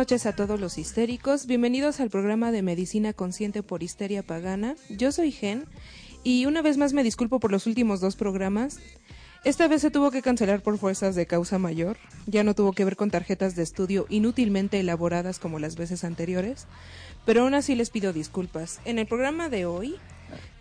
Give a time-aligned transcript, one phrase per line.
[0.00, 1.44] noches a todos los histéricos.
[1.44, 4.74] Bienvenidos al programa de Medicina Consciente por Histeria Pagana.
[4.88, 5.66] Yo soy Gen
[6.24, 8.78] y una vez más me disculpo por los últimos dos programas.
[9.44, 11.98] Esta vez se tuvo que cancelar por fuerzas de causa mayor.
[12.24, 16.66] Ya no tuvo que ver con tarjetas de estudio inútilmente elaboradas como las veces anteriores.
[17.26, 18.80] Pero aún así les pido disculpas.
[18.86, 19.96] En el programa de hoy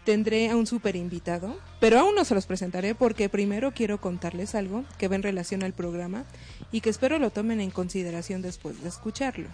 [0.09, 4.55] tendré a un super invitado, pero aún no se los presentaré porque primero quiero contarles
[4.55, 6.25] algo que va en relación al programa
[6.71, 9.49] y que espero lo tomen en consideración después de escucharlo.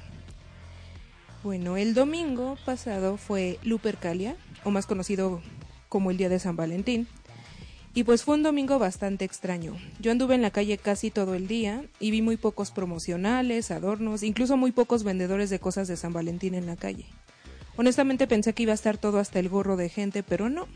[1.43, 5.41] Bueno, el domingo pasado fue Lupercalia, o más conocido
[5.89, 7.09] como el Día de San Valentín,
[7.93, 9.75] y pues fue un domingo bastante extraño.
[9.99, 14.23] Yo anduve en la calle casi todo el día y vi muy pocos promocionales, adornos,
[14.23, 17.07] incluso muy pocos vendedores de cosas de San Valentín en la calle.
[17.77, 20.67] Honestamente pensé que iba a estar todo hasta el gorro de gente, pero no.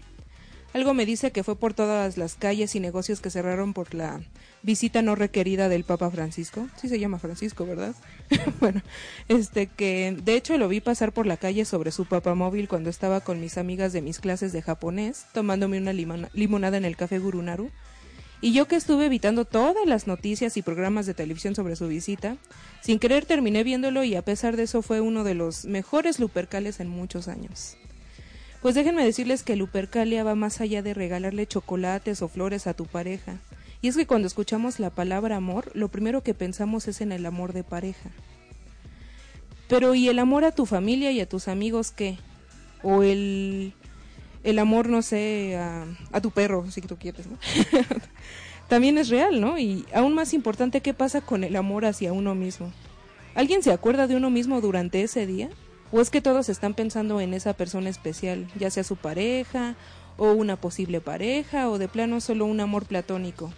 [0.72, 4.22] Algo me dice que fue por todas las calles y negocios que cerraron por la
[4.62, 6.68] visita no requerida del Papa Francisco.
[6.80, 7.96] Sí se llama Francisco, ¿verdad?
[8.60, 8.84] bueno,
[9.30, 13.22] este que de hecho lo vi pasar por la calle sobre su papamóvil cuando estaba
[13.22, 17.18] con mis amigas de mis clases de japonés, tomándome una limona- limonada en el café
[17.18, 17.72] Gurunaru.
[18.42, 22.38] Y yo que estuve evitando todas las noticias y programas de televisión sobre su visita,
[22.82, 26.80] sin querer terminé viéndolo y a pesar de eso fue uno de los mejores lupercales
[26.80, 27.76] en muchos años.
[28.62, 32.86] Pues déjenme decirles que Lupercalia va más allá de regalarle chocolates o flores a tu
[32.86, 33.40] pareja.
[33.82, 37.26] Y es que cuando escuchamos la palabra amor, lo primero que pensamos es en el
[37.26, 38.10] amor de pareja.
[39.70, 42.18] Pero ¿y el amor a tu familia y a tus amigos qué?
[42.84, 43.74] O el,
[44.50, 47.38] el amor, no sé, a, tu perro, si tú quieres, ¿no?
[48.68, 49.58] También es real, ¿no?
[49.58, 52.72] Y aún más importante, ¿qué pasa con el amor hacia uno mismo?
[53.36, 55.50] ¿Alguien se acuerda de uno mismo durante ese día?
[55.92, 59.76] ¿O es que todos están pensando en esa persona especial, ya sea su pareja,
[60.18, 63.52] o una posible pareja, o de plano solo un amor platónico?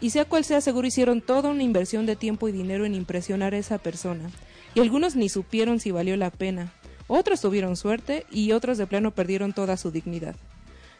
[0.00, 3.54] Y sea cual sea, seguro hicieron toda una inversión de tiempo y dinero en impresionar
[3.54, 4.30] a esa persona.
[4.74, 6.72] Y algunos ni supieron si valió la pena.
[7.08, 10.36] Otros tuvieron suerte y otros de plano perdieron toda su dignidad.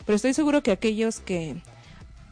[0.05, 1.57] Pero estoy seguro que aquellos que,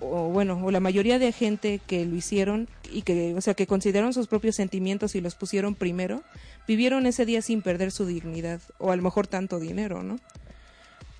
[0.00, 3.66] o bueno, o la mayoría de gente que lo hicieron y que, o sea, que
[3.66, 6.22] consideraron sus propios sentimientos y los pusieron primero,
[6.66, 10.18] vivieron ese día sin perder su dignidad, o a lo mejor tanto dinero, ¿no?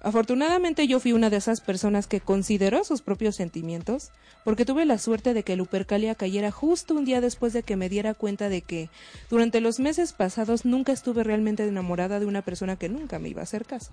[0.07, 4.13] Afortunadamente yo fui una de esas personas que consideró sus propios sentimientos,
[4.45, 7.89] porque tuve la suerte de que Lupercalia cayera justo un día después de que me
[7.89, 8.89] diera cuenta de que
[9.29, 13.41] durante los meses pasados nunca estuve realmente enamorada de una persona que nunca me iba
[13.41, 13.91] a hacer caso.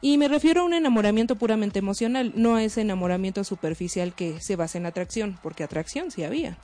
[0.00, 4.54] Y me refiero a un enamoramiento puramente emocional, no a ese enamoramiento superficial que se
[4.54, 6.56] basa en atracción, porque atracción sí había.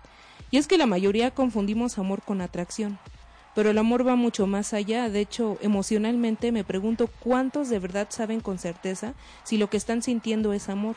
[0.53, 2.97] Y es que la mayoría confundimos amor con atracción.
[3.59, 8.07] Pero el amor va mucho más allá, de hecho, emocionalmente me pregunto cuántos de verdad
[8.09, 10.95] saben con certeza si lo que están sintiendo es amor.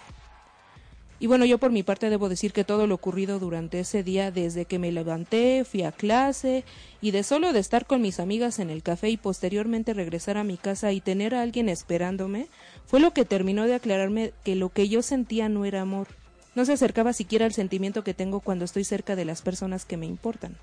[1.20, 4.30] Y bueno, yo por mi parte debo decir que todo lo ocurrido durante ese día,
[4.30, 6.64] desde que me levanté, fui a clase,
[7.02, 10.44] y de solo de estar con mis amigas en el café y posteriormente regresar a
[10.44, 12.48] mi casa y tener a alguien esperándome,
[12.86, 16.10] fue lo que terminó de aclararme que lo que yo sentía no era amor.
[16.54, 19.98] No se acercaba siquiera al sentimiento que tengo cuando estoy cerca de las personas que
[19.98, 20.58] me importan.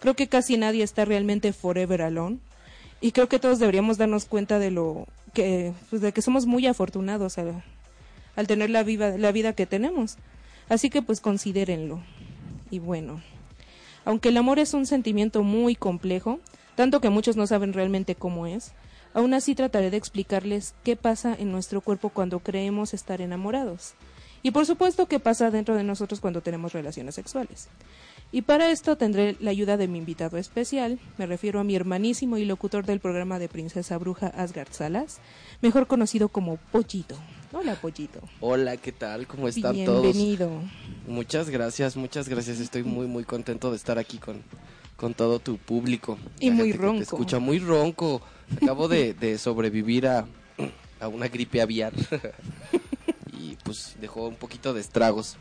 [0.00, 2.38] Creo que casi nadie está realmente forever alone.
[3.00, 6.66] Y creo que todos deberíamos darnos cuenta de lo que, pues de que somos muy
[6.66, 7.62] afortunados al,
[8.36, 10.16] al tener la, viva, la vida que tenemos.
[10.68, 12.00] Así que pues considérenlo.
[12.70, 13.22] Y bueno,
[14.04, 16.40] aunque el amor es un sentimiento muy complejo,
[16.74, 18.72] tanto que muchos no saben realmente cómo es,
[19.14, 23.94] aún así trataré de explicarles qué pasa en nuestro cuerpo cuando creemos estar enamorados.
[24.42, 27.68] Y por supuesto qué pasa dentro de nosotros cuando tenemos relaciones sexuales.
[28.32, 32.38] Y para esto tendré la ayuda de mi invitado especial, me refiero a mi hermanísimo
[32.38, 35.18] y locutor del programa de Princesa Bruja Asgard Salas,
[35.62, 37.16] mejor conocido como Pollito.
[37.52, 38.20] Hola Pollito.
[38.40, 39.26] Hola, ¿qué tal?
[39.26, 40.02] ¿Cómo están todos?
[40.02, 40.50] Bienvenido.
[41.06, 42.58] Muchas gracias, muchas gracias.
[42.58, 44.42] Estoy muy, muy contento de estar aquí con,
[44.96, 46.18] con todo tu público.
[46.40, 46.98] Y La muy que ronco.
[46.98, 48.20] Te escucha muy ronco.
[48.60, 50.26] Acabo de, de sobrevivir a,
[51.00, 51.92] a una gripe aviar.
[53.66, 55.36] pues dejó un poquito de estragos.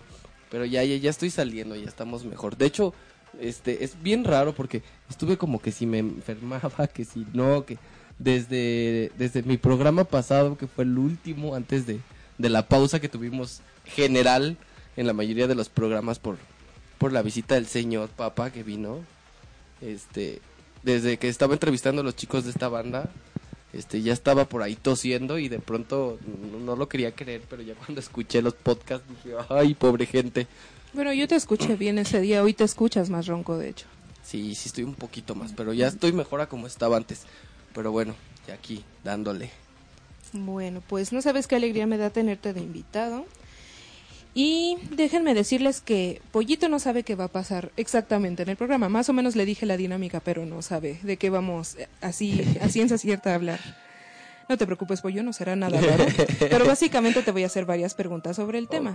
[0.49, 2.57] Pero ya, ya, ya estoy saliendo, ya estamos mejor.
[2.57, 2.93] De hecho,
[3.39, 7.77] este es bien raro porque estuve como que si me enfermaba, que si no, que
[8.17, 11.99] desde, desde mi programa pasado, que fue el último antes de,
[12.37, 14.57] de la pausa que tuvimos general
[14.97, 16.37] en la mayoría de los programas por,
[16.97, 19.01] por la visita del señor Papa que vino.
[19.81, 20.41] Este,
[20.83, 23.09] desde que estaba entrevistando a los chicos de esta banda,
[23.75, 26.17] este, ya estaba por ahí tosiendo y de pronto
[26.51, 30.47] no, no lo quería creer, pero ya cuando escuché los podcasts dije, ay, pobre gente.
[30.93, 33.85] Bueno, yo te escuché bien ese día, hoy te escuchas más ronco, de hecho.
[34.23, 37.23] Sí, sí estoy un poquito más, pero ya estoy mejor a como estaba antes.
[37.73, 38.15] Pero bueno,
[38.47, 39.51] ya aquí, dándole.
[40.31, 43.25] Bueno, pues no sabes qué alegría me da tenerte de invitado.
[44.37, 48.89] Y déjenme decirles que Pollito no sabe qué va a pasar exactamente en el programa.
[48.89, 52.43] Más o menos le dije la dinámica, pero no sabe de qué vamos eh, así
[52.61, 53.61] a ciencia cierta a hablar.
[54.49, 56.05] No te preocupes, Pollo, no será nada raro.
[56.37, 58.93] Pero básicamente te voy a hacer varias preguntas sobre el tema.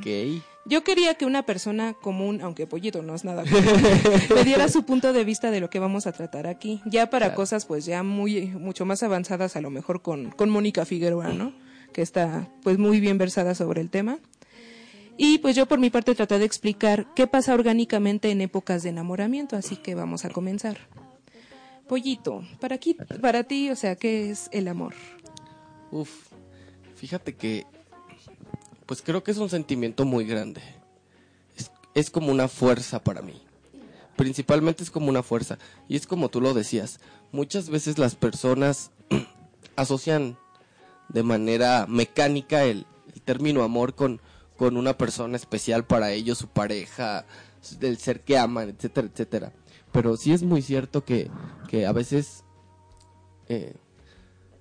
[0.66, 3.82] Yo quería que una persona común, aunque Pollito no es nada común,
[4.34, 6.82] me diera su punto de vista de lo que vamos a tratar aquí.
[6.84, 7.36] Ya para Claro.
[7.36, 11.52] cosas pues ya muy mucho más avanzadas, a lo mejor con, con Mónica Figueroa, ¿no?
[11.94, 14.18] Que está pues muy bien versada sobre el tema.
[15.22, 18.88] Y pues yo por mi parte traté de explicar qué pasa orgánicamente en épocas de
[18.88, 20.78] enamoramiento, así que vamos a comenzar.
[21.86, 24.94] Pollito, para, aquí, para ti, o sea, ¿qué es el amor?
[25.90, 26.08] Uf,
[26.94, 27.66] fíjate que,
[28.86, 30.62] pues creo que es un sentimiento muy grande.
[31.94, 33.42] Es, como una fuerza para mí.
[34.16, 35.58] Principalmente es como una fuerza.
[35.86, 36.98] Y es como tú lo decías.
[37.30, 38.90] Muchas veces las personas
[39.76, 40.38] asocian
[41.10, 42.86] de manera mecánica el
[43.26, 44.22] término amor con,
[44.60, 47.24] con una persona especial para ellos, su pareja,
[47.80, 49.52] el ser que aman, etcétera, etcétera.
[49.90, 51.30] Pero sí es muy cierto que,
[51.66, 52.44] que a veces
[53.48, 53.72] eh,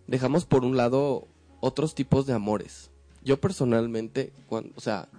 [0.08, 1.28] dejamos por un lado
[1.60, 2.92] otros tipos de amores.
[3.26, 5.10] Yo personalmente, cuando, o sea,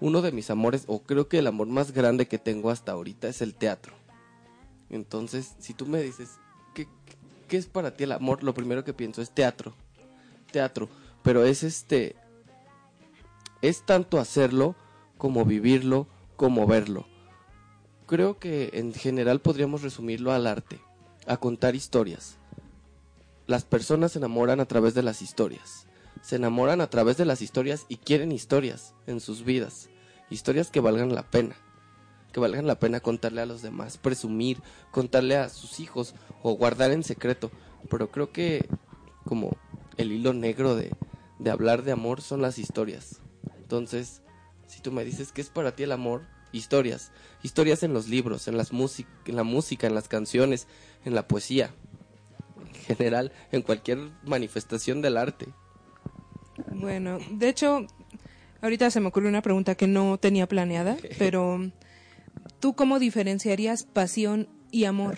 [0.00, 3.28] uno de mis amores, o creo que el amor más grande que tengo hasta ahorita
[3.28, 3.92] es el teatro.
[4.90, 6.30] Entonces, si tú me dices,
[6.74, 6.88] ¿qué,
[7.46, 8.42] qué es para ti el amor?
[8.42, 9.74] Lo primero que pienso es teatro.
[10.50, 10.88] Teatro.
[11.22, 12.16] Pero es este.
[13.64, 14.76] Es tanto hacerlo
[15.18, 16.06] como vivirlo,
[16.36, 17.06] como verlo.
[18.06, 20.80] Creo que en general podríamos resumirlo al arte,
[21.26, 22.38] a contar historias
[23.46, 25.86] las personas se enamoran a través de las historias.
[26.22, 29.90] Se enamoran a través de las historias y quieren historias en sus vidas.
[30.30, 31.54] Historias que valgan la pena.
[32.32, 36.90] Que valgan la pena contarle a los demás, presumir, contarle a sus hijos o guardar
[36.90, 37.50] en secreto.
[37.90, 38.66] Pero creo que
[39.24, 39.56] como
[39.98, 40.90] el hilo negro de,
[41.38, 43.20] de hablar de amor son las historias.
[43.64, 44.20] Entonces,
[44.66, 47.12] si tú me dices qué es para ti el amor, historias.
[47.42, 50.68] Historias en los libros, en, las en la música, en las canciones,
[51.06, 51.70] en la poesía
[52.60, 55.46] en general, en cualquier manifestación del arte.
[56.74, 57.86] Bueno, de hecho,
[58.60, 61.70] ahorita se me ocurrió una pregunta que no tenía planeada, pero
[62.60, 65.16] ¿tú cómo diferenciarías pasión y amor?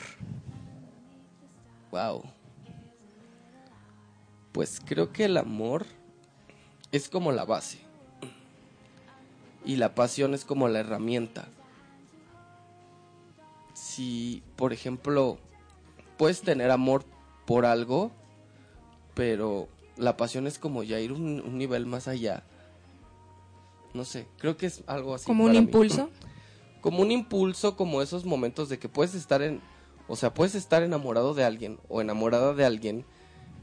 [1.91, 2.23] Wow.
[4.53, 5.85] Pues creo que el amor
[6.93, 7.86] es como la base.
[9.67, 11.49] Y la pasión es como la herramienta.
[13.75, 15.39] Si, por ejemplo,
[16.17, 17.05] puedes tener amor
[17.45, 18.13] por algo,
[19.15, 22.45] pero la pasión es como ya ir un, un nivel más allá.
[23.93, 25.27] No sé, creo que es algo así.
[25.27, 25.59] ¿Como un mí.
[25.59, 26.11] impulso?
[26.83, 29.61] Como un impulso, como esos momentos de que puedes estar en,
[30.07, 33.05] o sea, puedes estar enamorado de alguien o enamorada de alguien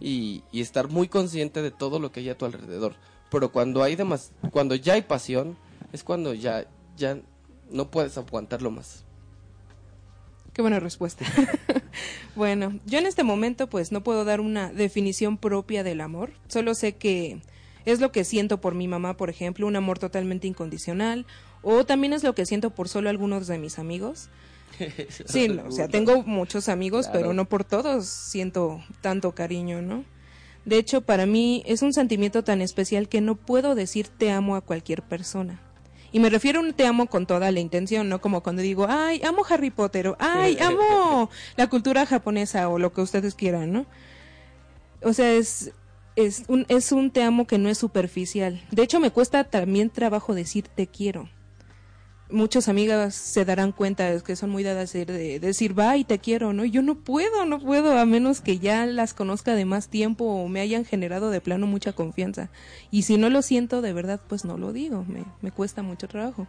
[0.01, 2.95] y, y estar muy consciente de todo lo que hay a tu alrededor.
[3.31, 5.55] Pero cuando hay demas, cuando ya hay pasión,
[5.93, 6.65] es cuando ya,
[6.97, 7.19] ya
[7.71, 9.05] no puedes aguantarlo más.
[10.53, 11.25] Qué buena respuesta.
[12.35, 16.75] bueno, yo en este momento pues no puedo dar una definición propia del amor, solo
[16.75, 17.41] sé que
[17.85, 21.25] es lo que siento por mi mamá, por ejemplo, un amor totalmente incondicional,
[21.63, 24.29] o también es lo que siento por solo algunos de mis amigos.
[25.25, 27.19] Sí, no, o sea, tengo muchos amigos, Claro.
[27.19, 30.03] pero no por todos siento tanto cariño, ¿no?
[30.65, 34.55] De hecho, para mí es un sentimiento tan especial que no puedo decir te amo
[34.55, 35.61] a cualquier persona.
[36.13, 38.85] Y me refiero a un te amo con toda la intención, no como cuando digo,
[38.87, 43.73] ay, amo Harry Potter, o ay, amo la cultura japonesa, o lo que ustedes quieran,
[43.73, 43.85] ¿no?
[45.01, 45.71] O sea, es,
[46.15, 48.61] es, un, es un te amo que no es superficial.
[48.69, 51.27] De hecho, me cuesta también trabajo decir te quiero
[52.33, 56.19] muchas amigas se darán cuenta que son muy dadas de, de decir va y te
[56.19, 56.65] quiero, ¿no?
[56.65, 60.47] Yo no puedo, no puedo, a menos que ya las conozca de más tiempo o
[60.47, 62.49] me hayan generado de plano mucha confianza.
[62.91, 66.07] Y si no lo siento de verdad, pues no lo digo, me, me cuesta mucho
[66.07, 66.47] trabajo.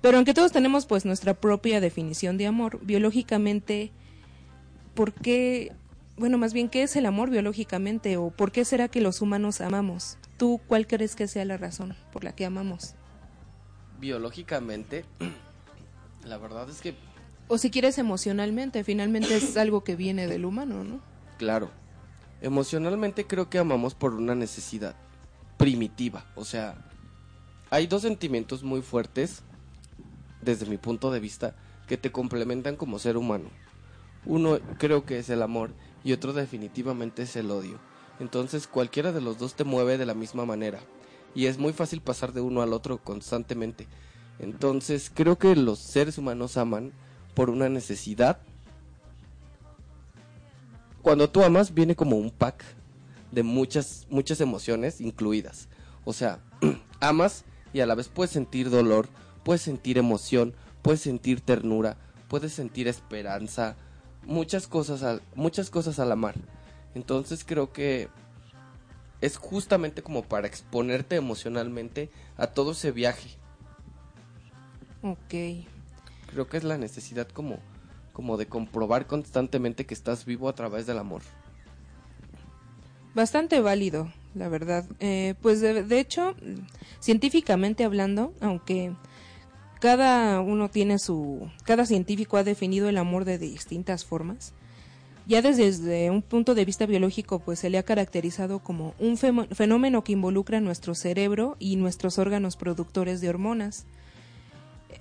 [0.00, 3.92] Pero aunque todos tenemos pues nuestra propia definición de amor, biológicamente,
[4.94, 5.72] ¿por qué,
[6.16, 9.60] bueno, más bien, qué es el amor biológicamente o por qué será que los humanos
[9.60, 10.16] amamos?
[10.38, 12.94] ¿Tú cuál crees que sea la razón por la que amamos?
[14.00, 15.04] Biológicamente,
[16.24, 16.94] la verdad es que,
[17.48, 21.00] O si quieres emocionalmente, finalmente es algo que viene del humano, ¿no?
[21.38, 21.70] claro,
[22.40, 24.94] emocionalmente creo que amamos por una necesidad
[25.56, 26.24] primitiva.
[26.34, 26.86] O sea,
[27.70, 29.42] hay dos sentimientos muy fuertes,
[30.40, 31.54] desde mi punto de vista,
[31.86, 33.50] que te complementan como ser humano.
[34.24, 35.72] Uno creo que es el amor
[36.04, 37.78] y otro definitivamente es el odio.
[38.18, 40.80] Entonces cualquiera de los dos te mueve de la misma manera
[41.34, 43.86] y es muy fácil pasar de uno al otro constantemente.
[44.38, 46.92] Entonces creo que los seres humanos aman
[47.34, 48.38] por una necesidad.
[51.02, 52.64] Cuando tú amas viene como un pack
[53.32, 55.68] de muchas, muchas emociones incluidas.
[56.04, 56.40] O sea,
[57.00, 59.08] amas y a la vez puedes sentir dolor,
[59.44, 61.96] puedes sentir emoción, puedes sentir ternura,
[62.28, 63.76] puedes sentir esperanza,
[64.26, 66.34] muchas cosas al, muchas cosas al amar.
[66.94, 68.08] Entonces creo que
[69.20, 73.30] es justamente como para exponerte emocionalmente a todo ese viaje.
[75.02, 75.66] Ok.
[76.30, 77.58] Creo que es la necesidad como,
[78.12, 81.22] como de comprobar constantemente que estás vivo a través del amor.
[83.14, 84.84] Bastante válido, la verdad.
[85.00, 86.34] Eh, pues de, de hecho,
[87.00, 88.92] científicamente hablando, aunque
[89.80, 94.52] cada uno tiene su, cada científico ha definido el amor de distintas formas.
[95.30, 100.02] Ya desde, un punto de vista biológico, pues se le ha caracterizado como un fenómeno
[100.02, 103.86] que involucra nuestro cerebro y nuestros órganos productores de hormonas,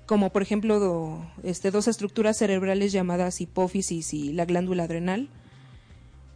[0.06, 5.30] como por ejemplo este, dos estructuras cerebrales llamadas hipófisis y la glándula adrenal,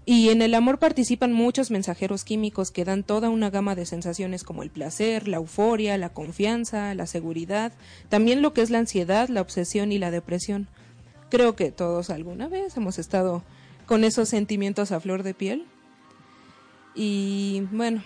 [0.07, 4.43] y en el amor participan muchos mensajeros químicos que dan toda una gama de sensaciones
[4.43, 7.73] como el placer, la euforia, la confianza, la seguridad,
[8.09, 10.67] también lo que es la ansiedad, la obsesión y la depresión.
[11.29, 13.43] Creo que todos alguna vez hemos estado
[13.85, 15.65] con esos sentimientos a flor de piel.
[16.95, 18.03] Y bueno,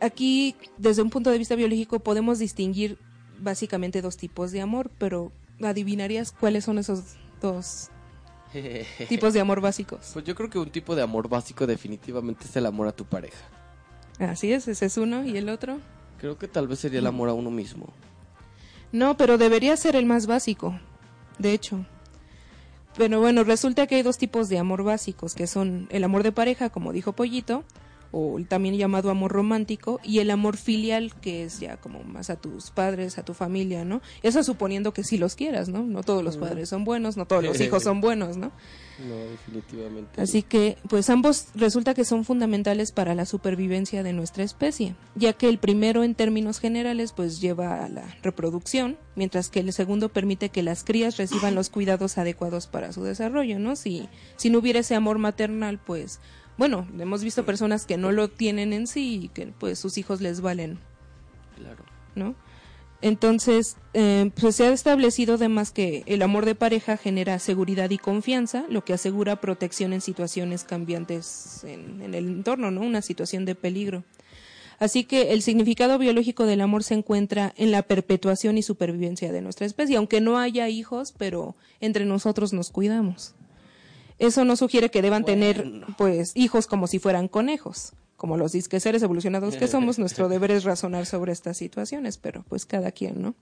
[0.00, 2.98] aquí desde un punto de vista biológico podemos distinguir
[3.38, 5.32] básicamente dos tipos de amor, pero
[5.62, 7.90] ¿adivinarías cuáles son esos dos
[9.08, 10.10] tipos de amor básicos.
[10.12, 13.04] Pues yo creo que un tipo de amor básico definitivamente es el amor a tu
[13.04, 13.44] pareja.
[14.18, 15.78] Así es, ese es uno y el otro.
[16.18, 17.88] Creo que tal vez sería el amor a uno mismo.
[18.92, 20.78] No, pero debería ser el más básico,
[21.38, 21.84] de hecho.
[22.96, 26.32] Pero bueno, resulta que hay dos tipos de amor básicos, que son el amor de
[26.32, 27.64] pareja, como dijo Pollito,
[28.18, 32.36] o también llamado amor romántico, y el amor filial, que es ya como más a
[32.36, 34.00] tus padres, a tu familia, ¿no?
[34.22, 35.82] Eso suponiendo que sí los quieras, ¿no?
[35.82, 38.52] No todos los padres son buenos, no todos los hijos son buenos, ¿no?
[39.06, 40.18] No, definitivamente.
[40.18, 45.34] Así que, pues ambos resulta que son fundamentales para la supervivencia de nuestra especie, ya
[45.34, 50.08] que el primero en términos generales pues lleva a la reproducción, mientras que el segundo
[50.08, 53.76] permite que las crías reciban los cuidados adecuados para su desarrollo, ¿no?
[53.76, 56.18] Si, si no hubiera ese amor maternal, pues
[56.58, 60.20] bueno, hemos visto personas que no lo tienen en sí y que pues sus hijos
[60.20, 60.78] les valen.
[61.56, 61.84] Claro.
[62.14, 62.34] ¿No?
[63.02, 67.98] Entonces, eh, pues se ha establecido además que el amor de pareja genera seguridad y
[67.98, 72.80] confianza, lo que asegura protección en situaciones cambiantes en, en, el entorno, ¿no?
[72.80, 74.02] Una situación de peligro.
[74.78, 79.40] Así que el significado biológico del amor se encuentra en la perpetuación y supervivencia de
[79.40, 83.35] nuestra especie, aunque no haya hijos, pero entre nosotros nos cuidamos.
[84.18, 87.92] Eso no sugiere que deban tener pues hijos como si fueran conejos.
[88.16, 92.44] Como los disques seres evolucionados que somos, nuestro deber es razonar sobre estas situaciones, pero
[92.48, 93.34] pues cada quien, ¿no?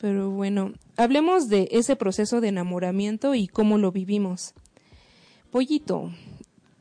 [0.00, 4.52] Pero bueno, hablemos de ese proceso de enamoramiento y cómo lo vivimos.
[5.50, 6.10] Pollito,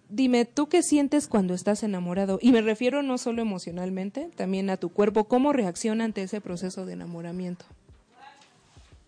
[0.10, 2.38] dime, ¿tú qué sientes cuando estás enamorado?
[2.42, 5.24] Y me refiero no solo emocionalmente, también a tu cuerpo.
[5.24, 7.66] ¿Cómo reacciona ante ese proceso de enamoramiento?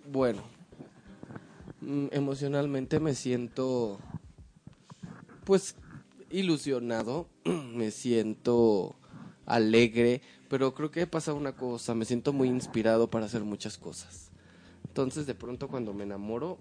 [0.10, 0.44] Bueno,
[2.12, 4.00] emocionalmente me siento
[5.44, 5.75] pues
[6.30, 8.96] ilusionado, me siento
[9.46, 14.32] alegre, pero creo que pasa una cosa, me siento muy inspirado para hacer muchas cosas.
[14.88, 16.58] Entonces de pronto cuando me enamoro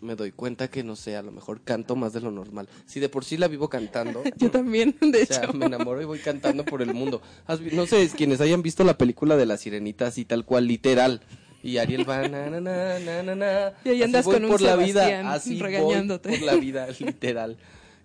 [0.00, 2.68] me doy cuenta que no sé, a lo mejor canto más de lo normal.
[2.86, 4.22] Si de por sí la vivo cantando.
[4.36, 7.20] Yo también, de o sea, me enamoro y voy cantando por el mundo.
[7.72, 11.20] No sé, quienes hayan visto la película de la sirenita así tal cual, literal.
[11.62, 14.60] Y Ariel va, na, na, na, na, na, Y ahí andas así voy con por
[14.60, 16.30] un la vida, así regañándote.
[16.30, 17.58] voy por la vida, literal.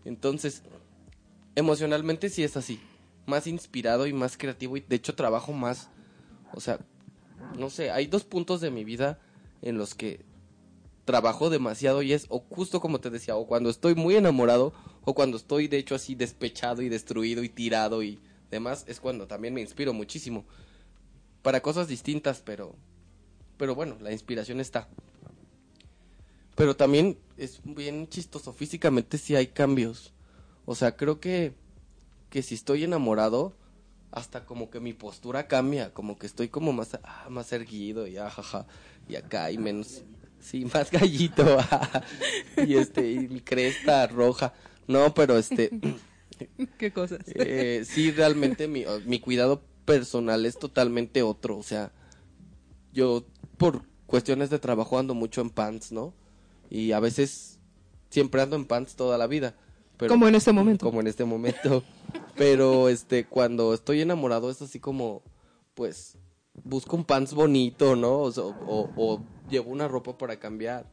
[0.04, 0.64] Entonces,
[1.56, 2.80] emocionalmente sí es así.
[3.26, 4.78] Más inspirado y más creativo.
[4.78, 5.90] Y de hecho trabajo más.
[6.54, 6.80] O sea,
[7.58, 9.20] no sé, hay dos puntos de mi vida
[9.62, 10.26] en los que
[11.06, 15.14] trabajo demasiado y es o justo como te decía, o cuando estoy muy enamorado o
[15.14, 18.20] cuando estoy de hecho así despechado y destruido y tirado y
[18.50, 20.46] demás, es cuando también me inspiro muchísimo.
[21.42, 22.76] Para cosas distintas, pero
[23.58, 24.88] pero bueno, la inspiración está.
[26.56, 30.14] Pero también es bien chistoso, físicamente sí hay cambios.
[30.66, 31.54] O sea, creo que,
[32.30, 33.54] que si estoy enamorado,
[34.12, 38.18] hasta como que mi postura cambia, como que estoy como más, ah, más erguido y
[38.18, 38.66] ajaja,
[39.10, 40.04] y acá y menos,
[40.40, 42.02] sí, más gallito, ah,
[42.66, 44.54] y este, y mi cresta roja.
[44.88, 45.72] No, pero este,
[46.78, 47.20] ¿Qué cosas?
[47.28, 51.58] eh, sí, realmente mi, mi cuidado personal es totalmente otro.
[51.58, 51.92] O sea,
[52.94, 53.26] yo
[53.58, 56.14] por cuestiones de trabajo ando mucho en pants, ¿no?
[56.70, 57.60] Y a veces
[58.10, 59.56] siempre ando en pants toda la vida.
[59.98, 60.86] Pero, Como en este momento.
[60.86, 61.84] Como en este momento.
[62.36, 65.22] pero este, cuando estoy enamorado es así como,
[65.74, 66.18] pues,
[66.64, 68.24] busco un pants bonito, ¿no?
[68.24, 70.86] O, o, o llevo una ropa para cambiar.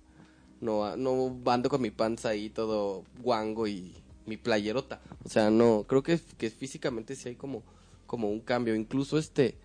[0.60, 5.00] No, no ando con mi pants ahí todo guango y mi playerota.
[5.24, 7.62] O sea, no, creo que, que físicamente sí hay como,
[8.06, 8.74] como un cambio.
[8.74, 9.56] Incluso este,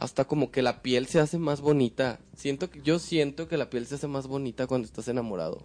[0.00, 2.18] hasta como que la piel se hace más bonita.
[2.34, 5.62] Siento que, yo siento que la piel se hace más bonita cuando estás enamorado.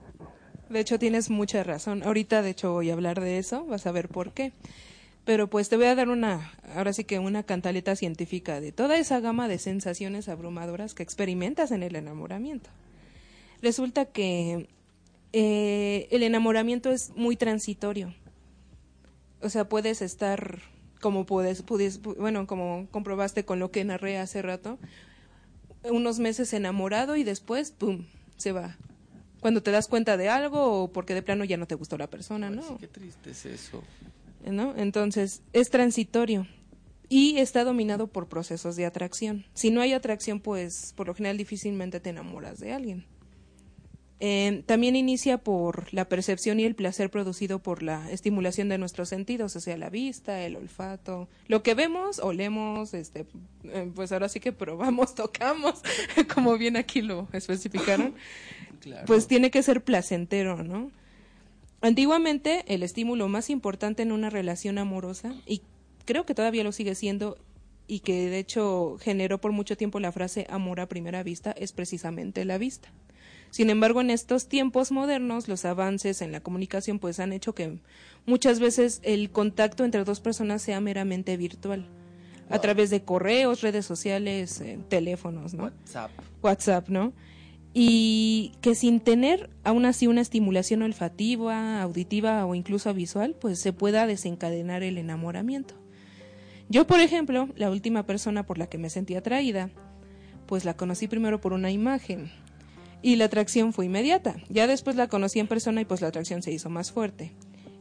[0.69, 2.03] De hecho, tienes mucha razón.
[2.03, 4.51] Ahorita, de hecho, voy a hablar de eso, vas a ver por qué.
[5.23, 8.97] Pero pues te voy a dar una, ahora sí que una cantaleta científica de toda
[8.97, 12.69] esa gama de sensaciones abrumadoras que experimentas en el enamoramiento.
[13.61, 14.67] Resulta que
[15.33, 18.13] eh, el enamoramiento es muy transitorio.
[19.41, 20.59] O sea, puedes estar,
[21.05, 24.79] como puedes, puedes, bueno, como comprobaste con lo que narré hace rato,
[25.83, 28.05] unos meses enamorado y después, ¡pum!,
[28.37, 28.75] se va.
[29.39, 32.09] Cuando te das cuenta de algo o porque de plano ya no te gustó la
[32.09, 32.63] persona, ¿no?
[32.63, 33.83] Sí, qué triste es eso.
[34.47, 34.73] ¿no?
[34.77, 36.47] Entonces, es transitorio
[37.07, 39.45] y está dominado por procesos de atracción.
[39.53, 43.05] Si no hay atracción, pues por lo general difícilmente te enamoras de alguien.
[44.21, 49.09] Eh, también inicia por la percepción y el placer producido por la estimulación de nuestros
[49.09, 53.25] sentidos, o sea, la vista, el olfato, lo que vemos, olemos, este,
[53.65, 55.81] eh, pues ahora sí que probamos, tocamos,
[56.33, 58.13] como bien aquí lo especificaron,
[58.79, 59.05] Claro.
[59.05, 60.91] pues tiene que ser placentero, ¿no?
[61.81, 65.61] Antiguamente el estímulo más importante en una relación amorosa, y
[66.05, 67.37] creo que todavía lo sigue siendo,
[67.87, 71.73] y que de hecho generó por mucho tiempo la frase amor a primera vista, es
[71.73, 72.89] precisamente la vista.
[73.55, 77.79] Sin embargo, en estos tiempos modernos, los avances en la comunicación pues han hecho que
[78.25, 81.87] muchas veces el contacto entre dos personas sea meramente virtual,
[82.49, 85.63] a través de correos, redes sociales, eh, teléfonos, ¿no?
[85.63, 86.11] WhatsApp.
[86.43, 87.13] WhatsApp, ¿no?
[87.73, 93.71] Y que sin tener aún así una estimulación olfativa, auditiva o incluso visual, pues se
[93.71, 95.75] pueda desencadenar el enamoramiento.
[96.67, 99.69] Yo, por ejemplo, la última persona por la que me sentí atraída,
[100.45, 102.29] pues la conocí primero por una imagen
[103.05, 104.35] y la atracción fue inmediata.
[104.49, 107.33] Ya después la conocí en persona y pues la atracción se hizo más fuerte.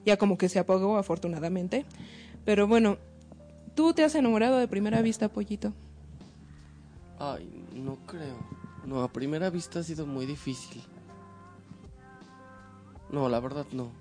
[0.05, 1.87] Ya como que se apagó afortunadamente.
[2.45, 2.99] Pero bueno,
[3.75, 5.73] ¿tú te has enamorado de primera vista, pollito?
[7.19, 8.37] Ay, no creo.
[8.85, 10.83] No, a primera vista ha sido muy difícil.
[13.11, 13.93] No, la verdad no.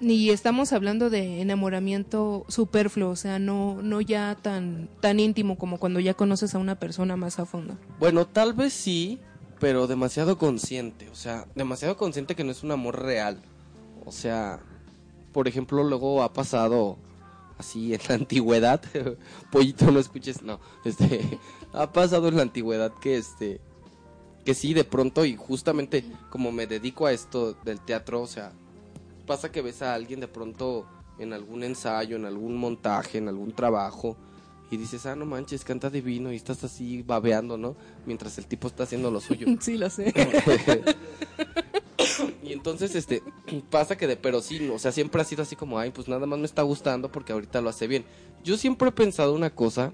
[0.00, 5.78] Ni estamos hablando de enamoramiento superfluo, o sea, no, no ya tan, tan íntimo como
[5.78, 7.76] cuando ya conoces a una persona más a fondo.
[7.98, 9.18] Bueno, tal vez sí,
[9.60, 11.08] pero demasiado consciente.
[11.10, 13.40] O sea, demasiado consciente que no es un amor real.
[14.04, 14.58] O sea,
[15.32, 16.96] por ejemplo, luego ha pasado
[17.58, 18.82] así en la antigüedad.
[19.52, 20.58] Pollito, no escuches, no.
[20.84, 21.38] Este,
[21.72, 23.60] ha pasado en la antigüedad que este
[24.44, 28.52] que sí de pronto y justamente como me dedico a esto del teatro, o sea,
[29.26, 30.86] pasa que ves a alguien de pronto
[31.18, 34.16] en algún ensayo, en algún montaje, en algún trabajo
[34.70, 37.76] y dices, "Ah, no manches, canta divino" y estás así babeando, ¿no?
[38.06, 39.46] Mientras el tipo está haciendo lo suyo.
[39.60, 40.12] Sí, lo sé.
[42.42, 43.22] y entonces, este,
[43.68, 46.26] pasa que de, pero sí, o sea, siempre ha sido así como, ay, pues nada
[46.26, 48.04] más me está gustando porque ahorita lo hace bien.
[48.44, 49.92] Yo siempre he pensado una cosa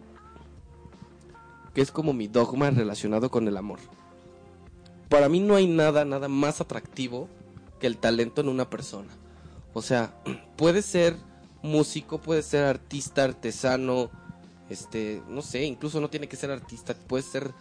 [1.75, 3.79] que es como mi dogma relacionado con el amor.
[5.09, 7.29] Para mí no hay nada, nada más atractivo
[7.81, 9.09] que el talento en una persona.
[9.75, 10.15] O sea,
[10.57, 11.17] puede ser
[11.63, 14.11] músico, puede ser artista, artesano,
[14.71, 17.53] este, no sé, incluso no tiene que ser artista, puede ser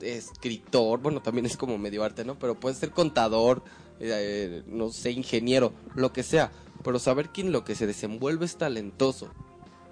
[0.00, 2.38] escritor, bueno, también es como medio arte, ¿no?
[2.38, 3.62] Pero puede ser contador,
[4.00, 6.50] eh, no sé, ingeniero, lo que sea.
[6.82, 9.30] Pero saber que en lo que se desenvuelve es talentoso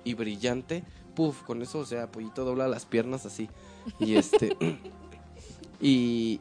[0.04, 0.84] y brillante,
[1.14, 3.48] puf, con eso, o sea, Pollito dobla las piernas así.
[4.00, 4.56] Y este.
[5.80, 6.40] y.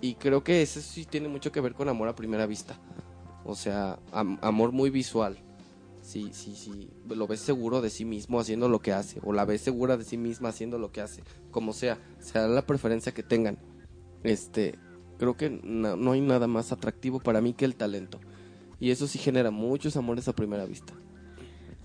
[0.00, 2.76] Y creo que eso sí tiene mucho que ver con amor a primera vista.
[3.44, 5.38] O sea, am- amor muy visual.
[6.12, 6.90] Sí, sí, sí.
[7.08, 9.18] Lo ves seguro de sí mismo haciendo lo que hace.
[9.24, 11.22] O la ves segura de sí misma haciendo lo que hace.
[11.50, 11.98] Como sea.
[12.18, 13.56] Sea la preferencia que tengan.
[14.22, 14.78] Este.
[15.18, 18.20] Creo que no, no hay nada más atractivo para mí que el talento.
[18.78, 20.92] Y eso sí genera muchos amores a primera vista.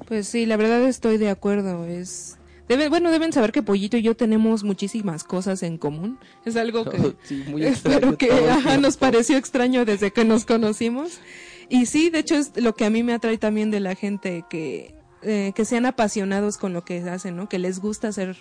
[0.06, 1.86] Pues sí, la verdad estoy de acuerdo.
[1.86, 2.38] Es
[2.68, 6.20] debe, bueno, deben saber que Pollito y yo tenemos muchísimas cosas en común.
[6.44, 11.22] Es algo que Sí, muy extraño que ajá, nos pareció extraño desde que nos conocimos.
[11.70, 14.46] Y sí, de hecho es lo que a mí me atrae también de la gente
[14.50, 17.50] que eh, que sean apasionados con lo que hacen, ¿no?
[17.50, 18.38] Que les gusta hacer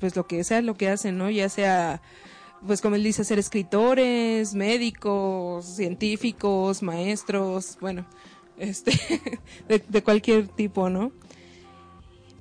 [0.00, 1.30] pues lo que sea lo que hacen, ¿no?
[1.30, 2.02] Ya sea
[2.66, 8.04] pues como él dice, ser escritores, médicos, científicos, maestros, bueno,
[8.58, 8.92] este,
[9.68, 11.12] de, de cualquier tipo, ¿no?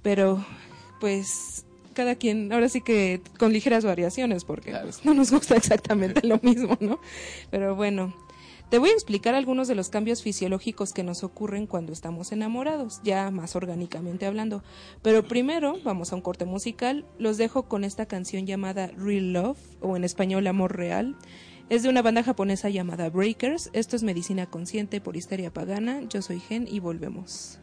[0.01, 0.43] Pero,
[0.99, 6.25] pues, cada quien, ahora sí que con ligeras variaciones, porque pues, no nos gusta exactamente
[6.25, 6.99] lo mismo, ¿no?
[7.51, 8.13] Pero bueno,
[8.69, 12.99] Te voy a explicar algunos de los cambios fisiológicos que nos ocurren cuando estamos enamorados,
[13.01, 14.61] ya más orgánicamente hablando.
[15.01, 17.05] Pero primero vamos a un corte musical.
[17.17, 21.15] Los dejo con esta canción llamada Real Love o en español Amor Real.
[21.69, 23.69] Es de una banda japonesa llamada Breakers.
[23.71, 26.01] Esto es Medicina Consciente por Histeria Pagana.
[26.09, 27.59] Yo soy Gen y volvemos.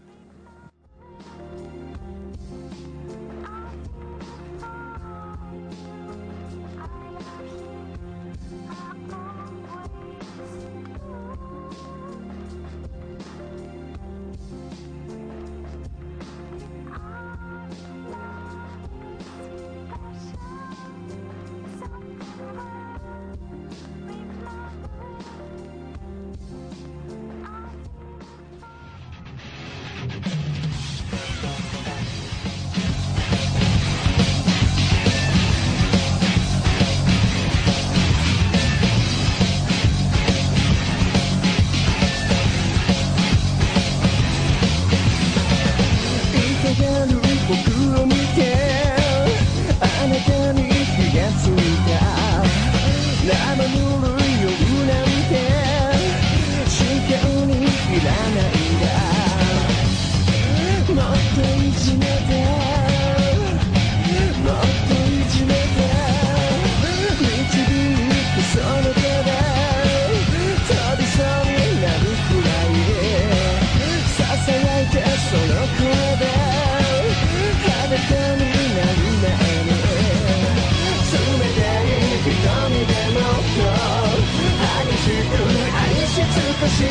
[86.67, 86.89] 君を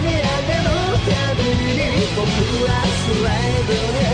[0.00, 0.70] 見上げる
[1.10, 2.22] たびに僕
[2.64, 4.09] はスライドへ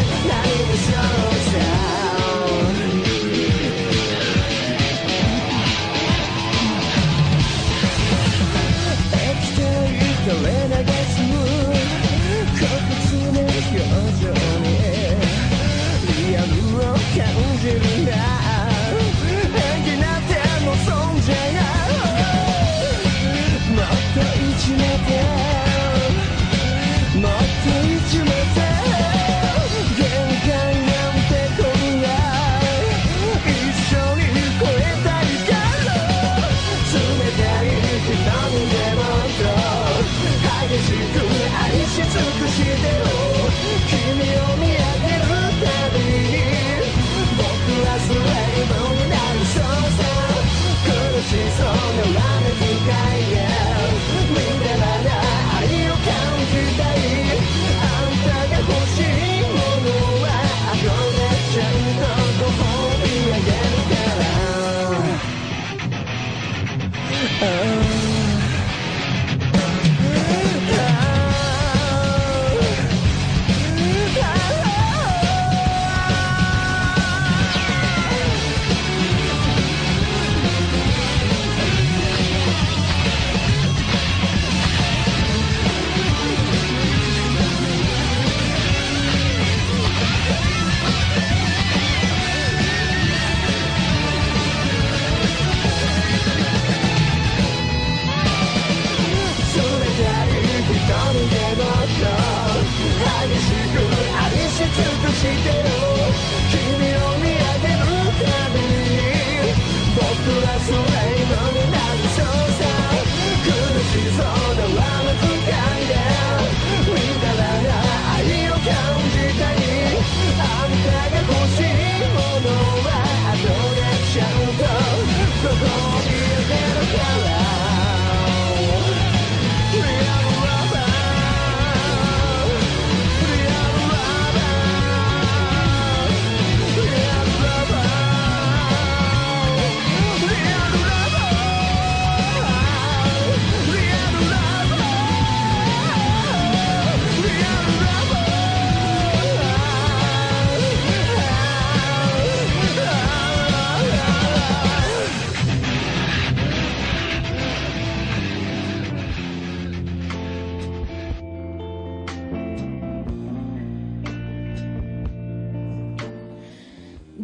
[105.26, 105.65] she did.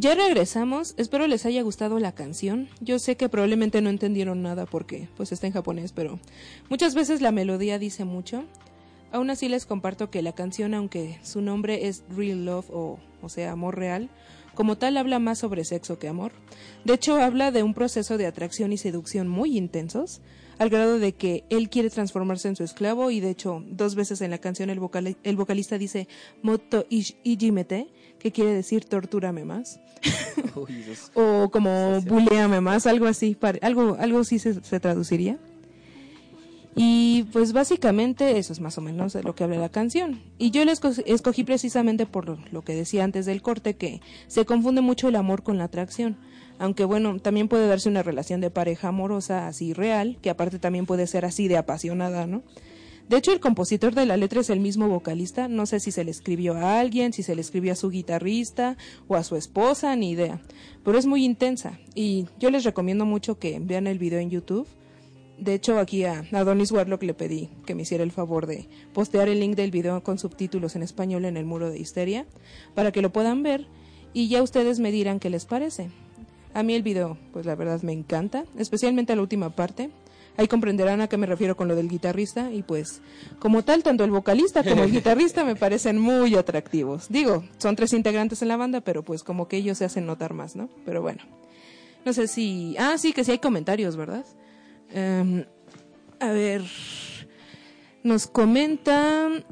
[0.03, 2.69] Ya regresamos, espero les haya gustado la canción.
[2.81, 6.19] Yo sé que probablemente no entendieron nada porque pues está en japonés, pero
[6.69, 8.43] muchas veces la melodía dice mucho.
[9.13, 13.29] Aún así les comparto que la canción, aunque su nombre es Real Love o, o
[13.29, 14.11] sea, amor real,
[14.57, 16.33] como tal habla más sobre sexo que amor.
[16.85, 20.21] De hecho, habla de un proceso de atracción y seducción muy intensos,
[20.63, 24.21] al grado de que él quiere transformarse en su esclavo y de hecho dos veces
[24.21, 26.09] en la canción el, vocali- el vocalista dice
[26.43, 29.81] Moto ijimete, que quiere decir tortúrame más,
[30.55, 32.09] Uy, o como Sí, sí.
[32.09, 35.39] buleame más, algo así, algo, algo así se, se traduciría.
[36.75, 40.23] Y pues básicamente eso es más o menos de lo que habla la canción.
[40.39, 44.47] Y yo la esco- escogí precisamente por lo que decía antes del corte, que se
[44.47, 46.17] confunde mucho el amor con la atracción.
[46.63, 50.87] Aunque bueno, también puede darse una relación de pareja amorosa así real, que aparte también
[50.87, 52.45] puede ser así de apasionada, ¿no?
[53.09, 55.49] De hecho, el compositor de la letra es el mismo vocalista.
[55.49, 58.77] No sé si se le escribió a alguien, si se le escribió a su guitarrista
[59.09, 60.41] o a su esposa, ni idea.
[60.85, 61.81] Pero es muy intensa.
[61.97, 64.69] Y yo les recomiendo mucho que vean el video en YouTube.
[65.39, 69.29] De hecho, aquí a Adonis Warlock le pedí que me hiciera el favor de postear
[69.29, 72.25] el link del video con subtítulos en español en el muro de Histeria
[72.77, 73.67] para que lo puedan ver
[74.13, 75.91] y ya ustedes me dirán qué les parece.
[76.55, 79.91] A mí el video, pues la verdad me encanta, especialmente la última parte.
[80.37, 83.03] Ahí comprenderán a qué me refiero con lo del guitarrista y pues
[83.39, 87.09] como tal tanto el vocalista como el guitarrista me parecen muy atractivos.
[87.11, 90.33] Digo, son tres integrantes en la banda, pero pues como que ellos se hacen notar
[90.33, 90.71] más, ¿no?
[90.87, 91.23] Pero bueno.
[92.05, 92.75] No sé si...
[92.79, 94.25] Ah, sí, que sí hay comentarios, ¿verdad?
[94.91, 95.45] Em,
[96.19, 96.63] a ver,
[98.03, 99.45] nos comentan...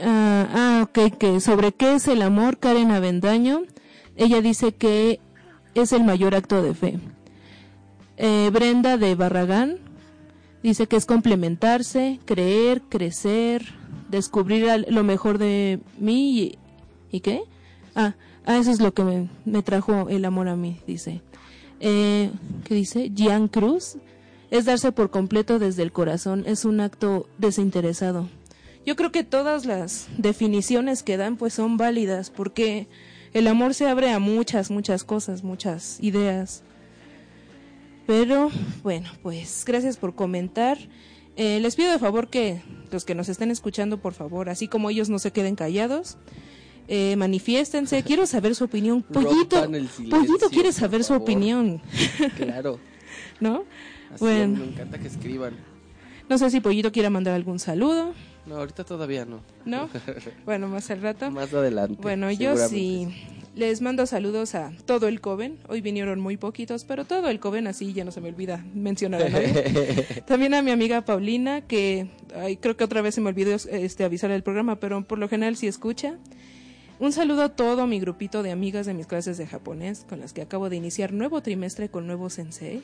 [0.00, 3.62] Ah, ah, ok, que sobre qué es el amor, Karen Avendaño.
[4.16, 5.20] Ella dice que
[5.82, 6.98] es el mayor acto de fe.
[8.16, 9.78] Eh, Brenda de Barragán
[10.62, 13.74] dice que es complementarse, creer, crecer,
[14.10, 16.58] descubrir lo mejor de mí y,
[17.10, 17.42] ¿y qué?
[17.94, 18.14] Ah,
[18.44, 21.20] ah, eso es lo que me, me trajo el amor a mí, dice.
[21.80, 22.30] Eh,
[22.64, 23.12] ¿Qué dice?
[23.14, 23.96] Gian Cruz
[24.50, 28.28] es darse por completo desde el corazón, es un acto desinteresado.
[28.86, 32.88] Yo creo que todas las definiciones que dan pues son válidas porque
[33.38, 36.62] el amor se abre a muchas, muchas cosas, muchas ideas.
[38.06, 38.50] Pero
[38.82, 40.78] bueno, pues gracias por comentar.
[41.36, 44.90] Eh, les pido de favor que los que nos estén escuchando, por favor, así como
[44.90, 46.16] ellos no se queden callados,
[46.88, 48.02] eh, manifiéstense.
[48.02, 49.02] Quiero saber su opinión.
[49.02, 51.80] Pollito, silencio, Pollito quiere saber su opinión,
[52.36, 52.80] Claro.
[53.40, 53.64] ¿no?
[54.12, 54.58] Así Bueno.
[54.60, 55.54] me encanta que escriban.
[56.28, 58.14] No sé si Pollito quiera mandar algún saludo,
[58.48, 59.40] No, ahorita todavía no.
[59.64, 59.88] ¿no?
[60.44, 61.30] Bueno, más al rato.
[61.30, 62.00] Más adelante.
[62.00, 63.08] Bueno, yo sí.
[63.54, 65.58] Les mando saludos a todo el Coven.
[65.68, 69.22] Hoy vinieron muy poquitos, pero todo el Coven, así ya no se me olvida mencionar
[69.22, 70.22] a nadie.
[70.26, 74.04] También a mi amiga Paulina, que ay, creo que otra vez se me olvidó este,
[74.04, 76.14] avisar el programa, pero por lo general sí escucha.
[77.00, 80.32] Un saludo a todo mi grupito de amigas de mis clases de japonés, con las
[80.32, 82.82] que acabo de iniciar nuevo trimestre con nuevo sensei.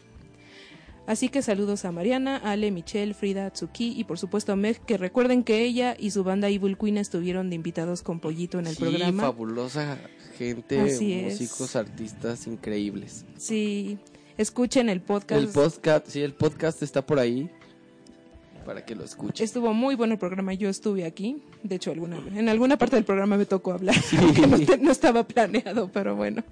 [1.07, 4.97] Así que saludos a Mariana, Ale, Michelle, Frida, Tsuki y por supuesto a Meg, que
[4.97, 8.75] recuerden que ella y su banda Evil Queen estuvieron de invitados con Pollito en el
[8.75, 9.25] sí, programa.
[9.25, 9.99] fabulosa
[10.38, 11.40] gente, Así es.
[11.40, 13.27] músicos, artistas increíbles.
[13.37, 13.99] Sí,
[14.38, 15.43] escuchen el podcast.
[15.43, 17.51] El podcast, sí, el podcast está por ahí
[18.64, 19.45] para que lo escuchen.
[19.45, 21.43] Estuvo muy bueno el programa, yo estuve aquí.
[21.62, 23.95] De hecho, alguna, en alguna parte del programa me tocó hablar,
[24.81, 26.43] no estaba planeado, pero bueno.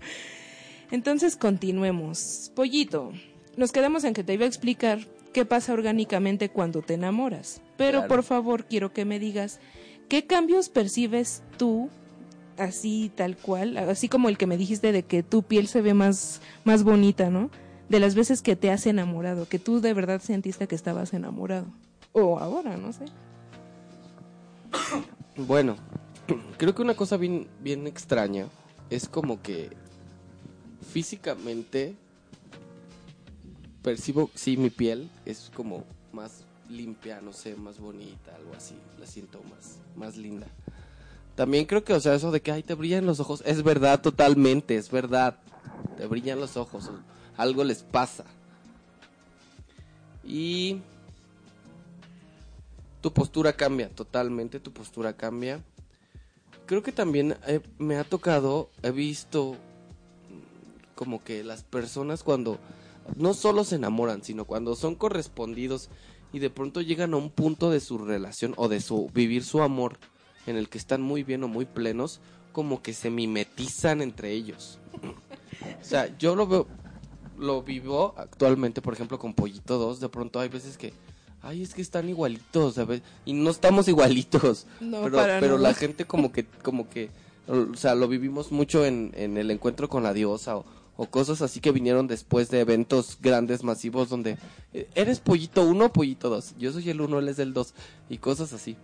[0.91, 2.53] Entonces, continuemos.
[2.55, 3.13] Pollito,
[3.57, 5.01] nos quedamos en que te iba a explicar
[5.33, 7.61] qué pasa orgánicamente cuando te enamoras.
[7.77, 8.09] Pero Claro.
[8.09, 9.61] por favor, quiero que me digas,
[10.09, 11.89] ¿qué cambios percibes tú,
[12.59, 15.95] así tal cual, así como el que me dijiste de que tu piel se ve
[15.95, 17.51] más, más bonita, ¿no?
[17.89, 21.67] De las veces que te has enamorado, que tú de verdad sentiste que estabas enamorado.
[22.13, 23.05] O ahora, no sé.
[25.37, 25.77] Bueno,
[26.59, 28.47] creo que una cosa bien, bien extraña
[28.91, 29.71] es como que
[30.93, 31.97] físicamente
[33.83, 39.07] percibo, sí, mi piel es como más limpia, no sé, más bonita, algo así, la
[39.07, 40.47] siento más, más linda.
[41.35, 44.01] También creo que, o sea, eso de que, ay, te brillan los ojos, es verdad
[44.01, 45.39] totalmente, es verdad,
[45.97, 46.91] te brillan los ojos,
[47.37, 48.25] algo les pasa.
[50.25, 50.81] Y
[53.01, 55.61] tu postura cambia, totalmente tu postura cambia.
[56.67, 62.59] Creo que también eh, me ha tocado, he visto mm, como que las personas cuando
[63.17, 65.91] no solo se enamoran, sino cuando son correspondidos
[66.33, 69.63] y de pronto llegan a un punto de su relación o de su vivir su
[69.63, 69.99] amor
[70.47, 72.21] en el que están muy bien o muy plenos,
[72.53, 74.79] como que se mimetizan entre ellos.
[75.81, 76.67] O sea, yo lo veo,
[77.39, 80.93] lo vivo actualmente, por ejemplo, con Pollito 2, de pronto hay veces que,
[81.43, 83.03] ay, es que están igualitos, ¿sabes?
[83.25, 87.11] Y no estamos igualitos, No, pero, para pero la gente como que, como que,
[87.47, 90.65] o sea, lo vivimos mucho en, en el encuentro con la diosa o,
[91.03, 94.37] o cosas así que vinieron después de eventos grandes, masivos, donde
[94.73, 97.75] eh, eres Pollito 1 o Pollito 2, yo soy el 1, él es el 2,
[98.09, 98.77] y cosas así.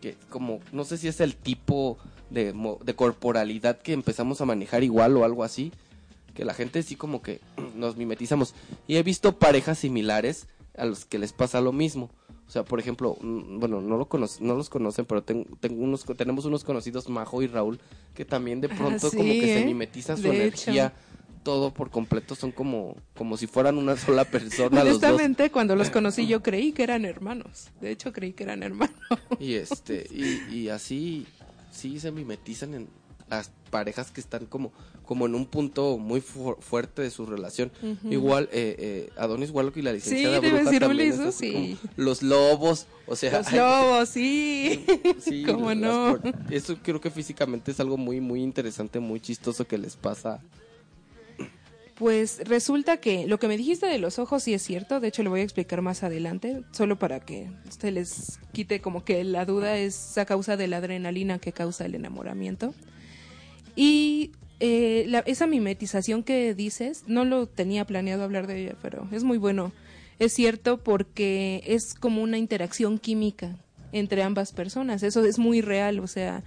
[0.00, 1.98] Que como, no sé si es el tipo
[2.30, 5.72] de, de corporalidad que empezamos a manejar igual o algo así,
[6.34, 7.40] que la gente sí como que
[7.74, 8.54] nos mimetizamos.
[8.86, 12.10] Y he visto parejas similares a los que les pasa lo mismo.
[12.46, 15.82] O sea, por ejemplo, mm, bueno, no, lo conoce, no los conocen, pero ten- tengo
[15.82, 17.80] unos, tenemos unos conocidos, Majo y Raúl,
[18.14, 19.64] que también de Ah, pronto sí, como que se ¿eh?
[19.64, 20.92] mimetizan su De energía,
[21.46, 25.04] todo por completo, son como, como si fueran una sola persona los dos.
[25.10, 27.68] Honestamente, cuando los conocí yo creí que eran hermanos.
[27.80, 28.96] De hecho, creí que eran hermanos.
[29.38, 31.24] Y este, y, y así,
[31.70, 32.88] sí se mimetizan en
[33.30, 34.72] las parejas que están como,
[35.04, 37.70] como en un punto muy fu- fuerte de su relación.
[38.10, 41.78] Igual, eh, eh, Adonis Warlock y la licenciada a Bruja decir también sí.
[41.96, 44.84] los lobos, o sea, Los lobos, sí.
[45.20, 46.18] sí, ¿Cómo no?
[46.50, 50.40] Eso creo que físicamente es algo muy, muy interesante, muy chistoso que les pasa.
[51.98, 55.22] Pues resulta que lo que me dijiste de los ojos sí es cierto, de hecho
[55.22, 59.46] lo voy a explicar más adelante, solo para que se les quite como que la
[59.46, 62.74] duda es a causa de la adrenalina que causa el enamoramiento.
[63.74, 69.08] Y eh, la- esa mimetización que dices, no lo tenía planeado hablar de ella, pero
[69.12, 69.72] es muy bueno.
[70.18, 73.56] Es cierto porque es como una interacción química
[73.92, 76.42] entre ambas personas, eso es muy real, o sea,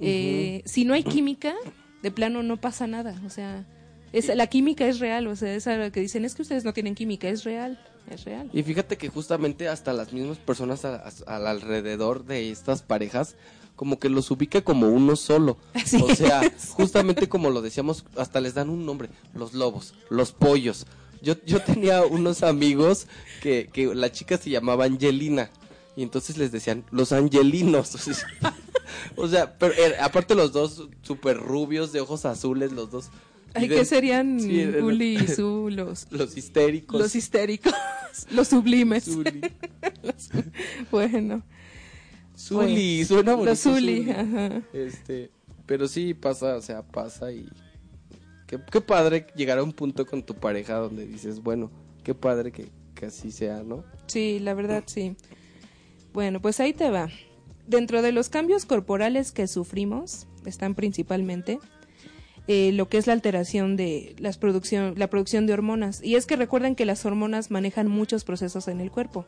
[0.00, 1.54] eh, si no hay química,
[2.02, 3.64] de plano no pasa nada, o sea,
[4.12, 6.94] es, la química es real, o sea, esa que dicen es que ustedes no tienen
[6.94, 7.78] química, es real,
[8.10, 8.50] es real.
[8.52, 10.96] Y fíjate que justamente hasta las mismas personas a-
[11.26, 13.36] a- al alrededor de estas parejas
[13.76, 15.56] como que los ubica como uno solo.
[15.74, 16.68] Así o sea, es.
[16.70, 20.86] justamente como lo decíamos, hasta les dan un nombre, los lobos, los pollos.
[21.22, 23.06] Yo, yo tenía unos amigos
[23.40, 25.50] que, que la chica se llamaba Angelina
[25.96, 27.94] y entonces les decían los angelinos.
[29.16, 33.10] o sea, pero eh, aparte los dos super rubios de ojos azules, los dos.
[33.54, 37.00] Ay, ¿qué serían sí, Uli y Su, los, Los histéricos.
[37.00, 37.72] los histéricos,
[38.30, 39.04] los sublimes?
[39.04, 39.40] Zuli.
[40.90, 41.42] Bueno,
[42.36, 43.50] Zuli, suena bonito.
[43.50, 44.10] los Zuli, Zuli.
[44.10, 44.62] ajá.
[44.72, 45.30] Este,
[45.66, 47.48] pero sí pasa, o sea, pasa y
[48.46, 51.70] qué, qué padre llegar a un punto con tu pareja donde dices, bueno,
[52.04, 53.84] qué padre que, que así sea, ¿no?
[54.06, 55.16] Sí, la verdad sí.
[56.12, 57.08] Bueno, pues ahí te va.
[57.66, 61.58] Dentro de los cambios corporales que sufrimos están principalmente
[62.48, 66.02] eh, lo que es la alteración de las producción, la producción de hormonas.
[66.02, 69.26] Y es que recuerden que las hormonas manejan muchos procesos en el cuerpo,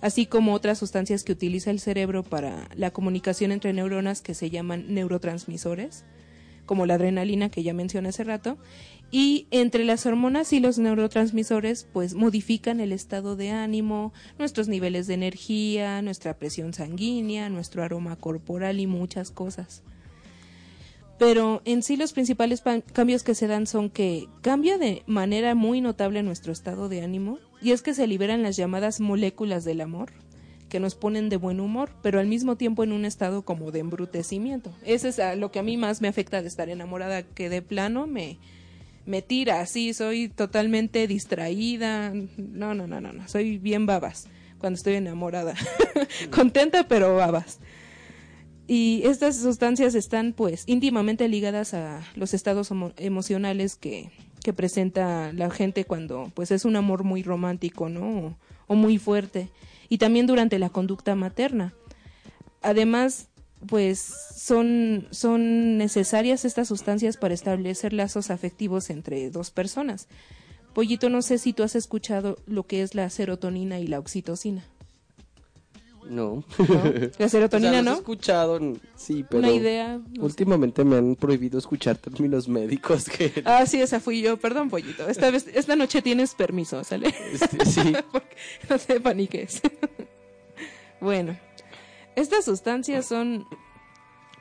[0.00, 4.50] así como otras sustancias que utiliza el cerebro para la comunicación entre neuronas que se
[4.50, 6.04] llaman neurotransmisores,
[6.64, 8.56] como la adrenalina que ya mencioné hace rato.
[9.10, 15.06] Y entre las hormonas y los neurotransmisores, pues modifican el estado de ánimo, nuestros niveles
[15.06, 19.82] de energía, nuestra presión sanguínea, nuestro aroma corporal y muchas cosas.
[21.18, 25.54] Pero en sí los principales pa- cambios que se dan son que cambia de manera
[25.54, 29.80] muy notable nuestro estado de ánimo y es que se liberan las llamadas moléculas del
[29.80, 30.10] amor
[30.68, 33.78] que nos ponen de buen humor, pero al mismo tiempo en un estado como de
[33.78, 34.72] embrutecimiento.
[34.84, 38.08] Eso es lo que a mí más me afecta de estar enamorada, que de plano
[38.08, 38.38] me,
[39.06, 42.12] me tira así, soy totalmente distraída.
[42.36, 44.26] No, no, no, no, no, soy bien babas
[44.58, 45.54] cuando estoy enamorada.
[46.34, 47.60] Contenta, pero babas.
[48.66, 54.10] Y estas sustancias están pues íntimamente ligadas a los estados emocionales que,
[54.42, 58.18] que presenta la gente cuando pues es un amor muy romántico, ¿no?
[58.18, 59.50] O, o muy fuerte.
[59.88, 61.74] Y también durante la conducta materna.
[62.62, 63.28] Además,
[63.66, 70.08] pues son, son necesarias estas sustancias para establecer lazos afectivos entre dos personas.
[70.72, 74.64] Pollito, no sé si tú has escuchado lo que es la serotonina y la oxitocina.
[76.08, 76.44] No.
[76.58, 76.82] ¿no?
[77.18, 77.94] La serotonina, O sea, los he ¿no?
[77.94, 78.60] escuchado,
[78.96, 79.98] sí, pero Una idea.
[79.98, 80.20] no sé.
[80.20, 84.36] últimamente me han prohibido escuchar términos médicos que Ah, sí, esa fui yo.
[84.36, 85.08] Perdón, pollito.
[85.08, 87.14] Esta vez, esta noche tienes permiso, ¿sale?
[87.32, 87.92] este, sí.
[88.12, 88.36] Porque
[88.68, 89.60] no te paniques.
[91.00, 91.36] bueno,
[92.16, 93.46] estas sustancias son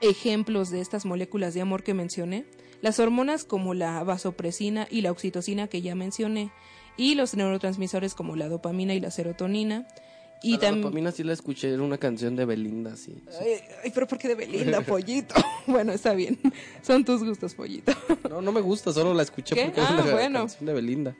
[0.02, 2.46] ejemplos de estas moléculas de amor que mencioné.
[2.82, 6.52] Las hormonas como la vasopresina y la oxitocina que ya mencioné.
[6.98, 9.88] Y los neurotransmisores como la dopamina y la serotonina.
[10.44, 13.16] Y la dopamina sí la escuché, era una canción de Belinda, sí.
[13.40, 15.34] Ay, ay, pero ¿por qué de Belinda, pollito?
[15.68, 16.38] bueno, está bien.
[16.82, 17.94] Son tus gustos, pollito.
[18.30, 19.66] No, no me gusta, solo la escuché ¿Qué?
[19.66, 20.40] porque era Ah, una bueno.
[20.40, 21.16] canción de Belinda.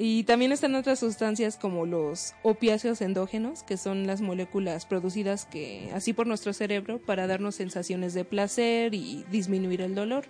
[0.00, 5.90] Y también están otras sustancias como los opiáceos endógenos, que son las moléculas producidas que
[5.92, 10.24] así por nuestro cerebro para darnos sensaciones de placer y disminuir el dolor.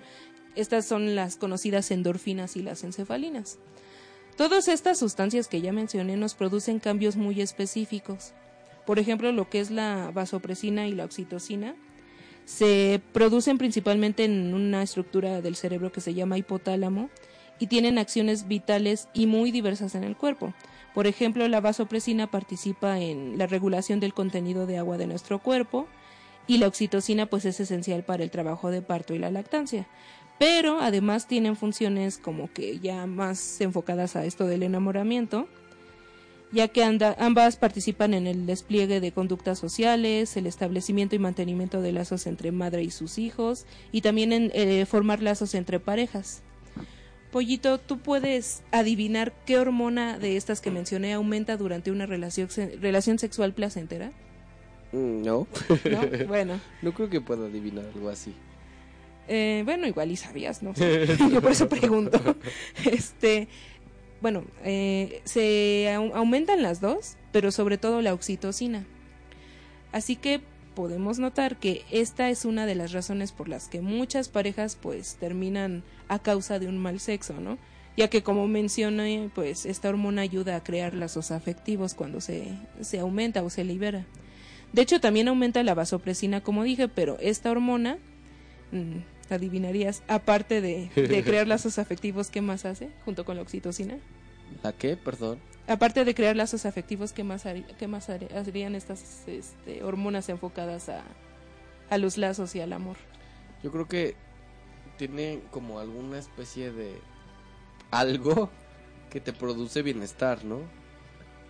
[0.57, 3.59] Estas son las conocidas endorfinas y las encefalinas.
[4.39, 8.35] Todas estas sustancias que ya mencioné nos producen cambios muy específicos.
[8.87, 11.75] Por ejemplo, lo que es la vasopresina y la oxitocina
[12.45, 17.11] se producen principalmente en una estructura del cerebro que se llama hipotálamo
[17.59, 20.55] y tienen acciones vitales y muy diversas en el cuerpo.
[20.95, 25.89] Por ejemplo, la vasopresina participa en la regulación del contenido de agua de nuestro cuerpo
[26.47, 29.89] y la oxitocina pues es esencial para el trabajo de parto y la lactancia.
[30.39, 35.49] Pero además tienen funciones como que ya más enfocadas a esto del enamoramiento
[36.51, 41.83] ya que anda- ambas participan en el despliegue de conductas sociales, el establecimiento y mantenimiento
[41.83, 46.41] de lazos entre madre y sus hijos, y también en eh, formar lazos entre parejas.
[47.31, 52.49] Pollito, ¿tú puedes adivinar qué hormona de estas que mencioné aumenta durante una relación,
[52.81, 54.13] relación sexual placentera?
[54.93, 55.47] Mm, No,
[55.85, 56.01] ¿No?
[56.29, 58.33] Bueno, no creo que pueda adivinar algo así.
[59.29, 60.73] Eh, bueno, igual y sabías, ¿no?
[61.33, 62.19] Yo por eso pregunto.
[62.85, 63.49] Este,
[64.21, 68.85] bueno, eh, se au- aumentan las dos, pero sobre todo la oxitocina.
[69.93, 70.41] Así que
[70.75, 75.17] podemos notar que esta es una de las razones por las que muchas parejas pues
[75.17, 77.59] terminan a causa de un mal sexo, ¿no?
[77.97, 82.45] Ya que como mencioné, pues esta hormona ayuda a crear lazos afectivos cuando se,
[82.81, 84.05] se aumenta o se libera.
[84.73, 87.99] De hecho, también aumenta la vasopresina, como dije, pero esta hormona,
[88.71, 88.99] mm,
[89.31, 93.99] adivinarías, aparte de, de crear lazos afectivos, ¿qué más hace junto con la oxitocina?
[94.63, 94.97] ¿La qué?
[94.97, 95.39] Perdón.
[95.67, 97.45] Aparte de crear lazos afectivos, ¿qué más,
[97.79, 101.03] qué más harí- harían estas este, hormonas enfocadas a,
[101.91, 102.97] a los lazos y al amor?
[103.63, 104.15] Yo creo que
[104.97, 106.95] tiene como alguna especie de
[107.91, 108.51] algo
[109.11, 110.61] que te produce bienestar, ¿no?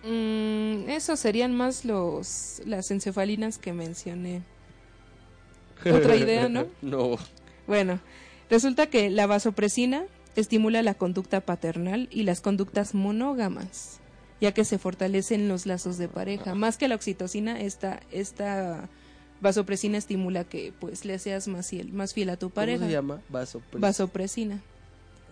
[0.03, 4.41] Mm, eso serían más los las encefalinas que mencioné.
[5.85, 6.67] Otra idea, ¿no?
[6.81, 7.17] No.
[7.69, 7.99] Bueno,
[8.49, 10.05] resulta que la vasopresina
[10.35, 13.99] estimula la conducta paternal y las conductas monógamas,
[14.41, 16.55] ya que se fortalecen los lazos de pareja.
[16.55, 18.89] Más que la oxitocina, esta, esta
[19.39, 22.79] vasopresina estimula que pues le seas más fiel, más fiel a tu pareja.
[22.79, 23.21] ¿Cómo se llama?
[23.29, 23.61] Vaso.
[23.73, 24.63] Vasopresina.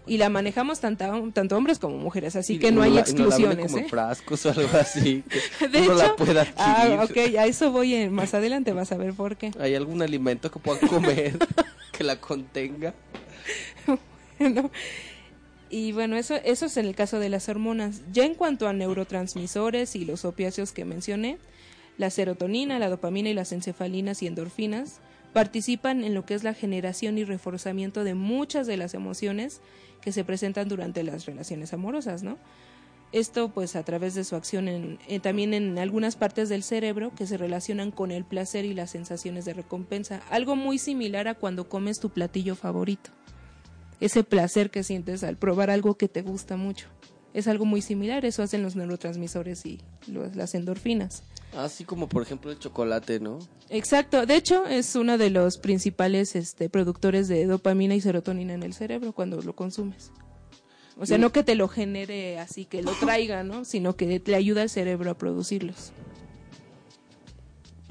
[0.07, 3.01] Y la manejamos tanto, tanto hombres como mujeres, así Y que no hay nos la
[3.01, 3.71] exclusiones.
[3.71, 3.87] como ¿eh?
[3.89, 5.23] frascos o algo así.
[5.59, 6.99] que De uno hecho, la pueda adquirir.
[6.99, 9.51] ah, ok, a eso voy en- más adelante, vas a ver por qué.
[9.59, 11.37] ¿Hay algún alimento que pueda comer
[11.91, 12.93] que la contenga?
[14.39, 14.71] ¿no?
[15.69, 18.01] Y bueno, eso, eso es en el caso de las hormonas.
[18.13, 21.37] Ya en cuanto a neurotransmisores y los opiáceos que mencioné,
[21.97, 24.99] la serotonina, la dopamina y las encefalinas y endorfinas
[25.33, 29.59] participan en lo que es la generación y reforzamiento de muchas de las emociones
[30.01, 32.37] que se presentan durante las relaciones amorosas, ¿no?
[33.13, 37.13] Esto pues a través de su acción en, eh, también en algunas partes del cerebro
[37.15, 41.35] que se relacionan con el placer y las sensaciones de recompensa, algo muy similar a
[41.35, 43.11] cuando comes tu platillo favorito
[43.99, 46.87] ese placer que sientes al probar algo que te gusta mucho.
[47.33, 51.23] Es algo muy similar, eso hacen los neurotransmisores y los- las endorfinas.
[51.55, 53.39] Así como por ejemplo el chocolate, ¿no?
[53.69, 58.63] Exacto, de hecho es uno de los principales este, productores de dopamina y serotonina en
[58.63, 60.11] el cerebro cuando lo consumes.
[60.99, 63.65] O sea, no que te lo genere así, que lo traiga, ¿no?
[63.65, 65.91] Sino que le ayuda al cerebro a producirlos.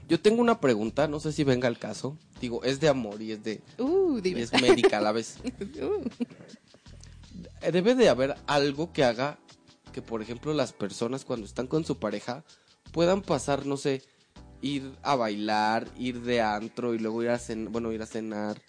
[0.09, 2.17] Yo tengo una pregunta, no sé si venga al caso.
[2.41, 5.39] Digo, es de amor y es de Uh, y es médica a la vez.
[7.61, 9.39] Debe de haber algo que haga
[9.93, 12.45] que, por ejemplo, las personas cuando están con su pareja
[12.93, 14.03] puedan pasar, no sé,
[14.61, 18.61] ir a bailar, ir de antro y luego ir a cenar, bueno, ir a cenar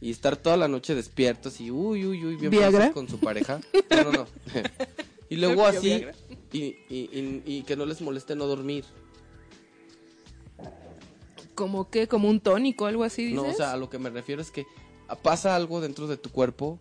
[0.00, 3.60] y estar toda la noche despiertos y uy, uy, uy, bien con su pareja.
[3.90, 4.26] No, no, no.
[5.28, 6.06] y luego así
[6.52, 8.84] y, y, y, y que no les moleste no dormir.
[11.54, 13.42] Como que, como un tónico, algo así, dices.
[13.42, 14.66] No, o sea, a lo que me refiero es que
[15.22, 16.78] pasa algo dentro de tu cuerpo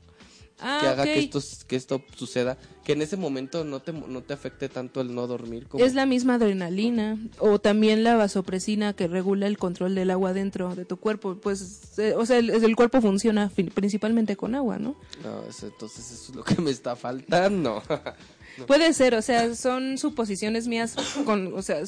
[0.59, 4.21] ah, que haga que esto que esto suceda, que en ese momento no te no
[4.21, 8.93] te afecte tanto el no dormir como Es la misma adrenalina o también la vasopresina
[8.93, 11.35] que regula el control del agua dentro de tu cuerpo.
[11.35, 14.95] Pues, eh, o sea, el, el cuerpo funciona principalmente con agua, ¿no?
[15.23, 17.81] No, eso- entonces eso es lo que me está faltando.
[18.67, 20.95] Puede ser, o sea, son suposiciones mías,
[21.25, 21.81] con, o sea,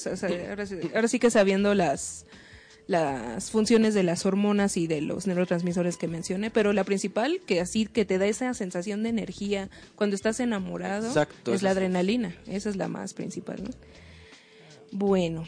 [0.94, 2.26] ahora sí que sabiendo las
[2.88, 7.60] las funciones de las hormonas y de los neurotransmisores que mencioné, pero la principal que
[7.60, 12.36] así que te da esa sensación de energía cuando estás enamorado Exacto, es la adrenalina,
[12.48, 13.70] esa es la más principal, ¿no?
[14.92, 15.46] Bueno,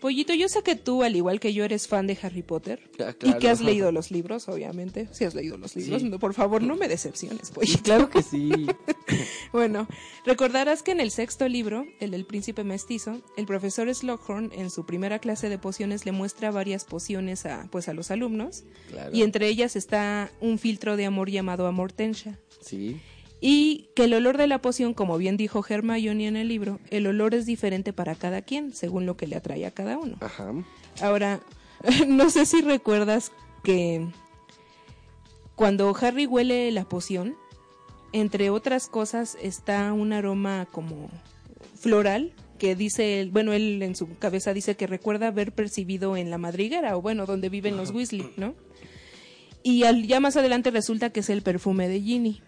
[0.00, 3.14] Pollito, yo sé que tú, al igual que yo, eres fan de Harry Potter Ah,
[3.22, 5.08] y que has leído los libros, obviamente.
[5.12, 6.08] Si has leído los libros, Sí.
[6.08, 7.82] no, por favor, no me decepciones, Pollito.
[7.82, 8.50] claro que sí.
[9.52, 9.88] Bueno,
[10.26, 14.84] recordarás que en el sexto libro, el del príncipe mestizo, el profesor Slughorn en su
[14.84, 19.10] primera clase de pociones le muestra varias pociones a, pues, a los alumnos Claro.
[19.14, 23.00] y entre ellas está un filtro de amor llamado Amortensia Sí.
[23.40, 27.06] Y que el olor de la poción, como bien dijo Hermione en el libro, el
[27.06, 30.16] olor es diferente para cada quien, según lo que le atrae a cada uno.
[30.20, 30.52] Ajá.
[31.00, 31.40] Ahora,
[32.08, 33.30] no sé si recuerdas
[33.62, 34.06] que
[35.54, 37.36] cuando Harry huele la poción,
[38.12, 41.10] entre otras cosas está un aroma como
[41.78, 46.38] floral que dice, bueno, él en su cabeza dice que recuerda haber percibido en la
[46.38, 48.54] madriguera o bueno, donde viven los Weasley, ¿no?
[49.62, 52.40] Y al- ya más adelante resulta que es el perfume de Ginny.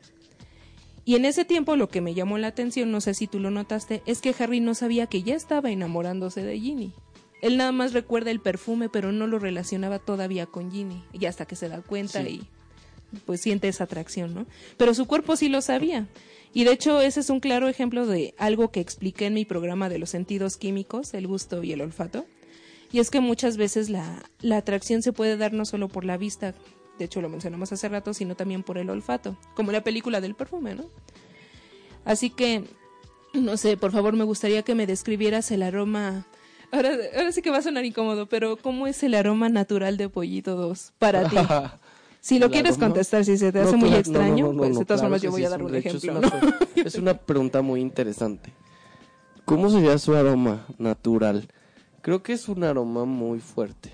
[1.05, 3.51] Y en ese tiempo lo que me llamó la atención, no sé si tú lo
[3.51, 6.93] notaste, es que Harry no sabía que ya estaba enamorándose de Ginny.
[7.43, 11.03] Él nada más recuerda el perfume, pero no lo relacionaba todavía con Ginny.
[11.13, 12.43] Y hasta que se da cuenta Sí.
[13.13, 14.47] y pues siente esa atracción, ¿no?
[14.77, 16.07] Pero su cuerpo sí lo sabía.
[16.53, 19.89] Y de hecho ese es un claro ejemplo de algo que expliqué en mi programa
[19.89, 22.27] de los sentidos químicos, el gusto y el olfato.
[22.93, 26.17] Y es que muchas veces la, la atracción se puede dar no solo por la
[26.19, 26.55] vista,
[27.01, 30.35] de hecho lo mencionamos hace rato, sino también por el olfato, como la película del
[30.35, 30.85] perfume, ¿no?
[32.05, 32.65] Así que,
[33.33, 36.27] no sé, por favor me gustaría que me describieras el aroma.
[36.71, 40.09] Ahora, ahora sí que va a sonar incómodo, pero ¿cómo es el aroma natural de
[40.09, 41.37] Pollito 2 para ti?
[42.23, 45.01] Si lo quieres contestar, si se te No, hace muy extraño, no, pues de todas
[45.01, 47.63] claro formas yo voy sí, a dar un hecho, es ejemplo, una Es una pregunta
[47.63, 48.53] muy interesante.
[49.47, 51.49] ¿Cómo sería su aroma natural?
[52.03, 53.91] Creo que es un aroma muy fuerte.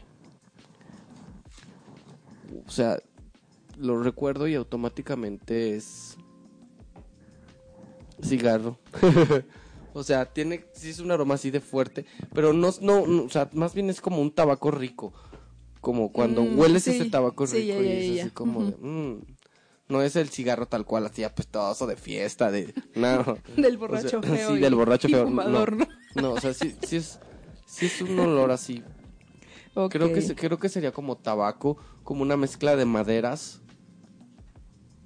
[2.67, 2.99] O sea,
[3.79, 6.17] lo recuerdo y automáticamente es
[8.23, 8.79] cigarro.
[9.95, 13.29] o sea, tiene sí es un aroma así de fuerte, pero no, no, no, o
[13.31, 15.13] sea, más bien es como un tabaco rico.
[15.81, 18.25] Como cuando Mm, hueles sí, ese tabaco sí, rico ya, ya, y es ya.
[18.25, 19.21] así como de, mm,
[19.89, 22.75] no es el cigarro tal cual, así apestoso de fiesta, de...
[22.97, 23.25] No.
[23.57, 24.51] Del O borracho sea, feo.
[24.55, 25.25] Sí, y- del borracho y feo.
[25.27, 25.87] fumador, no, ¿no?
[26.23, 27.21] no, o sea, sí, sí es,
[27.67, 28.83] sí es un olor así.
[29.91, 33.61] Creo, que, creo que sería como tabaco, como una mezcla de maderas.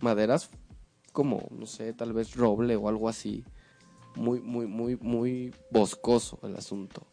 [0.01, 0.49] Maderas,
[1.12, 3.45] como, no sé, tal vez roble o algo así.
[4.14, 7.05] Muy, muy, muy, muy boscoso el asunto.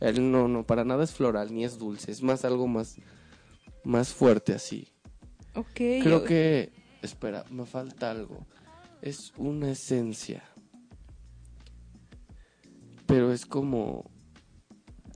[0.00, 2.96] Él no, no, para nada es floral ni es dulce, es más algo más,
[3.84, 4.88] más fuerte así.
[5.54, 6.02] Ok.
[6.02, 6.72] Creo que.
[7.00, 8.44] Espera, me falta algo.
[9.02, 10.42] Es una esencia.
[13.06, 14.10] Pero es como.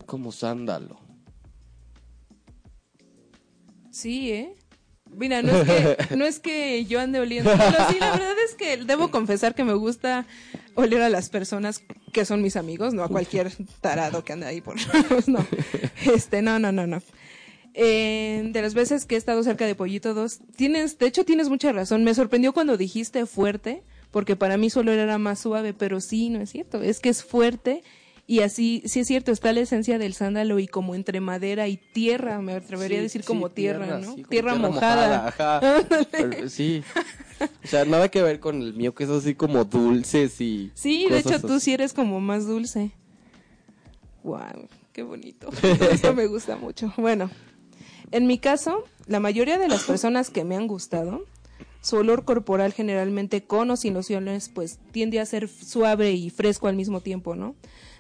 [0.07, 1.02] Como sándalo.
[3.93, 4.55] Sí, ¿eh?
[5.15, 8.55] Mira, no es que, no es que yo ande oliendo, pero sí, la verdad es
[8.55, 10.27] que debo confesar que me gusta
[10.75, 11.83] oler a las personas
[12.13, 14.77] que son mis amigos, no a cualquier tarado que anda ahí por...
[15.29, 15.47] no,
[16.15, 17.03] este, no, no, no, no.
[17.75, 21.49] Eh, de las veces que he estado cerca de Pollito 2, tienes, de hecho tienes
[21.51, 26.01] mucha razón, me sorprendió cuando dijiste fuerte, porque para mí solo era más suave, pero
[26.01, 27.83] sí, no es cierto, es que es fuerte
[28.27, 31.77] y así, sí es cierto, está la esencia del sándalo y como entre madera y
[31.77, 34.15] tierra, me atrevería a decir sí, como tierra, ¿no?
[34.15, 35.29] sí, tierra, mojada.
[35.29, 35.61] ajá.
[36.13, 36.83] Pero, sí.
[37.65, 40.71] O sea, nada que ver con el mío, que es así como dulces y.
[40.75, 41.65] Sí, de hecho cosas tú así.
[41.65, 42.93] sí eres como más dulce.
[44.23, 45.49] Wow, qué bonito.
[45.91, 46.95] Esto me gusta mucho.
[46.97, 47.29] Bueno,
[48.13, 51.25] en mi caso, la mayoría de las personas que me han gustado,
[51.81, 56.69] su olor corporal generalmente con o sin lociones, pues tiende a ser suave y fresco
[56.69, 57.57] al mismo tiempo, ¿no?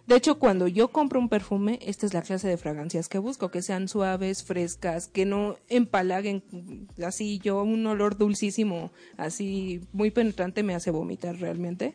[0.06, 3.50] De hecho, cuando yo compro un perfume, esta es la clase de fragancias que busco,
[3.50, 6.42] que sean suaves, frescas, que no empalaguen
[7.06, 11.94] así yo un olor dulcísimo, así muy penetrante me hace vomitar realmente.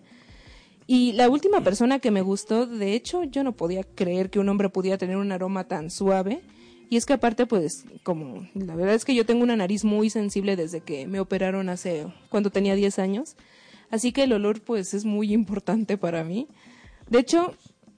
[0.87, 4.47] Y la última persona que me gustó, de hecho, yo no podía creer que un
[4.47, 6.41] hombre pudiera tener un aroma tan suave.
[6.89, 10.09] Y es que aparte, pues, como la verdad es que yo tengo una nariz muy
[10.09, 13.35] sensible desde que me operaron hace, cuando tenía 10 años.
[13.91, 16.47] Así que el olor, pues, es muy importante para mí.
[17.09, 17.53] De hecho,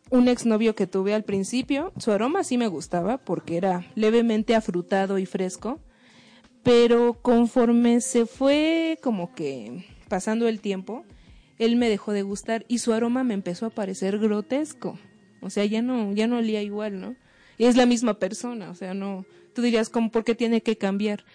[0.10, 5.18] un exnovio que tuve al principio, su aroma sí me gustaba porque era levemente afrutado
[5.18, 5.80] y fresco.
[6.64, 11.05] Pero conforme se fue como que pasando el tiempo,
[11.57, 14.99] él me dejó de gustar y su aroma me empezó a parecer grotesco.
[15.41, 17.16] O sea, ya no, ya no olía igual, ¿no?
[17.57, 20.78] Y es la misma persona, o sea, no, tú dirías, como, ¿por qué tiene que
[20.78, 21.26] cambiar?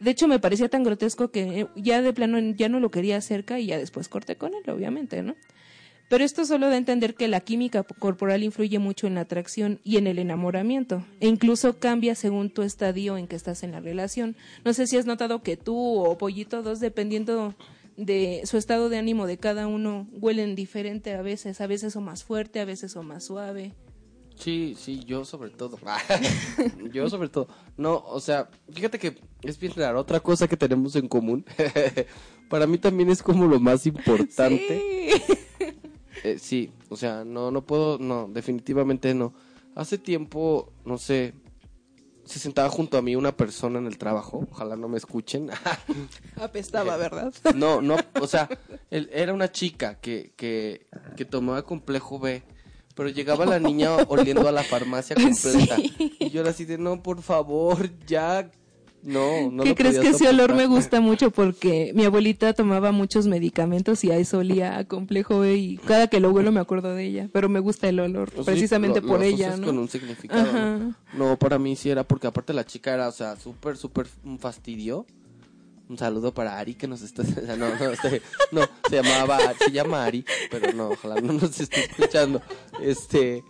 [0.00, 3.60] De hecho, me parecía tan grotesco que ya de plano ya no lo quería cerca
[3.60, 5.36] y ya después corté con él, obviamente, ¿no?
[6.14, 9.80] Pero esto solo da a entender que la química corporal influye mucho en la atracción
[9.82, 13.80] y en el enamoramiento, e incluso cambia según tu estadio en que estás en la
[13.80, 14.36] relación.
[14.64, 17.56] No sé si has notado que tú o Pollito dos, dependiendo
[17.96, 22.00] de su estado de ánimo de cada uno, huelen diferente a veces, a veces o
[22.00, 23.72] más fuerte, a veces o más suave.
[24.36, 25.80] Sí, sí, yo sobre todo.
[26.92, 27.48] yo sobre todo.
[27.76, 29.98] No, o sea, fíjate que es bien raro.
[29.98, 31.44] Otra cosa que tenemos en común,
[32.48, 34.80] para mí también es como lo más importante.
[35.18, 35.34] Sí.
[36.24, 39.34] Eh, sí, o sea, no, no puedo, no, definitivamente no.
[39.74, 41.34] Hace tiempo, no sé,
[42.24, 45.50] se sentaba junto a mí una persona en el trabajo, ojalá no me escuchen.
[46.40, 47.34] Apestaba, ¿verdad?
[47.54, 48.48] no, no, o sea,
[48.90, 52.42] él, era una chica que, que, que tomaba complejo B,
[52.94, 55.76] pero llegaba la niña oliendo a la farmacia completa.
[55.76, 56.16] Sí.
[56.18, 58.50] Y yo era así de, no, por favor, ya,
[59.04, 61.30] no, no ¿Qué crees que ese olor me gusta mucho?
[61.30, 66.08] Porque mi abuelita tomaba muchos medicamentos y a eso olía a complejo B y cada
[66.08, 69.00] que lo huelo me acuerdo de ella, pero me gusta el olor, Pues sí, precisamente
[69.02, 69.66] lo- por lo ella, ¿no?
[69.66, 70.42] con un significado.
[70.44, 70.48] ¿no?
[70.48, 70.98] Ajá.
[71.16, 74.38] No, para mí sí era porque aparte la chica era, o sea, súper, súper un
[74.38, 75.06] fastidio.
[75.86, 77.22] Un saludo para Ari que nos está...
[77.58, 81.80] No, no, este, no, se llamaba, se llama Ari, pero no, ojalá no nos esté
[81.84, 82.40] escuchando.
[82.82, 83.44] Este,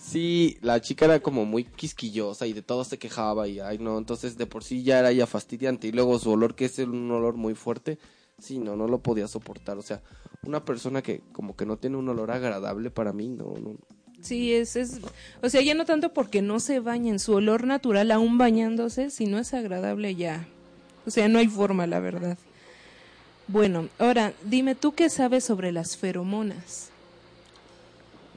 [0.00, 3.98] sí, la chica era como muy quisquillosa y de todo se quejaba y, ay, no,
[3.98, 7.10] entonces de por sí ya era ya fastidiante y luego su olor, que es un
[7.10, 7.98] olor muy fuerte,
[8.38, 9.78] sí, no, no lo podía soportar.
[9.78, 10.02] O sea,
[10.44, 13.76] una persona que como que no tiene un olor agradable para mí, no, no.
[14.20, 15.00] Sí, es, es,
[15.42, 19.10] o sea, ya no tanto porque no se baña en su olor natural aún bañándose,
[19.10, 20.46] si no es agradable ya.
[21.06, 22.36] O sea, no hay forma, la verdad.
[23.48, 26.90] Bueno, ahora, dime, ¿tú qué sabes sobre las feromonas?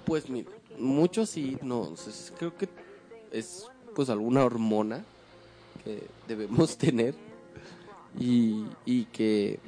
[0.05, 1.93] Pues mira, mucho sí, no,
[2.38, 2.69] creo que
[3.32, 5.03] es pues alguna hormona
[5.84, 7.15] que debemos tener
[8.19, 9.59] y, y que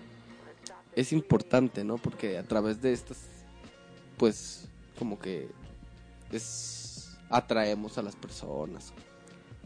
[0.96, 1.98] es importante, ¿no?
[1.98, 3.18] Porque a través de estas,
[4.18, 5.50] pues como que
[6.32, 8.94] es atraemos a las personas.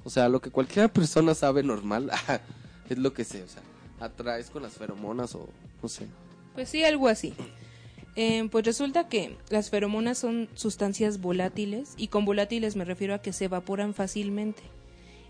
[0.04, 2.10] O sea, lo que cualquier persona sabe normal
[2.90, 3.62] es lo que sé, o sea,
[4.00, 5.48] atraes con las feromonas o
[5.82, 6.08] no sé.
[6.56, 7.34] Pues sí, algo así.
[8.22, 13.22] Eh, pues resulta que las feromonas son sustancias volátiles y con volátiles me refiero a
[13.22, 14.62] que se evaporan fácilmente.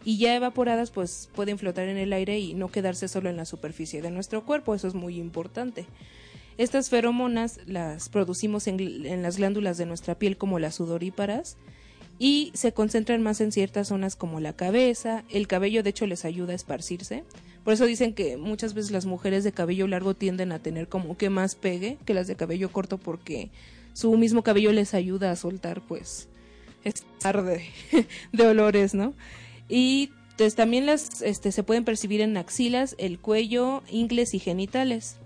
[0.04, 3.46] Y ya evaporadas pues pueden flotar en el aire y no quedarse solo en la
[3.46, 5.86] superficie de nuestro cuerpo, eso es muy importante.
[6.58, 11.58] Estas feromonas las producimos en, las glándulas de nuestra piel como las sudoríparas
[12.20, 16.26] y se concentran más en ciertas zonas como la cabeza, el cabello de hecho les
[16.26, 17.24] ayuda a esparcirse.
[17.64, 21.18] Por eso dicen que muchas veces las mujeres de cabello largo tienden a tener como
[21.18, 23.50] que más pegue que las de cabello corto porque
[23.94, 26.28] su mismo cabello les ayuda a soltar pues
[26.84, 27.64] estar de,
[28.34, 29.14] de olores, ¿no?
[29.70, 35.18] Y pues también las este, se pueden percibir en axilas, el cuello, ingles y genitales.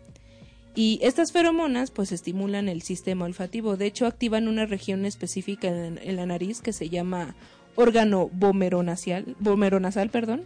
[0.75, 3.77] Y estas feromonas pues estimulan el sistema olfativo.
[3.77, 7.35] De hecho, activan una región específica en, la nariz que se llama
[7.75, 10.43] órgano vomeronasal, vomeronasal, perdón.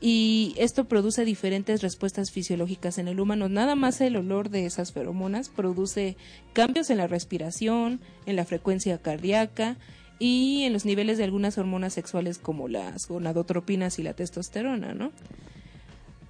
[0.00, 3.50] Y esto produce diferentes respuestas fisiológicas en el humano.
[3.50, 6.16] Nada más el olor de esas feromonas produce
[6.54, 9.76] cambios en la respiración, en la frecuencia cardíaca
[10.18, 15.12] y en los niveles de algunas hormonas sexuales como las gonadotropinas y la testosterona, ¿no?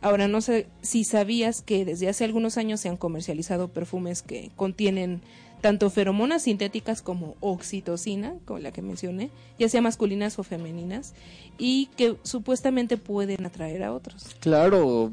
[0.03, 4.51] Ahora, no sé si sabías que desde hace algunos años se han comercializado perfumes que
[4.57, 5.21] contienen
[5.61, 11.15] tanto feromonas sintéticas como oxitocina, como la que mencioné, ya sea masculinas o femeninas,
[11.59, 14.35] y que supuestamente pueden atraer a otros.
[14.41, 15.13] Claro,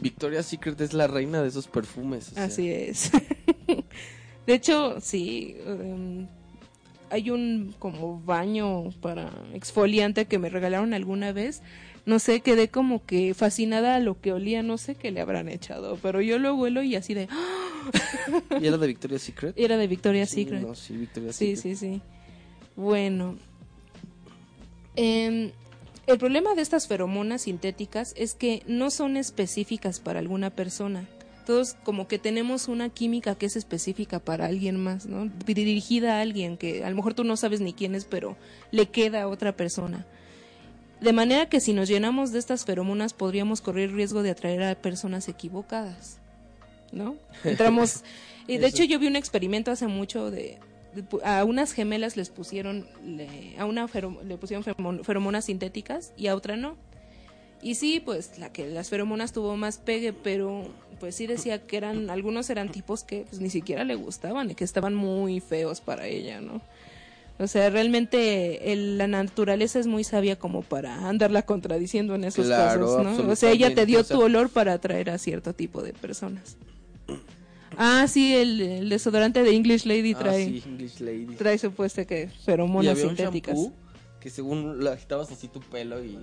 [0.00, 2.32] Victoria's Secret es la reina de esos perfumes.
[2.32, 2.44] o sea.
[2.44, 3.10] Así es.
[4.46, 6.26] de hecho, sí, em,
[7.10, 11.62] hay un como baño para exfoliante que me regalaron alguna vez.
[12.06, 15.48] No sé, quedé como que fascinada a lo que olía, no sé qué le habrán
[15.48, 17.28] echado, pero yo lo huelo y así de...
[17.30, 17.90] ¡ah!
[18.60, 19.54] ¿Y era de Victoria's Secret?
[19.58, 20.62] Era de Victoria's Sí, Secret.
[20.62, 21.76] no, sí, Victoria's Sí, Secret.
[21.76, 22.02] sí, sí.
[22.76, 23.36] Bueno.
[24.94, 25.50] Em,
[26.06, 31.08] el problema de estas feromonas sintéticas es que no son específicas para alguna persona.
[31.44, 35.26] Todos como que tenemos una química que es específica para alguien más, ¿no?
[35.46, 38.36] Dirigida a alguien que a lo mejor tú no sabes ni quién es, pero
[38.72, 40.06] le queda a otra persona.
[41.00, 44.74] De manera que si nos llenamos de estas feromonas podríamos correr riesgo de atraer a
[44.74, 46.18] personas equivocadas.
[46.92, 47.16] ¿No?
[47.44, 48.02] Entramos...
[48.46, 48.76] y de Eso.
[48.76, 50.58] hecho yo vi un experimento hace mucho de...
[51.24, 52.86] a unas gemelas les pusieron...
[53.04, 54.64] le- a una fero- le pusieron
[55.04, 56.76] feromonas sintéticas y a otra no.
[57.62, 60.68] Y sí, pues la que las feromonas tuvo más pegue, pero
[61.00, 64.54] pues sí decía que eran algunos eran tipos que pues ni siquiera le gustaban y
[64.54, 66.60] que estaban muy feos para ella, ¿no?
[67.38, 72.46] O sea, realmente el- la naturaleza es muy sabia como para andarla contradiciendo en esos
[72.46, 73.30] Claro, casos, ¿no?
[73.32, 75.92] O sea, ella te dio o sea- tu olor para atraer a cierto tipo de
[75.92, 76.56] personas.
[77.76, 81.34] Ah, sí, el, el desodorante de English Lady Ah, trae, sí, English Lady.
[81.36, 83.58] trae supuesto que feromonas un sintéticas.
[84.18, 86.16] que según le agitabas así tu pelo y...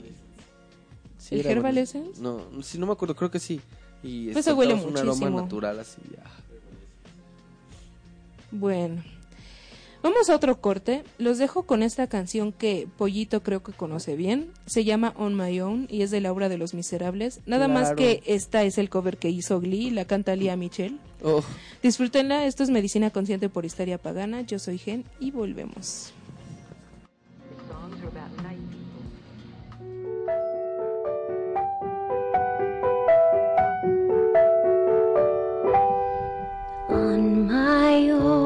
[1.20, 1.78] Sí, ¿El Herbal.
[1.78, 2.20] Essence?
[2.20, 3.62] No, sí, no me acuerdo, creo que sí.
[4.02, 6.02] Y Pues se huele un aroma natural así.
[6.26, 6.30] ah.
[8.52, 9.04] Bueno,
[10.04, 11.04] vamos a otro corte.
[11.18, 14.52] Los dejo con esta canción que Pollito creo que conoce bien.
[14.68, 17.40] Se llama On My Own y es de la obra de Los Miserables.
[17.48, 20.98] Nada más que esta es el cover que hizo Glee, la canta Lía Michelle.
[21.24, 21.42] Oh,
[21.82, 24.42] Disfrútenla, esto es Medicina Consciente por Histeria Pagana.
[24.42, 26.14] Yo soy Gen y volvemos.
[37.14, 38.43] on my own,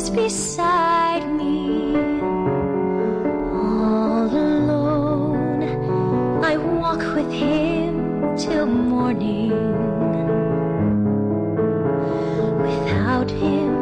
[0.00, 1.94] he's beside me.
[3.52, 5.62] All alone,
[6.42, 9.50] I walk with him till morning.
[12.66, 13.72] Without him,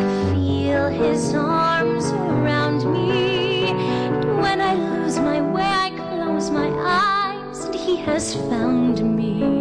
[0.00, 3.66] I feel his arms around me.
[3.66, 7.64] And when I lose my way, I close my eyes.
[7.64, 9.55] And he has found me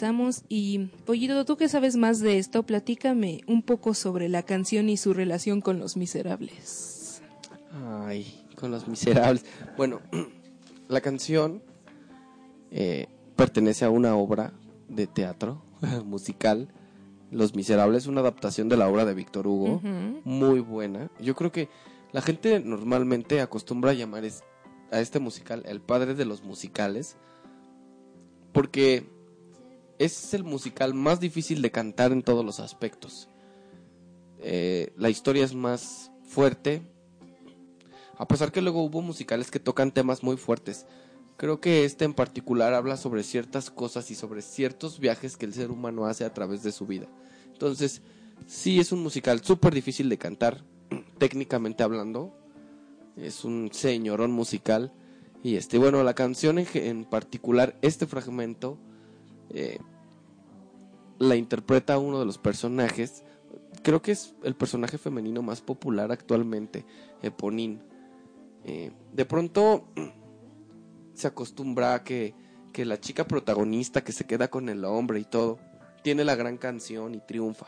[0.00, 4.88] regresamos y, Pollito, tú que sabes más de esto, platícame un poco sobre la canción
[4.90, 7.22] y su relación con los miserables.
[8.04, 9.44] Ay, con los miserables.
[9.76, 10.00] Bueno,
[10.88, 11.62] la canción
[12.70, 14.52] eh, pertenece a una obra
[14.88, 15.62] de teatro
[16.04, 16.68] musical.
[17.32, 19.80] Los Miserables, una adaptación de la obra de Víctor Hugo,
[20.24, 21.10] muy buena.
[21.20, 21.68] Yo creo que
[22.12, 24.44] la gente normalmente acostumbra a llamar es-
[24.92, 27.16] a este musical el padre de los musicales,
[28.52, 29.08] porque
[29.98, 33.28] es el musical más difícil de cantar en todos los aspectos.
[34.40, 36.82] Eh, la historia es más fuerte,
[38.18, 40.86] a pesar que luego hubo musicales que tocan temas muy fuertes.
[41.36, 45.52] Creo que este en particular habla sobre ciertas cosas y sobre ciertos viajes que el
[45.52, 47.06] ser humano hace a través de su vida.
[47.52, 48.00] Entonces,
[48.46, 50.64] sí es un musical súper difícil de cantar,
[51.18, 52.34] técnicamente hablando.
[53.16, 54.92] Es un señorón musical.
[55.42, 58.78] Y este, bueno, la canción en, en particular, este fragmento,
[59.50, 59.78] eh,
[61.18, 63.24] la interpreta uno de los personajes.
[63.82, 66.84] Creo que es el personaje femenino más popular actualmente,
[67.22, 67.82] Eponín.
[68.64, 69.88] Eh, de pronto
[71.14, 72.34] se acostumbra a que,
[72.72, 75.58] que la chica protagonista que se queda con el hombre y todo,
[76.02, 77.66] tiene la gran canción y triunfa.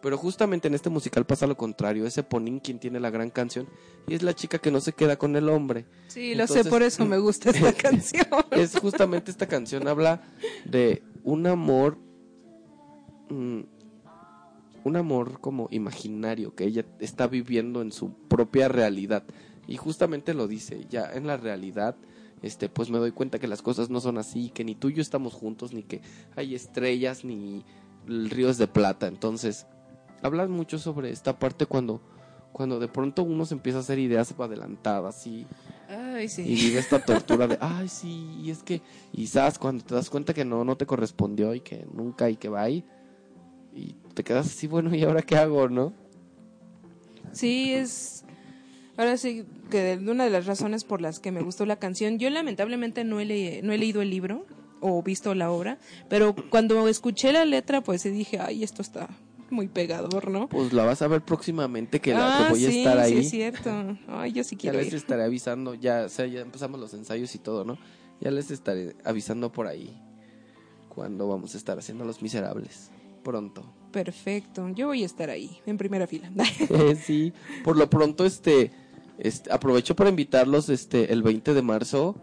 [0.00, 3.68] Pero justamente en este musical pasa lo contrario, es Eponín quien tiene la gran canción
[4.06, 5.86] y es la chica que no se queda con el hombre.
[6.06, 8.26] Sí, lo Entonces- sé, por eso me gusta esta canción.
[8.52, 10.22] Es justamente esta canción habla
[10.64, 11.98] de un amor,
[13.28, 13.60] mm,
[14.84, 19.24] un amor como imaginario que ella está viviendo en su propia realidad.
[19.66, 21.96] Y justamente lo dice, ya en la realidad,
[22.40, 24.94] este, pues me doy cuenta que las cosas no son así, que ni tú y
[24.94, 26.00] yo estamos juntos, ni que
[26.34, 27.62] hay estrellas, ni
[28.06, 29.66] el río es de plata, entonces
[30.22, 32.00] hablan mucho sobre esta parte cuando
[32.52, 35.46] cuando de pronto uno se empieza a hacer ideas adelantadas y
[35.88, 36.42] Ay, y sí.
[36.42, 38.82] vive esta tortura de, ay, sí, y es que,
[39.12, 42.48] quizás cuando te das cuenta que no, no te correspondió y que nunca y que
[42.48, 42.84] va ahí,
[43.74, 45.94] y te quedas así, bueno, ¿y ahora qué hago, no?
[47.32, 48.24] Sí, es.
[48.96, 52.28] Ahora sí, que una de las razones por las que me gustó la canción, yo
[52.30, 54.44] lamentablemente no he, le- no he leído el libro
[54.80, 55.78] o visto la obra,
[56.08, 59.08] pero cuando escuché la letra, pues dije, ay, esto está
[59.50, 60.48] muy pegador, ¿no?
[60.48, 63.12] Pues la vas a ver próximamente que, la, que ah, voy a sí, estar sí
[63.14, 63.18] ahí.
[63.18, 63.70] es cierto.
[64.08, 64.94] Ay, yo sí ya quiero les ir.
[64.94, 67.78] estaré avisando, ya, o sea, ya empezamos los ensayos y todo, ¿no?
[68.20, 69.96] Ya les estaré avisando por ahí
[70.88, 72.90] cuando vamos a estar haciendo Los Miserables,
[73.22, 73.62] pronto.
[73.92, 74.68] Perfecto.
[74.70, 76.30] Yo voy a estar ahí, en primera fila.
[77.06, 77.32] sí,
[77.64, 78.70] por lo pronto, este,
[79.18, 82.16] este, aprovecho para invitarlos, este, el 20 de marzo.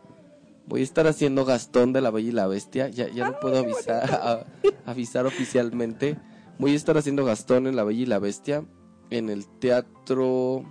[0.67, 2.89] Voy a estar haciendo Gastón de la Bella y la Bestia.
[2.89, 4.45] Ya, ya no puedo avisar, a-
[4.89, 6.17] avisar oficialmente.
[6.57, 8.63] Voy a estar haciendo Gastón en la Bella y la Bestia
[9.09, 10.63] en el Teatro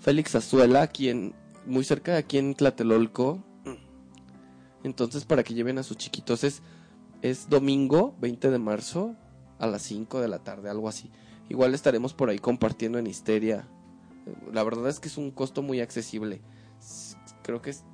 [0.00, 1.32] Félix Azuela, aquí
[1.66, 3.42] muy cerca de aquí en Tlatelolco.
[4.82, 6.62] Entonces, para que lleven a sus chiquitos, es,
[7.22, 9.16] es domingo 20 de marzo
[9.58, 11.10] a las 5 de la tarde, algo así.
[11.48, 13.68] Igual estaremos por ahí compartiendo en Histeria.
[14.52, 16.40] La verdad es que es un costo muy accesible.
[17.42, 17.84] Creo que es,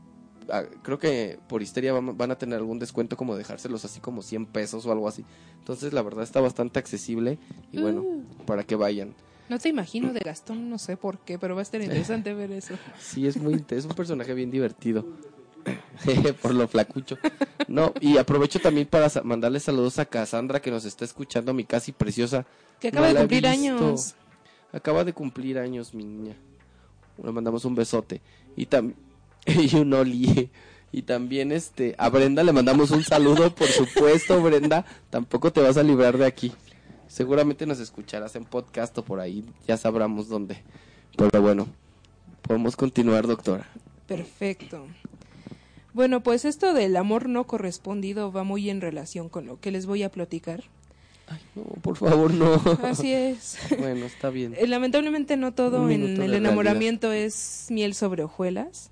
[0.51, 4.47] ah, creo que por Histeria van a tener algún descuento como dejárselos así como 100
[4.47, 5.25] pesos o algo así.
[5.63, 7.39] Entonces, la verdad está bastante accesible
[7.71, 8.05] y bueno,
[8.47, 9.15] para que vayan.
[9.49, 12.51] No te imagino de Gastón, no sé por qué, pero va a estar interesante ver
[12.51, 12.75] eso.
[12.99, 15.07] Sí, es muy es un personaje bien divertido.
[16.43, 17.17] Por lo flacucho.
[17.69, 21.63] No, y aprovecho también para sa- mandarle saludos a Cassandra que nos está escuchando, mi
[21.65, 22.45] casi preciosa.
[22.81, 24.15] Que acaba No de cumplir años.
[24.73, 26.35] Acaba de cumplir años, mi niña.
[27.23, 28.21] Le mandamos un besote.
[28.57, 28.97] Y también
[29.47, 30.51] y un oli.
[30.93, 35.79] Y también este a Brenda le mandamos un saludo, por supuesto, Brenda, tampoco te vas
[35.79, 36.53] a librar de aquí.
[37.09, 40.63] Seguramente nos escucharás en podcast o por ahí, ya sabramos dónde.
[41.17, 41.67] Pero bueno,
[42.43, 43.67] podemos continuar, doctora.
[44.07, 44.87] Perfecto.
[45.95, 49.87] Bueno, pues esto del amor no correspondido va muy en relación con lo que les
[49.87, 50.65] voy a platicar.
[51.55, 52.55] No, por favor, no.
[52.83, 53.57] Así es.
[53.79, 54.55] Bueno, está bien.
[54.59, 58.91] Eh, Lamentablemente no todo en el enamoramiento es miel sobre hojuelas.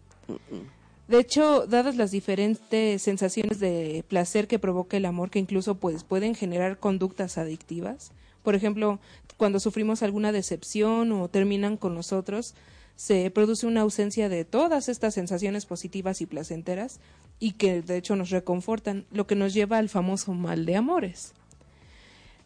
[1.11, 6.05] De hecho, dadas las diferentes sensaciones de placer que provoca el amor, que incluso pues
[6.05, 8.13] pueden generar conductas adictivas.
[8.45, 9.01] Por ejemplo,
[9.37, 12.55] cuando sufrimos alguna decepción o terminan con nosotros,
[12.95, 17.01] se produce una ausencia de todas estas sensaciones positivas y placenteras
[17.41, 21.33] y que de hecho nos reconfortan, lo que nos lleva al famoso mal de amores.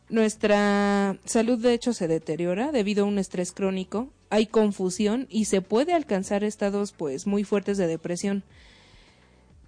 [0.08, 5.60] Nuestra salud de hecho se deteriora debido a un estrés crónico, hay confusión y se
[5.62, 8.42] puede alcanzar estados pues muy fuertes de depresión.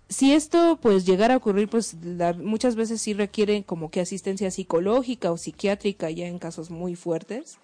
[0.08, 4.50] Si esto pues llegara a ocurrir pues la- muchas veces sí requiere como que asistencia
[4.50, 7.58] psicológica o psiquiátrica ya en casos muy fuertes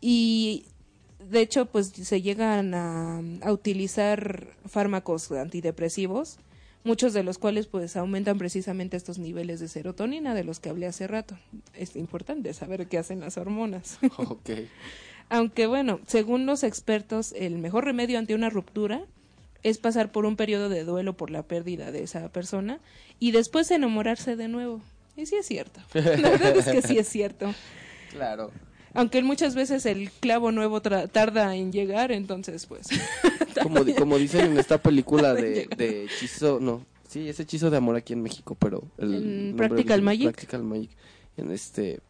[0.00, 0.64] y
[1.30, 6.38] de hecho pues se llegan a, a utilizar fármacos antidepresivos
[6.84, 10.86] muchos de los cuales pues aumentan precisamente estos niveles de serotonina de los que hablé
[10.86, 11.36] hace rato.
[11.74, 13.98] Es importante saber qué hacen las hormonas.
[14.18, 14.50] Ok.
[15.28, 19.02] Aunque bueno, según los expertos, el mejor remedio ante una ruptura
[19.62, 22.78] es pasar por un periodo de duelo por la pérdida de esa persona
[23.18, 24.80] y después enamorarse de nuevo.
[25.16, 25.80] Y sí es cierto.
[25.94, 27.52] La verdad es que sí es cierto.
[28.10, 28.50] Claro.
[28.94, 32.86] Aunque muchas veces el clavo nuevo tra- tarda en llegar, entonces pues
[33.62, 37.78] Como, di- como dicen en esta película de, de hechizo, no, sí, es hechizo de
[37.78, 40.24] amor aquí en México, pero el En nombre Practical Magic.
[40.24, 40.90] Practical Magic,
[41.38, 42.00] en este,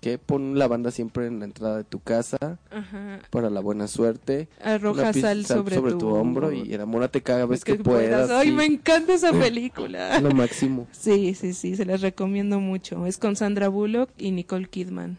[0.00, 3.20] que pon la banda siempre en la entrada de tu casa Ajá.
[3.30, 4.48] para la buena suerte.
[4.62, 8.30] Arroja sal sobre, tu, hombro y enamórate cada vez que, que puedas.
[8.30, 10.20] Ay, me encanta esa película.
[10.20, 10.86] Lo máximo.
[10.92, 13.06] Sí, sí, sí, se las recomiendo mucho.
[13.06, 15.18] Es con Sandra Bullock y Nicole Kidman.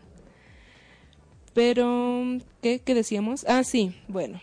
[1.53, 3.45] Pero, ¿qué, qué decíamos?
[3.47, 4.39] Ah, sí, bueno.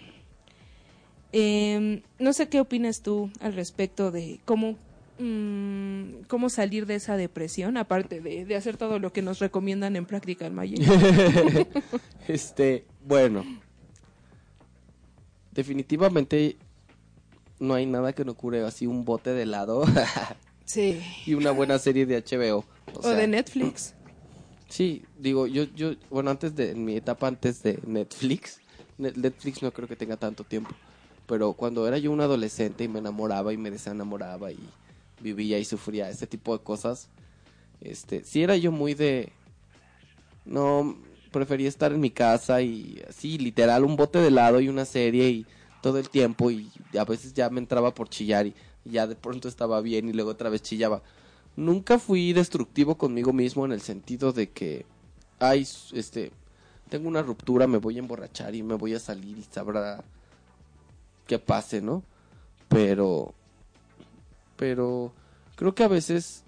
[1.32, 4.76] Em, no sé qué opinas tú al respecto de cómo,
[5.18, 9.96] mm, cómo salir de esa depresión, aparte de, de hacer todo lo que nos recomiendan
[9.96, 10.80] en Practical Magic.
[12.28, 13.44] Este, bueno.
[15.52, 16.56] Definitivamente
[17.60, 19.84] no hay nada que no cure así un bote de helado
[20.64, 21.00] sí.
[21.24, 22.58] y una buena serie de HBO.
[22.94, 23.94] O, O sea, de Netflix.
[24.68, 28.60] Sí, digo, yo, yo, bueno, antes de, en mi etapa antes de Netflix,
[28.98, 30.74] Ne- Netflix no creo que tenga tanto tiempo,
[31.26, 34.58] pero cuando era yo un adolescente y me enamoraba y me desenamoraba y
[35.20, 37.08] vivía y sufría este tipo de cosas,
[37.80, 39.32] este, sí era yo muy de,
[40.44, 40.96] no,
[41.32, 45.28] prefería estar en mi casa y así, literal, un bote de helado y una serie
[45.28, 45.46] y
[45.82, 48.54] todo el tiempo y a veces ya me entraba por chillar y
[48.84, 51.02] ya de pronto estaba bien y luego otra vez chillaba
[51.56, 54.84] nunca fui destructivo conmigo mismo en el sentido de que,
[55.40, 56.30] ay, este,
[56.88, 60.04] tengo una ruptura, me voy a emborrachar y me voy a salir y sabrá
[61.26, 62.02] qué pase, ¿no?
[62.68, 63.34] Pero,
[64.56, 65.12] pero
[65.56, 66.42] creo que a veces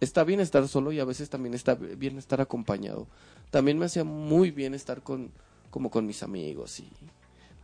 [0.00, 3.06] está bien estar solo y a veces también está bien estar acompañado.
[3.50, 5.30] También me hacía muy bien estar con,
[5.70, 6.88] como con mis amigos y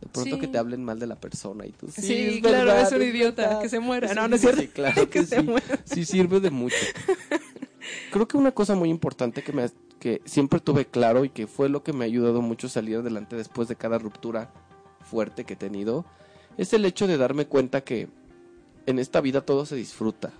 [0.01, 0.39] de pronto Sí.
[0.41, 2.91] que te hablen mal de la persona y tú sí, Sí, es claro, verdad, es
[2.93, 3.61] un idiota, verdad".
[3.61, 4.07] que se muera.
[4.07, 4.61] Es No, no es cierto.
[4.61, 5.79] Sí, claro que, Que se muera.
[5.85, 6.75] Sí sirve de mucho.
[8.11, 9.69] Creo que una cosa muy importante que me
[9.99, 12.97] que siempre tuve claro y que fue lo que me ha ayudado mucho a salir
[12.97, 14.51] adelante después de cada ruptura
[15.01, 16.03] fuerte que he tenido
[16.57, 18.09] es el hecho de darme cuenta que
[18.85, 20.33] en esta vida todo se disfruta.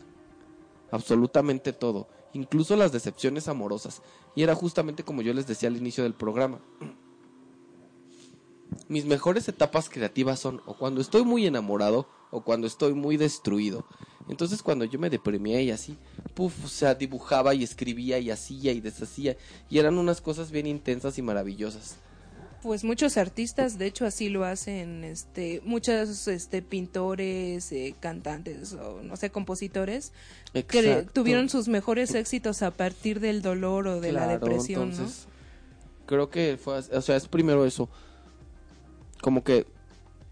[0.92, 2.08] Absolutamente todo.
[2.36, 4.02] incluso las decepciones amorosas.
[4.36, 6.60] Y era justamente como yo les decía al inicio del programa.
[8.88, 13.86] Mis mejores etapas creativas son o cuando estoy muy enamorado o cuando estoy muy destruido.
[14.30, 15.98] Entonces cuando yo me deprimía y así,
[16.34, 19.38] puf, o sea, dibujaba y escribía y hacía y deshacía
[19.70, 21.98] y eran unas cosas bien intensas y maravillosas.
[22.64, 29.02] Pues muchos artistas, de hecho, así lo hacen, este, muchos, este, pintores, eh, cantantes o
[29.04, 30.14] no sé, compositores,
[30.54, 31.12] que Exacto.
[31.12, 35.28] tuvieron sus mejores éxitos a partir del dolor o de la depresión, entonces,
[36.06, 37.90] Creo que fue, o sea, es primero eso.
[39.22, 39.66] Como que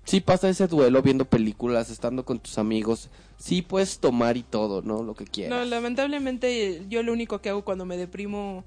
[0.04, 3.10] sí pasa ese duelo viendo películas, estando con tus amigos.
[3.38, 5.04] Sí puedes tomar y todo, ¿no?
[5.04, 5.32] Lo que ¿no?
[5.32, 5.60] quieras.
[5.60, 8.64] No, lamentablemente yo lo único que hago cuando me deprimo,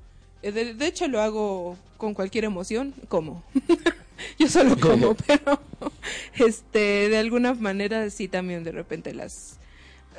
[0.53, 3.43] de, de hecho lo hago con cualquier emoción, como.
[4.39, 5.61] yo solo como, pero
[6.39, 9.59] este, de alguna manera sí también de repente las...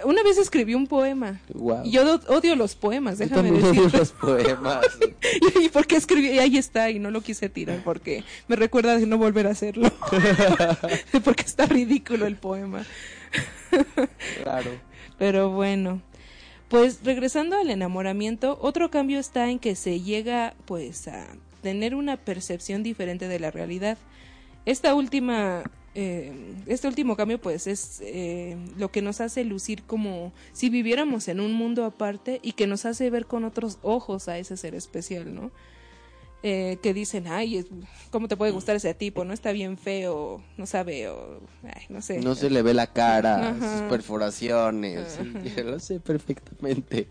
[0.04, 1.40] Una vez escribí un poema.
[1.54, 1.86] Guau.
[1.86, 4.86] Y Yo odio los poemas, Yo déjame también odio los poemas.
[5.62, 6.32] ¿Y por qué escribí?
[6.32, 9.52] Y ahí está, y no lo quise tirar porque me recuerda de no volver a
[9.52, 9.90] hacerlo.
[11.24, 12.86] porque está ridículo el poema.
[14.44, 14.72] claro.
[15.18, 16.02] Pero bueno,
[16.76, 21.26] pues regresando al enamoramiento, otro cambio está en que se llega pues a
[21.62, 23.98] tener una percepción diferente de la realidad.
[24.66, 25.64] Esta última,
[25.94, 26.34] eh,
[26.66, 31.40] este último cambio pues es eh, lo que nos hace lucir como si viviéramos en
[31.40, 35.34] un mundo aparte y que nos hace ver con otros ojos a ese ser especial,
[35.34, 35.52] ¿no?
[36.48, 37.66] Eh, que dicen, ay,
[38.12, 39.26] ¿cómo te puede gustar ese tipo?
[39.26, 42.20] No está bien feo, no sabe, o, ay, no sé.
[42.20, 43.72] No se le ve la cara, Ajá.
[43.72, 45.18] sus perforaciones.
[45.18, 47.08] sí, lo sé perfectamente.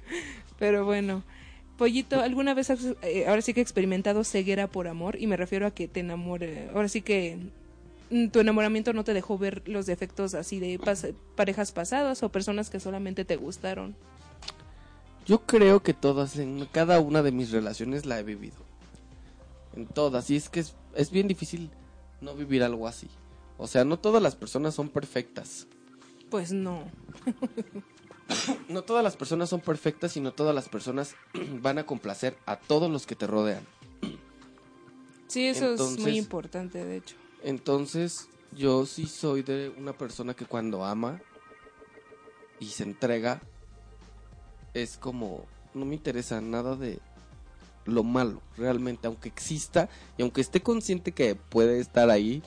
[0.56, 1.24] Pero bueno,
[1.76, 5.16] Pollito, ¿alguna vez has, eh, ahora sí que experimentado ceguera por amor?
[5.20, 7.36] Y me refiero a que te enamore, ahora sí que
[8.10, 12.28] mm, tu enamoramiento no te dejó ver los defectos así de pas- parejas pasadas o
[12.28, 13.96] personas que solamente te gustaron.
[15.26, 18.63] Yo creo que todas, en cada una de mis relaciones la he vivido.
[19.74, 20.30] En todas.
[20.30, 21.70] Y es que es, es bien difícil
[22.20, 23.08] no vivir algo así.
[23.58, 25.66] O sea, no todas las personas son perfectas.
[26.30, 26.84] Pues no.
[28.68, 31.14] No todas las personas son perfectas y no todas las personas
[31.60, 33.64] van a complacer a todos los que te rodean.
[35.26, 37.16] Sí, eso es muy importante, de hecho.
[37.42, 41.20] Entonces, yo sí soy de una persona que cuando ama
[42.60, 43.42] y se entrega,
[44.72, 45.44] es como,
[45.74, 47.00] no me interesa nada de
[47.84, 52.42] lo malo, realmente, aunque exista y aunque esté consciente que puede estar ahí,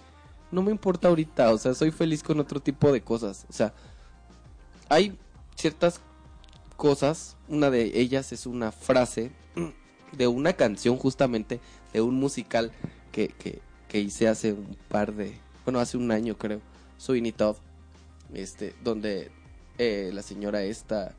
[0.52, 3.74] no me importa ahorita, o sea, soy feliz con otro tipo de cosas, o sea,
[4.90, 5.18] hay
[5.56, 6.00] ciertas
[6.76, 9.32] cosas, una de ellas es una frase
[10.12, 11.60] de una canción justamente,
[11.94, 12.72] de un musical
[13.12, 16.62] que, que, que hice hace un par de, bueno, hace un año creo,
[16.98, 17.58] Sweeney Todd,
[18.34, 19.32] este, donde
[19.78, 21.16] eh, la señora esta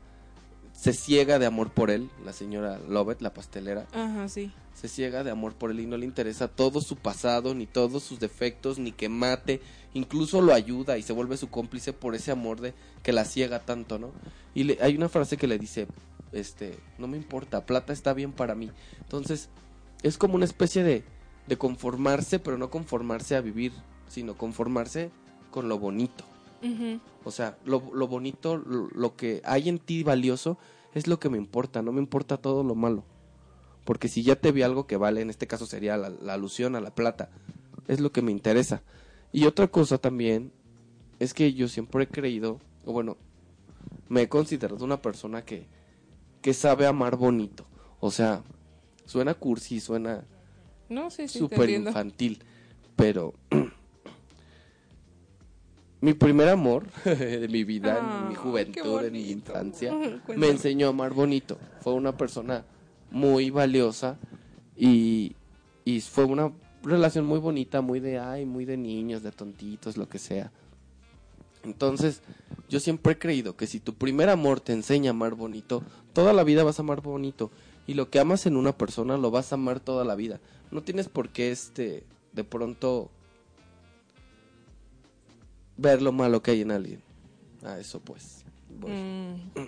[0.79, 4.53] se ciega de amor por él, la señora Lovett, la pastelera, Ajá, sí.
[4.73, 8.01] se ciega de amor por él y no le interesa todo su pasado, ni todos
[8.01, 9.59] sus defectos, ni que mate,
[9.93, 12.73] incluso lo ayuda y se vuelve su cómplice por ese amor de
[13.03, 14.13] que la ciega tanto, ¿no?
[14.55, 15.85] Y le, hay una frase que le dice,
[16.31, 18.71] este, no me importa, plata está bien para mí.
[19.01, 19.49] Entonces,
[20.01, 21.03] es como una especie de,
[21.47, 23.73] de conformarse, pero no conformarse a vivir,
[24.07, 25.11] sino conformarse
[25.51, 26.23] con lo bonito.
[27.23, 30.57] O sea, lo, lo bonito, lo, lo que hay en ti valioso
[30.93, 33.03] es lo que me importa, no me importa todo lo malo.
[33.85, 36.75] Porque si ya te vi algo que vale, en este caso sería la, la alusión
[36.75, 37.29] a la plata,
[37.87, 38.83] es lo que me interesa.
[39.31, 40.51] Y otra cosa también
[41.19, 43.17] es que yo siempre he creído, o bueno,
[44.07, 45.67] me he considerado una persona que,
[46.41, 47.65] que sabe amar bonito.
[47.99, 48.43] O sea,
[49.05, 50.23] suena cursi, suena
[50.87, 52.43] No, sí, sí, te súper infantil,
[52.95, 53.33] pero
[56.01, 59.91] mi primer amor de mi vida, en mi Ah, juventud, en mi infancia,
[60.25, 60.37] Cuéntame.
[60.37, 61.57] me enseñó a amar bonito.
[61.81, 62.65] Fue una persona
[63.11, 64.17] muy valiosa
[64.77, 65.35] y,
[65.85, 66.51] y fue una
[66.83, 70.51] relación muy bonita, muy de ay, muy de niños, de tontitos, lo que sea.
[71.63, 72.21] Entonces,
[72.69, 75.83] yo siempre he creído que si tu primer amor te enseña a amar bonito,
[76.13, 77.51] toda la vida vas a amar bonito.
[77.85, 80.39] Y lo que amas en una persona lo vas a amar toda la vida.
[80.71, 83.09] No tienes por qué, este, de pronto,
[85.79, 87.01] ver lo malo que hay en alguien.
[87.63, 88.43] A eso pues.
[88.79, 89.61] Mm.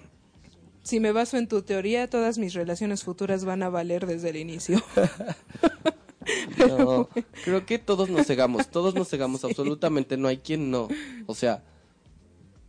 [0.83, 4.37] Si me baso en tu teoría, todas mis relaciones futuras van a valer desde el
[4.37, 4.81] inicio.
[6.57, 7.09] No,
[7.43, 10.87] creo que todos nos cegamos, todos nos cegamos, absolutamente no hay quien no.
[11.25, 11.63] O sea,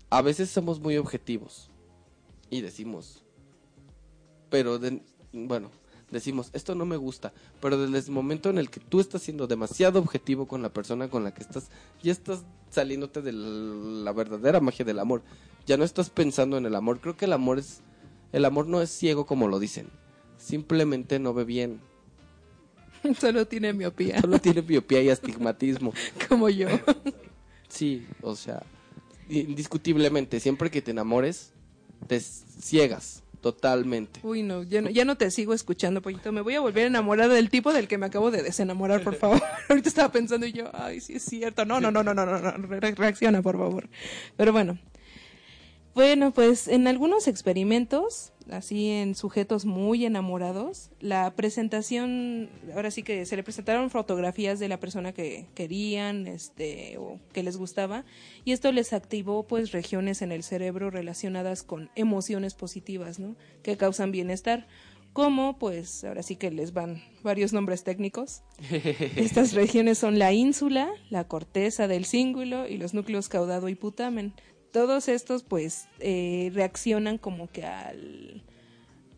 [0.09, 1.71] a veces somos muy objetivos
[2.49, 3.23] y decimos,
[4.49, 5.03] pero de-
[5.35, 5.71] bueno,
[6.13, 9.47] decimos, esto no me gusta, pero desde el momento en el que tú estás siendo
[9.47, 11.71] demasiado objetivo con la persona con la que estás,
[12.03, 15.23] ya estás saliéndote de la, verdadera magia del amor,
[15.67, 17.81] ya no estás pensando en el amor, creo que el amor es,
[18.33, 19.89] el amor no es ciego como lo dicen.
[20.37, 21.81] Simplemente no ve bien.
[23.19, 25.93] Solo tiene miopía, Solo tiene miopía y astigmatismo.
[26.29, 26.69] como yo.
[27.69, 28.63] Sí, o sea,
[29.29, 31.53] indiscutiblemente, siempre que te enamores,
[32.07, 34.21] te ciegas totalmente.
[34.23, 36.33] Uy, no ya, no, ya no te sigo escuchando, pollito.
[36.33, 39.17] Me voy a volver a enamorar del tipo del que me acabo de desenamorar, por
[39.17, 39.43] favor.
[39.69, 41.67] Ahorita estaba pensando y yo, ay, sí es cierto.
[41.67, 42.67] No, no, no, no, no, no, no.
[42.67, 43.91] re- reacciona, por favor.
[44.39, 44.79] Pero bueno.
[45.95, 53.25] Bueno, pues en algunos experimentos, así en sujetos muy enamorados, la presentación, ahora sí que
[53.27, 58.05] se le presentaron fotografías de la persona que querían, este, o que les gustaba,
[58.45, 63.37] y esto les activó pues regiones en el cerebro relacionadas con emociones positivas, ¿no?
[63.63, 64.67] Que causan bienestar.
[65.13, 68.43] Como, pues, ahora sí que les van varios nombres técnicos.
[69.17, 74.33] Estas regiones son la ínsula, la corteza del cíngulo y los núcleos caudado y putamen.
[74.73, 78.43] Todos estos, pues, eh, reaccionan como que al,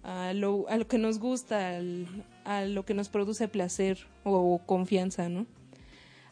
[0.03, 2.07] a, lo, a lo que nos gusta, al-
[2.45, 5.47] a lo que nos produce placer o confianza, ¿no?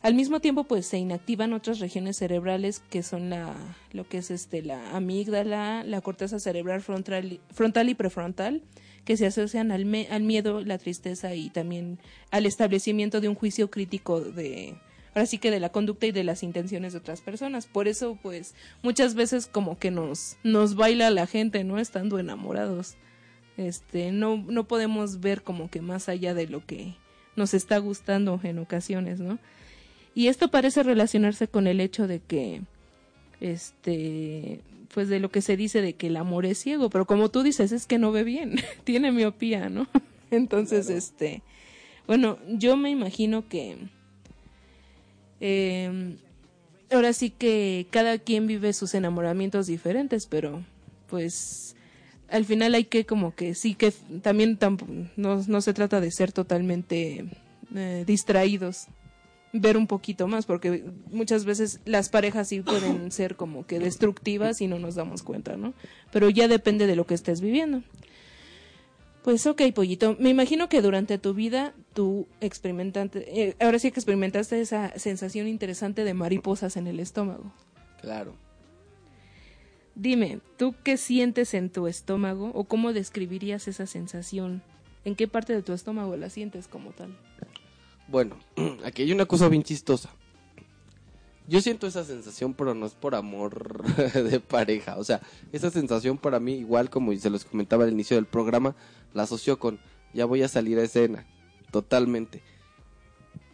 [0.02, 3.54] Al mismo tiempo, pues, se inactivan otras regiones cerebrales que son la,
[3.92, 8.62] lo que es este, la amígdala, la corteza cerebral frontal, frontal y prefrontal,
[9.04, 12.00] que se asocian al, me- al miedo, la tristeza y también
[12.32, 14.74] al establecimiento de un juicio crítico de,
[15.14, 17.66] ahora sí que de la conducta y de las intenciones de otras personas.
[17.66, 21.78] Por eso, pues, muchas veces como que nos, nos baila la gente, ¿no?
[21.78, 22.96] Estando enamorados.
[23.56, 26.94] Este, no, no podemos ver como que más allá de lo que
[27.36, 29.38] nos está gustando en ocasiones, ¿no?
[30.14, 32.62] Y esto parece relacionarse con el hecho de que,
[33.40, 34.60] este,
[34.92, 37.42] pues de lo que se dice de que el amor es ciego, pero como tú
[37.42, 39.88] dices, es que no ve bien, tiene miopía, ¿no?
[40.30, 41.42] Entonces, este,
[42.06, 43.76] bueno, yo me imagino que,
[45.44, 46.16] eh,
[46.92, 50.62] ahora sí que cada quien vive sus enamoramientos diferentes, pero
[51.08, 51.74] pues
[52.30, 54.56] al final hay que como que sí que también
[55.16, 57.26] no, no se trata de ser totalmente
[57.74, 58.86] eh, distraídos
[59.52, 64.60] ver un poquito más porque muchas veces las parejas sí pueden ser como que destructivas
[64.60, 65.74] y no nos damos cuenta, ¿no?
[66.10, 67.82] Pero ya depende de lo que estés viviendo.
[69.22, 74.00] Pues ok, pollito, me imagino que durante tu vida tú experimentaste, eh, ahora sí que
[74.00, 77.52] experimentaste esa sensación interesante de mariposas en el estómago.
[78.00, 78.34] Claro.
[79.94, 84.62] Dime, ¿tú qué sientes en tu estómago o cómo describirías esa sensación?
[85.04, 87.16] ¿En qué parte de tu estómago la sientes como tal?
[88.08, 88.36] Bueno,
[88.84, 90.10] aquí hay una cosa bien chistosa.
[91.48, 93.84] Yo siento esa sensación, pero no es por amor
[94.14, 94.96] de pareja.
[94.98, 95.20] O sea,
[95.52, 98.74] esa sensación para mí, igual como se los comentaba al inicio del programa,
[99.12, 99.80] la asocio con
[100.14, 101.26] ya voy a salir a escena.
[101.70, 102.42] Totalmente.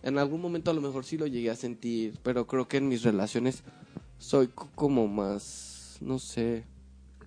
[0.02, 2.88] En algún momento a lo mejor sí lo llegué a sentir, pero creo que en
[2.88, 3.62] mis relaciones
[4.18, 6.64] soy como más, no sé,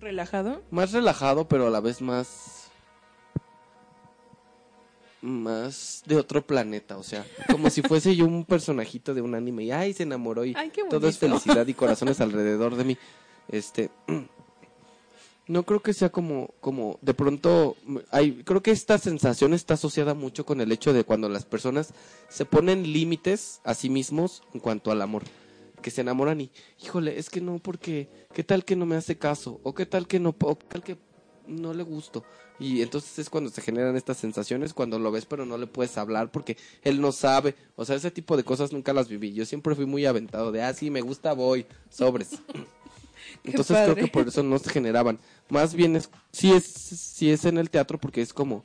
[0.00, 0.62] ¿Relajado?
[0.70, 2.61] más relajado, pero a la vez más
[5.22, 9.64] más de otro planeta, o sea, como si fuese yo un personajito de un anime
[9.64, 12.98] y ay, se enamoró y Ay, todo es felicidad y corazones alrededor de mí.
[13.48, 13.90] Este
[15.48, 17.76] no creo que sea como como de pronto
[18.10, 21.92] hay creo que esta sensación está asociada mucho con el hecho de cuando las personas
[22.28, 25.24] se ponen límites a sí mismos en cuanto al amor
[25.82, 26.50] que se enamoran y
[26.82, 30.06] híjole es que no porque qué tal que no me hace caso o qué tal
[30.06, 30.96] que no o qué tal que
[31.46, 32.24] no le gusto.
[32.58, 35.98] Y entonces es cuando se generan estas sensaciones cuando lo ves pero no le puedes
[35.98, 37.54] hablar porque él no sabe.
[37.76, 39.32] O sea ese tipo de cosas nunca las viví.
[39.32, 42.38] Yo siempre fui muy aventado de ah sí me gusta voy sobres
[43.44, 45.18] entonces creo que por eso no se generaban.
[45.48, 48.62] Más bien es sí es sí es en el teatro porque es como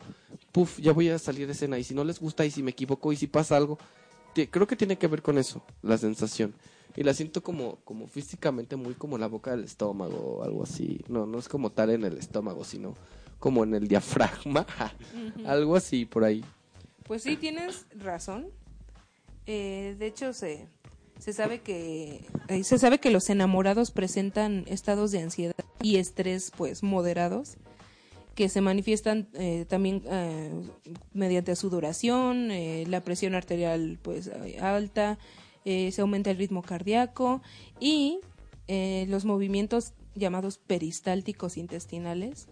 [0.52, 2.72] puf, ya voy a salir de escena y si no les gusta y si me
[2.72, 3.78] equivoco y si pasa algo,
[4.34, 6.54] creo que tiene que ver con eso, la sensación.
[6.98, 11.00] Y la siento como como físicamente muy como la boca del estómago o algo así.
[11.08, 12.96] No, no es como tal en el estómago, sino
[13.40, 14.66] como en el diafragma,
[15.46, 16.44] algo así por ahí.
[17.04, 18.48] Pues sí, tienes razón.
[19.46, 20.68] Eh, de hecho, se,
[21.20, 26.52] se sabe que eh, se sabe que los enamorados presentan estados de ansiedad y estrés,
[26.58, 27.58] pues moderados,
[28.38, 30.52] que se manifiestan eh, también eh,
[31.12, 34.30] mediante sudoración, eh, la presión arterial, pues
[34.62, 35.18] alta,
[35.70, 37.42] eh, se aumenta el ritmo cardíaco
[37.78, 38.20] y
[38.70, 42.48] eh, los movimientos llamados peristálticos intestinales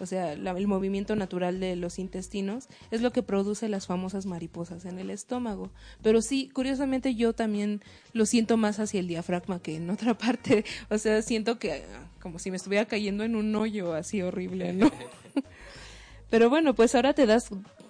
[0.00, 4.26] o sea, la- el movimiento natural de los intestinos, es lo que produce las famosas
[4.26, 5.72] mariposas en el estómago.
[6.04, 7.82] Pero sí, curiosamente yo también
[8.12, 10.64] lo siento más hacia el diafragma que en otra parte.
[10.88, 14.72] O sea, siento que ah, como si me estuviera cayendo en un hoyo así horrible,
[14.72, 14.88] ¿no?
[16.30, 17.48] Pero bueno, pues ahora te das...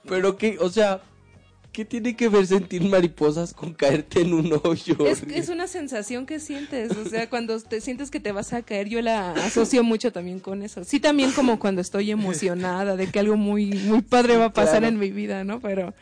[0.09, 1.03] Pero que, o sea,
[1.73, 5.07] ¿Qué tiene que ver sentir mariposas con caerte en un hoyo?
[5.07, 8.63] Es, es una sensación que sientes, o sea, cuando te sientes que te vas a
[8.63, 10.83] caer, yo la asocio mucho también con eso.
[10.85, 14.79] Sí, también como cuando estoy emocionada de que algo muy, muy padre va a pasar
[14.81, 14.89] Claro.
[14.89, 15.61] en mi vida, ¿no?
[15.61, 15.95] Pero,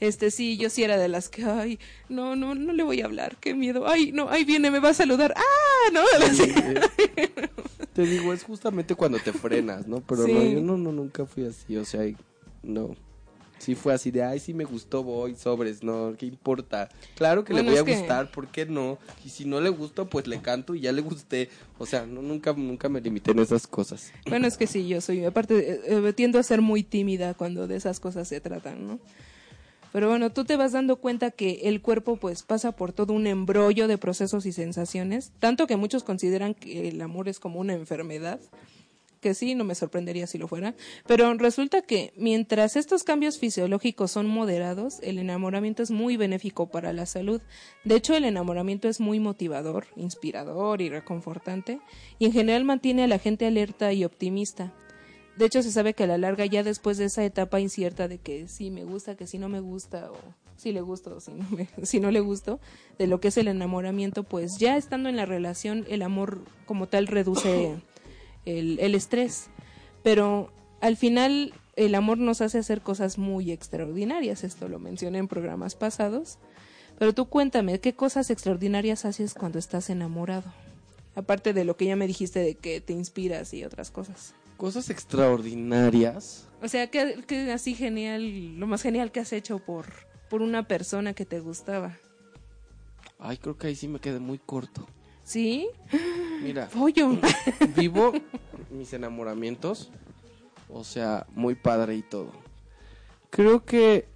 [0.00, 3.04] este, sí, yo sí era de las que, ay, no, no, no le voy a
[3.04, 6.00] hablar, qué miedo, ay, no, ahí viene, me va a saludar, ah, ¿no?
[6.24, 6.52] Así.
[7.92, 10.00] Te digo, es justamente cuando te frenas, ¿no?
[10.00, 10.32] Pero Sí.
[10.32, 12.00] no, yo no, no, nunca fui así, o sea,
[12.62, 12.96] no.
[13.62, 16.88] Sí fue así de, ay, sí me gustó, voy, sobres, no, ¿qué importa?
[17.14, 18.98] Claro que Bueno, le voy a que- gustar, ¿por qué no?
[19.24, 21.48] Y si no le gusto, pues le canto y ya le gusté.
[21.78, 24.10] O sea, no, nunca, nunca me limité en esas cosas.
[24.28, 27.68] Bueno, es que sí, yo soy, aparte, eh, eh, tiendo a ser muy tímida cuando
[27.68, 28.98] de esas cosas se tratan, ¿no?
[29.92, 33.28] Pero bueno, tú te vas dando cuenta que el cuerpo pues pasa por todo un
[33.28, 37.74] embrollo de procesos y sensaciones, tanto que muchos consideran que el amor es como una
[37.74, 38.40] enfermedad,
[39.22, 40.74] que sí, no me sorprendería si lo fuera,
[41.06, 46.92] pero resulta que mientras estos cambios fisiológicos son moderados, el enamoramiento es muy benéfico para
[46.92, 47.40] la salud.
[47.84, 51.80] De hecho, el enamoramiento es muy motivador, inspirador y reconfortante,
[52.18, 54.72] y en general mantiene a la gente alerta y optimista.
[55.38, 58.18] De hecho, se sabe que a la larga, ya después de esa etapa incierta de
[58.18, 60.16] que sí me gusta, que si no me gusta, o
[60.56, 62.60] si le gusto, o si no, me- si no le gusto,
[62.98, 66.86] de lo que es el enamoramiento, pues ya estando en la relación, el amor como
[66.86, 67.76] tal reduce
[68.44, 69.48] el, el estrés.
[70.02, 74.44] Pero al final, el amor nos hace hacer cosas muy extraordinarias.
[74.44, 76.38] Esto lo mencioné en programas pasados.
[76.98, 80.52] Pero tú cuéntame, ¿qué cosas extraordinarias haces cuando estás enamorado?
[81.14, 84.34] Aparte de lo que ya me dijiste de que te inspiras y otras cosas.
[84.56, 86.46] Cosas extraordinarias.
[86.62, 89.86] O sea, ¿qué, qué así genial, lo más genial que has hecho por,
[90.30, 91.98] por una persona que te gustaba?
[93.18, 94.86] Ay, creo que ahí sí me quedé muy corto.
[95.24, 95.68] ¿Sí?
[96.42, 97.16] Mira, Pollo.
[97.76, 98.12] vivo
[98.70, 99.90] mis enamoramientos,
[100.68, 102.30] o sea, muy padre y todo.
[103.30, 104.06] Creo que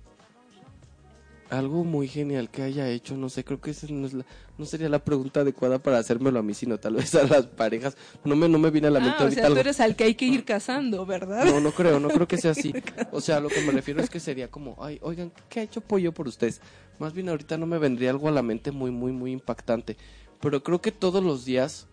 [1.49, 4.25] algo muy genial que haya hecho, no sé, creo que esa no, es la-
[4.59, 7.97] no sería la pregunta adecuada para hacérmelo a mí, sino tal vez a las parejas.
[8.25, 10.05] No me, no me viene a la mente Ah, o sea, tú eres al que
[10.05, 11.45] hay que ir casando, ¿verdad?
[11.45, 12.75] No, no creo, no creo que sea así.
[13.13, 15.81] O sea, lo que me refiero es que sería como, ay, oigan, ¿qué ha hecho
[15.81, 16.61] Pollo por ustedes?
[16.99, 19.97] Más bien ahorita no me vendría algo a la mente muy, muy, muy impactante.
[20.41, 21.87] Pero creo que todos los días,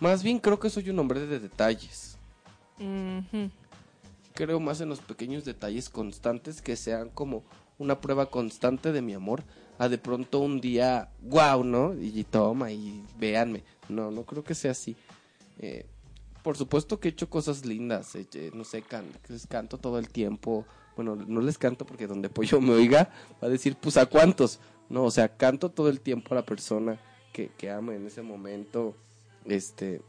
[0.00, 2.16] más bien creo que soy un hombre de detalles.
[4.34, 7.42] Creo más en los pequeños detalles constantes que sean como
[7.78, 9.42] una prueba constante de mi amor.
[9.78, 11.94] A de pronto un día, wow, ¿no?
[11.94, 13.62] Y, toma y véanme.
[13.90, 14.96] No, no creo que sea así.
[15.58, 15.84] Eh,
[16.42, 18.14] por supuesto que he hecho cosas lindas.
[18.14, 20.64] eh, eh, no sé, can- les canto todo el tiempo.
[20.96, 23.10] Bueno, no les canto porque donde Pollo me oiga
[23.42, 24.60] va a decir, pues a cuántos.
[24.88, 26.98] No, o sea, canto todo el tiempo a la persona
[27.34, 28.96] que, que amo en ese momento.
[29.48, 30.00] Este.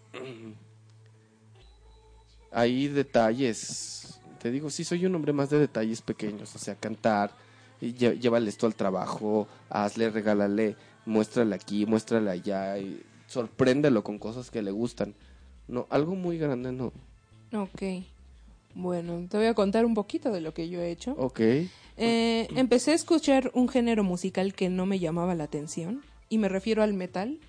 [2.52, 4.20] Hay detalles.
[4.42, 6.56] Te digo, sí, soy un hombre más de detalles pequeños.
[6.56, 7.32] O sea, cantar,
[7.82, 14.18] y lle- llévale esto al trabajo, hazle, regálale, muéstrale aquí, muéstrale allá, y sorpréndelo con
[14.20, 15.14] cosas que le gustan.
[15.68, 16.94] No, algo muy grande no.
[17.54, 18.04] Ok.
[18.76, 21.14] Bueno, te voy a contar un poquito de lo que yo he hecho.
[21.18, 21.40] Ok.
[22.00, 26.48] Eh, empecé a escuchar un género musical que no me llamaba la atención y me
[26.48, 27.40] refiero al metal.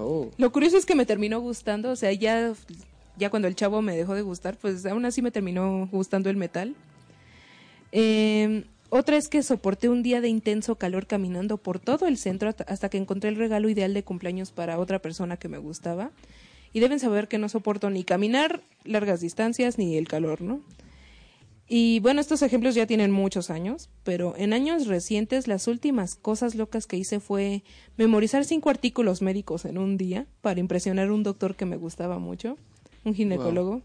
[0.00, 0.30] Oh.
[0.38, 2.52] Lo curioso es que me terminó gustando, o sea, ya,
[3.16, 6.36] ya cuando el chavo me dejó de gustar, pues aún así me terminó gustando el
[6.36, 6.76] metal.
[7.90, 12.54] Eh, otra es que soporté un día de intenso calor caminando por todo el centro
[12.66, 16.10] hasta que encontré el regalo ideal de cumpleaños para otra persona que me gustaba.
[16.72, 20.60] Y deben saber que no soporto ni caminar largas distancias ni el calor, ¿no?
[21.70, 26.54] Y bueno, estos ejemplos ya tienen muchos años, pero en años recientes las últimas cosas
[26.54, 27.62] locas que hice fue
[27.98, 32.18] memorizar cinco artículos médicos en un día para impresionar a un doctor que me gustaba
[32.18, 32.56] mucho,
[33.04, 33.82] un ginecólogo.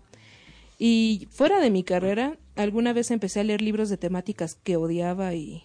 [0.80, 5.34] Y fuera de mi carrera, alguna vez empecé a leer libros de temáticas que odiaba
[5.34, 5.64] y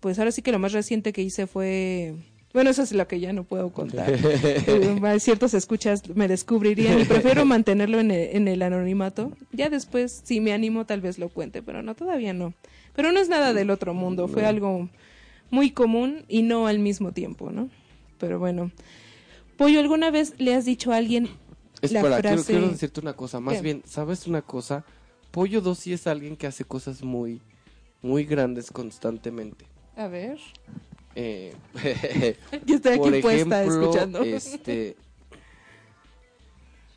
[0.00, 2.14] pues ahora sí que lo más reciente que hice fue...
[2.54, 4.16] Bueno, eso es lo que ya no puedo contar.
[5.18, 9.32] Ciertos escuchas me descubrirían y prefiero mantenerlo en el, en el anonimato.
[9.50, 12.54] Ya después, si me animo, tal vez lo cuente, pero no, todavía no.
[12.94, 14.88] Pero no es nada del otro mundo, fue algo
[15.50, 17.70] muy común y no al mismo tiempo, ¿no?
[18.18, 18.70] Pero bueno.
[19.56, 21.28] Pollo, ¿alguna vez le has dicho a alguien
[21.80, 22.52] la Espera, quiero, frase...
[22.52, 23.40] quiero decirte una cosa.
[23.40, 23.62] Más ¿Qué?
[23.62, 24.84] bien, ¿sabes una cosa?
[25.32, 27.42] Pollo 2 sí es alguien que hace cosas muy,
[28.00, 29.66] muy grandes constantemente.
[29.96, 30.38] A ver.
[31.14, 31.54] Eh,
[32.66, 34.22] Yo estoy aquí por puesta ejemplo, escuchando.
[34.22, 34.96] este,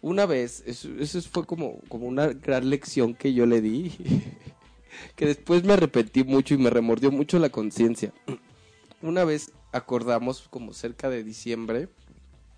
[0.02, 3.92] una vez, eso, eso fue como, como una gran lección que yo le di,
[5.16, 8.14] que después me arrepentí mucho y me remordió mucho la conciencia.
[9.02, 11.88] Una vez acordamos como cerca de diciembre,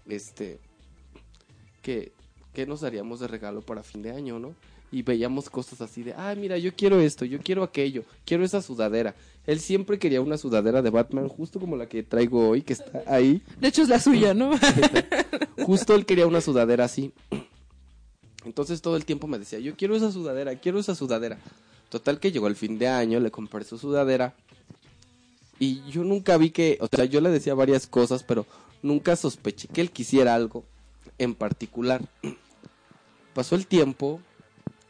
[0.08, 0.60] este,
[1.82, 2.14] que,
[2.54, 4.54] que nos daríamos de regalo para fin de año, ¿no?
[4.92, 8.62] y veíamos cosas así de, ah, mira, yo quiero esto, yo quiero aquello, quiero esa
[8.62, 9.16] sudadera.
[9.50, 13.02] Él siempre quería una sudadera de Batman, justo como la que traigo hoy, que está
[13.08, 13.42] ahí.
[13.60, 14.52] De hecho es la suya, ¿no?
[15.66, 17.14] Justo él quería una sudadera así.
[18.46, 21.40] Entonces todo el tiempo me decía, yo quiero esa sudadera, quiero esa sudadera.
[21.90, 24.36] Total que llegó el fin de año, le compré su sudadera.
[25.58, 28.46] Y yo nunca vi que, o sea, yo le decía varias cosas, pero
[28.84, 30.64] nunca sospeché que él quisiera algo
[31.18, 32.04] en particular.
[33.34, 34.22] Pasó el tiempo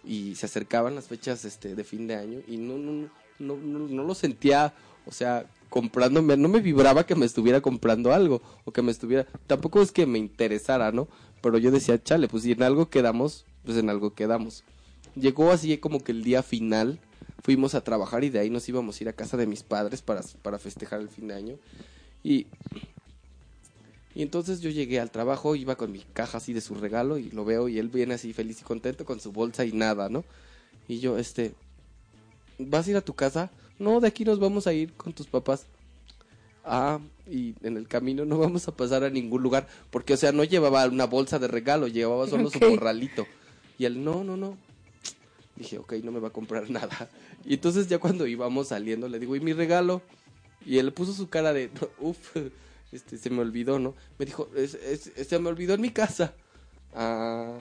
[0.04, 3.80] y se acercaban las fechas este, de fin de año y no, no, no, no,
[3.80, 4.74] no lo sentía,
[5.06, 9.26] o sea, comprándome, no me vibraba que me estuviera comprando algo o que me estuviera,
[9.48, 11.08] tampoco es que me interesara, ¿no?
[11.42, 14.64] Pero yo decía, chale, pues si en algo quedamos, pues en algo quedamos.
[15.16, 17.00] Llegó así como que el día final,
[17.44, 20.02] fuimos a trabajar y de ahí nos íbamos a ir a casa de mis padres
[20.02, 21.56] para, para festejar el fin de año.
[22.24, 22.48] Y,
[24.14, 27.30] y entonces yo llegué al trabajo, iba con mi caja así de su regalo y
[27.32, 30.26] lo veo y él viene así feliz y contento con su bolsa y nada, ¿no?
[30.88, 31.54] Y yo, este,
[32.60, 33.50] ¿vas a ir a tu casa?
[33.80, 35.66] No, de aquí nos vamos a ir con tus papás.
[36.66, 37.00] Ah,
[37.30, 40.44] y en el camino no vamos a pasar a ningún lugar, porque o sea, no
[40.44, 43.26] llevaba una bolsa de regalo, llevaba solo su morralito.
[43.78, 44.58] Y él, no, no, no.
[45.56, 47.10] Dije, ok, no me va a comprar nada.
[47.46, 50.02] Y entonces ya cuando íbamos saliendo le digo, ¿y mi regalo?
[50.66, 51.70] Y él puso su cara de,
[52.00, 52.36] uff,
[52.92, 53.96] este, se me olvidó, ¿no?
[54.18, 56.34] Me dijo, "Es- es- se me olvidó en mi casa.
[56.94, 57.54] Ah.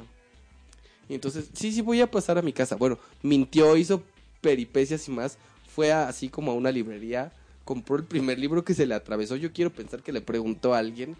[1.08, 2.76] Y entonces, sí, sí, voy a pasar a mi casa.
[2.76, 4.02] Bueno, mintió, hizo
[4.40, 5.38] peripecias y más.
[5.66, 7.32] Fue así como a una librería,
[7.64, 9.36] compró el primer libro que se le atravesó.
[9.36, 11.16] Yo quiero pensar que le preguntó a alguien.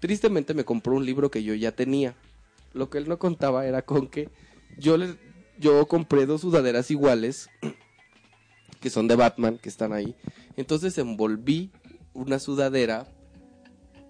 [0.00, 2.14] Tristemente me compró un libro que yo ya tenía.
[2.72, 4.28] Lo que él no contaba era con que
[4.78, 5.16] yo le,
[5.58, 7.50] yo compré dos sudaderas iguales
[8.80, 10.14] que son de Batman, que están ahí.
[10.56, 11.72] Entonces envolví
[12.14, 13.06] una sudadera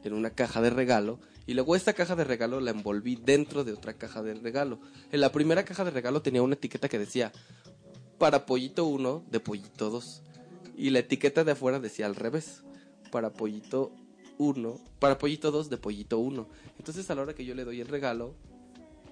[0.04, 3.72] en una caja de regalo y luego esta caja de regalo la envolví dentro de
[3.72, 4.78] otra caja de regalo.
[5.12, 7.32] En la primera caja de regalo tenía una etiqueta que decía
[8.18, 10.22] para pollito 1 de pollito 2
[10.76, 12.62] y la etiqueta de afuera decía al revés,
[13.10, 13.92] para pollito
[14.38, 16.46] 1, para pollito 2 de pollito 1.
[16.78, 18.34] Entonces a la hora que yo le doy el regalo,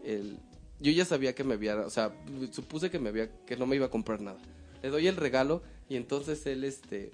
[0.05, 0.39] el,
[0.81, 2.15] yo ya sabía que me había, o sea,
[2.53, 4.39] supuse que me había, que no me iba a comprar nada.
[4.83, 7.11] Le doy el regalo y entonces él, este,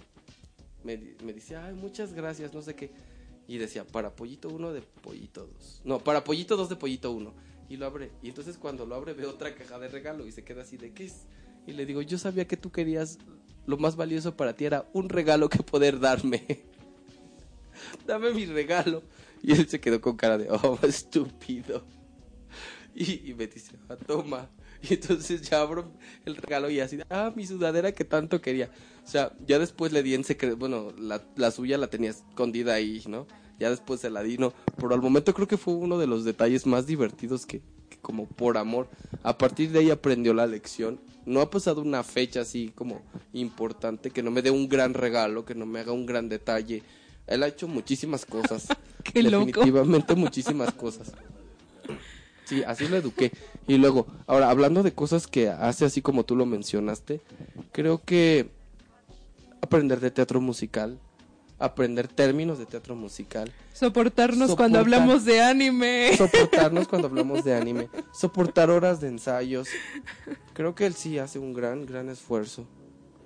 [0.84, 2.90] me, me dice, ay, muchas gracias, no sé qué.
[3.48, 5.82] Y decía, para pollito 1 de pollito 2.
[5.84, 7.32] No, para pollito 2 de pollito 1.
[7.68, 8.10] Y lo abre.
[8.22, 10.92] Y entonces cuando lo abre veo otra caja de regalo y se queda así de,
[10.92, 11.22] ¿qué es?
[11.66, 13.18] Y le digo, yo sabía que tú querías,
[13.66, 16.64] lo más valioso para ti era un regalo que poder darme.
[18.06, 19.02] Dame mi regalo.
[19.42, 21.84] Y él se quedó con cara de, oh, estúpido.
[22.94, 24.50] Y, me dice, ah, toma.
[24.82, 25.92] Y entonces ya abro
[26.24, 28.70] el regalo y así, ah, mi sudadera que tanto quería.
[29.04, 32.74] O sea, ya después le di en secreto, bueno, la, la suya la tenía escondida
[32.74, 33.26] ahí, ¿no?
[33.58, 34.52] Ya después se la di, no.
[34.76, 37.62] Pero al momento creo que fue uno de los detalles más divertidos que
[38.02, 38.88] como por amor.
[39.22, 41.00] A partir de ahí aprendió la lección.
[41.24, 43.00] No ha pasado una fecha así como
[43.32, 46.82] importante que no me dé un gran regalo, que no me haga un gran detalle.
[47.26, 48.66] Él ha hecho muchísimas cosas.
[49.04, 49.46] Qué loco.
[49.46, 51.12] Definitivamente muchísimas cosas.
[52.44, 53.32] Sí, así lo eduqué.
[53.68, 57.20] Y luego, ahora, hablando de cosas que hace así como tú lo mencionaste,
[57.70, 58.50] creo que
[59.60, 60.98] aprender de teatro musical,
[61.62, 66.16] aprender términos de teatro musical, Soportarnos cuando hablamos de anime.
[66.16, 69.68] soportarnos cuando hablamos de anime, soportar horas de ensayos.
[70.54, 72.66] Creo que él sí hace un gran, gran esfuerzo.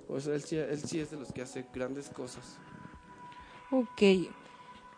[0.07, 2.57] O sea, él sí, él sí es de los que hace grandes cosas.
[3.71, 4.29] Ok.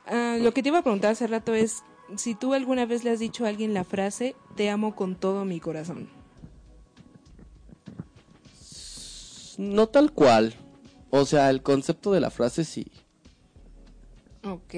[0.06, 1.84] Ah, lo que te iba a preguntar hace rato es
[2.18, 5.45] si tú alguna vez le has dicho a alguien la frase te amo con todo
[5.45, 6.10] mi corazón.
[9.57, 10.56] No tal cual.
[11.10, 12.91] O sea, el concepto de la frase sí.
[14.44, 14.76] Ok.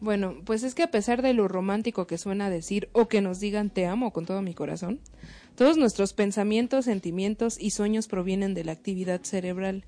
[0.00, 3.40] Bueno, pues es que a pesar de lo romántico que suena decir o que nos
[3.40, 5.00] digan te amo con todo mi corazón,
[5.54, 9.84] todos nuestros pensamientos, sentimientos y sueños provienen de la actividad cerebral.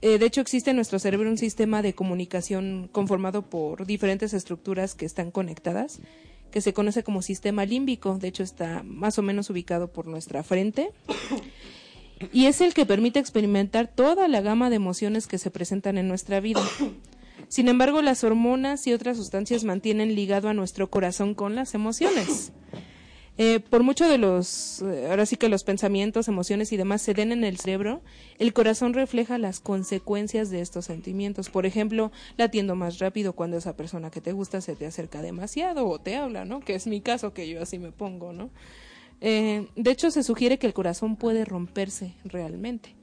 [0.00, 4.94] Eh, de hecho, existe en nuestro cerebro un sistema de comunicación conformado por diferentes estructuras
[4.94, 6.00] que están conectadas,
[6.50, 8.18] que se conoce como sistema límbico.
[8.18, 10.90] De hecho, está más o menos ubicado por nuestra frente.
[12.32, 16.08] Y es el que permite experimentar toda la gama de emociones que se presentan en
[16.08, 16.60] nuestra vida.
[17.48, 22.52] Sin embargo, las hormonas y otras sustancias mantienen ligado a nuestro corazón con las emociones.
[23.40, 27.14] Eh, por mucho de los, eh, ahora sí que los pensamientos, emociones y demás se
[27.14, 28.02] den en el cerebro,
[28.40, 31.48] el corazón refleja las consecuencias de estos sentimientos.
[31.48, 35.86] Por ejemplo, latiendo más rápido cuando esa persona que te gusta se te acerca demasiado
[35.86, 36.58] o te habla, ¿no?
[36.58, 38.50] Que es mi caso, que yo así me pongo, ¿no?
[39.20, 42.97] Eh, de hecho, se sugiere que el corazón puede romperse realmente.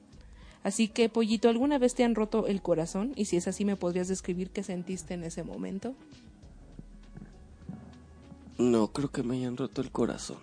[0.66, 3.12] Así que, Pollito, ¿alguna vez te han roto el corazón?
[3.14, 5.94] Y si es así, ¿me podrías describir qué sentiste en ese momento?
[8.58, 10.38] No, creo que me hayan roto el corazón.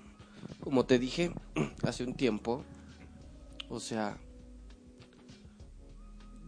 [0.61, 1.33] como te dije
[1.83, 2.63] hace un tiempo,
[3.69, 4.17] o sea,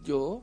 [0.06, 0.40] yo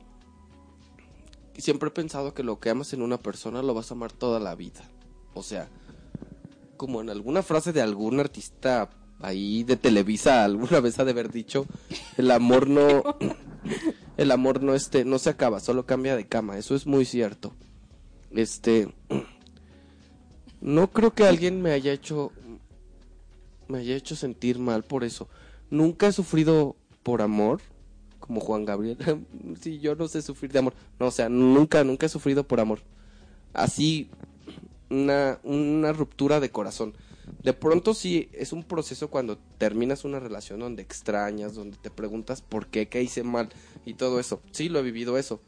[1.58, 4.38] siempre he pensado que lo que amas en una persona lo vas a amar toda
[4.38, 4.88] la vida.
[5.34, 5.68] O sea,
[6.76, 11.30] como en alguna frase de algún artista ahí de Televisa alguna vez ha de haber
[11.30, 11.66] dicho,
[12.16, 13.02] el amor no
[14.16, 16.58] el amor no este no se acaba, solo cambia de cama.
[16.58, 17.54] Eso es muy cierto.
[18.30, 18.88] Este
[20.60, 22.32] no creo que alguien me haya hecho
[23.68, 25.28] me haya hecho sentir mal por eso.
[25.70, 27.60] Nunca he sufrido por amor,
[28.20, 28.98] como Juan Gabriel.
[29.60, 30.74] sí, yo no sé sufrir de amor.
[30.98, 32.80] No, o sea, nunca, nunca he sufrido por amor.
[33.52, 34.08] Así,
[34.90, 36.94] una, una ruptura de corazón.
[37.44, 42.40] De pronto sí, es un proceso cuando terminas una relación donde extrañas, donde te preguntas
[42.40, 43.50] por qué, qué hice mal
[43.84, 44.40] y todo eso.
[44.50, 45.42] Sí, lo he vivido eso.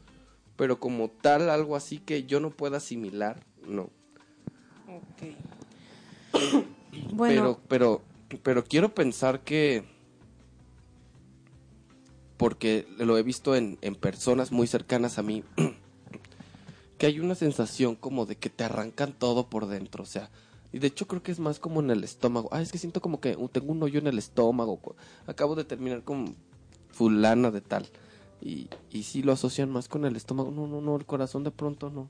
[0.57, 3.89] Pero como tal, algo así que yo no pueda asimilar, no.
[7.13, 9.83] Bueno, Pero, pero, pero quiero pensar que.
[12.37, 15.43] Porque lo he visto en, en personas muy cercanas a mí.
[16.97, 20.03] que hay una sensación como de que te arrancan todo por dentro.
[20.03, 20.31] O sea,
[20.71, 22.49] y de hecho creo que es más como en el estómago.
[22.51, 24.79] Ah, es que siento como que tengo un hoyo en el estómago.
[25.25, 26.35] Acabo de terminar con
[26.91, 27.87] fulana de tal.
[28.41, 30.51] Y, y sí lo asocian más con el estómago.
[30.51, 32.09] No, no, no, el corazón de pronto no.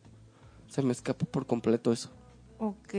[0.67, 2.09] Se me escapa por completo eso.
[2.59, 2.95] Ok.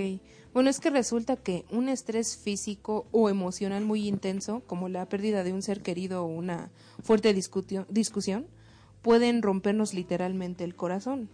[0.54, 5.44] Bueno, es que resulta que un estrés físico o emocional muy intenso, como la pérdida
[5.44, 6.70] de un ser querido o una
[7.02, 8.46] fuerte discusión,
[9.02, 11.28] pueden rompernos literalmente el corazón.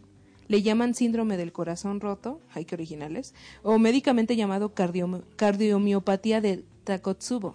[0.48, 6.64] Le llaman síndrome del corazón roto, hay que originales, o médicamente llamado cardio- cardiomiopatía de
[6.84, 7.54] Takotsubo.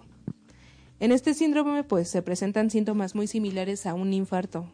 [0.98, 4.66] En este síndrome pues se presentan síntomas muy similares a un infarto,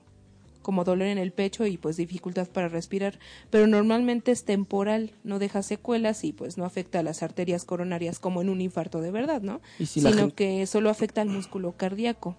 [0.63, 3.21] como dolor en el pecho y pues dificultad para respirar,
[3.51, 8.19] pero normalmente es temporal, no deja secuelas y pues no afecta a las arterias coronarias
[8.19, 9.61] como en un infarto de verdad, ¿no?
[9.79, 12.35] Si Sino gente- que solo afecta al músculo cardíaco.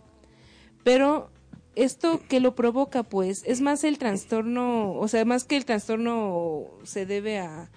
[0.84, 1.30] Pero
[1.78, 6.66] esto que lo provoca pues es más el trastorno, o sea, más que el trastorno
[6.84, 7.70] se debe a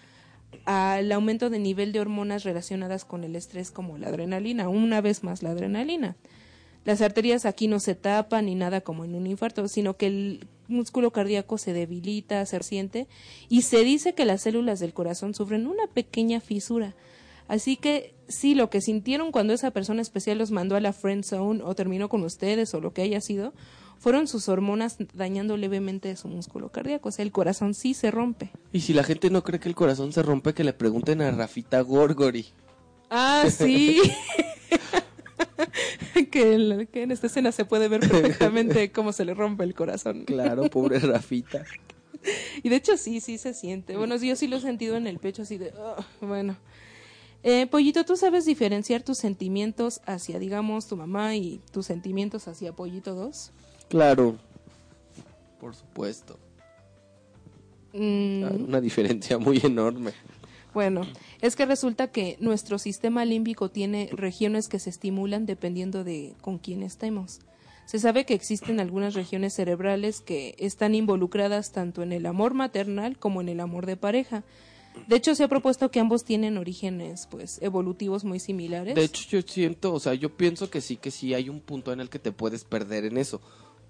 [0.65, 5.23] al aumento de nivel de hormonas relacionadas con el estrés como la adrenalina, una vez
[5.23, 6.17] más la adrenalina.
[6.85, 10.49] Las arterias aquí no se tapan ni nada como en un infarto, sino que el
[10.67, 13.07] músculo cardíaco se debilita, se resiente
[13.49, 16.95] y se dice que las células del corazón sufren una pequeña fisura.
[17.49, 21.25] Así que sí, lo que sintieron cuando esa persona especial los mandó a la friend
[21.25, 23.53] zone o terminó con ustedes o lo que haya sido,
[24.01, 27.11] fueron sus hormonas dañando levemente su músculo cardíaco.
[27.11, 28.51] O sea, el corazón sí se rompe.
[28.73, 31.31] Y si la gente no cree que el corazón se rompe, que le pregunten a
[31.31, 32.47] Rafita Gorgori.
[33.11, 34.01] Ah, sí.
[36.33, 39.75] que, en- que en esta escena se puede ver perfectamente cómo se le rompe el
[39.75, 40.25] corazón.
[40.25, 41.65] Claro, pobre Rafita.
[42.63, 43.97] Y de hecho sí, sí se siente.
[43.97, 45.73] Bueno, yo sí lo he sentido en el pecho así de...
[46.21, 46.57] Bueno.
[47.43, 52.75] Eh, Pollito, ¿tú sabes diferenciar tus sentimientos hacia, digamos, tu mamá y tus sentimientos hacia
[52.75, 53.53] Pollito 2?
[53.91, 54.37] Claro.
[55.61, 56.39] Por supuesto.
[57.93, 60.13] Mm, Hay Una diferencia muy enorme.
[60.73, 61.03] Bueno,
[61.41, 66.59] es que resulta que nuestro sistema límbico tiene regiones que se estimulan dependiendo de con
[66.59, 67.41] quién estemos.
[67.87, 73.19] Se sabe que existen algunas regiones cerebrales que están involucradas tanto en el amor maternal
[73.19, 74.45] como en el amor de pareja.
[75.09, 78.95] De hecho, se ha propuesto que ambos tienen orígenes, pues, evolutivos muy similares.
[78.95, 81.93] De hecho, yo siento, o sea, yo pienso que sí, que sí hay un punto
[81.93, 83.41] en el que te puedes perder en eso.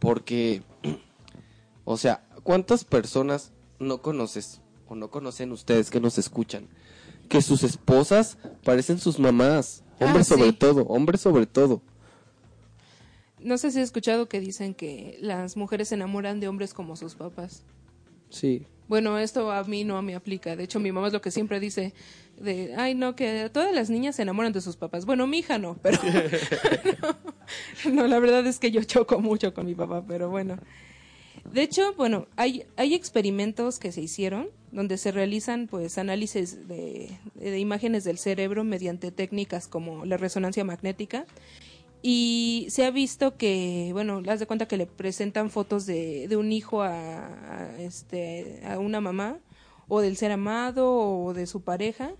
[0.00, 0.62] Porque,
[1.84, 6.66] o sea, ¿cuántas personas no conoces o no conocen ustedes que nos escuchan?
[7.28, 9.84] Que sus esposas parecen sus mamás.
[10.00, 10.56] Hombres Ah, sobre sí.
[10.56, 11.82] todo, hombres sobre todo.
[13.38, 16.96] No sé si has escuchado que dicen que las mujeres se enamoran de hombres como
[16.96, 17.62] sus papás.
[18.30, 18.66] Sí.
[18.88, 20.56] Bueno, esto a mí no me aplica.
[20.56, 21.94] De hecho, mi mamá es lo que siempre dice
[22.40, 25.06] de, ay, no, que todas las niñas se enamoran de sus papás.
[25.06, 25.98] Bueno, mi hija no, pero
[27.02, 27.29] no,
[27.92, 30.58] no, la verdad es que yo choco mucho con mi papá, pero bueno.
[31.52, 37.10] De hecho, bueno, hay, hay experimentos que se hicieron donde se realizan pues análisis de,
[37.34, 41.26] de imágenes del cerebro mediante técnicas como la resonancia magnética
[42.02, 46.36] y se ha visto que, bueno, haz de cuenta que le presentan fotos de, de
[46.36, 49.38] un hijo a, a, este, a una mamá,
[49.88, 52.12] o del ser amado, o de su pareja,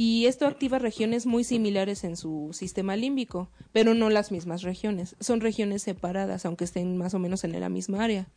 [0.00, 5.16] y esto activa regiones muy similares en su sistema límbico, pero no las mismas regiones.
[5.18, 8.28] Son regiones separadas, aunque estén más o menos en la misma área.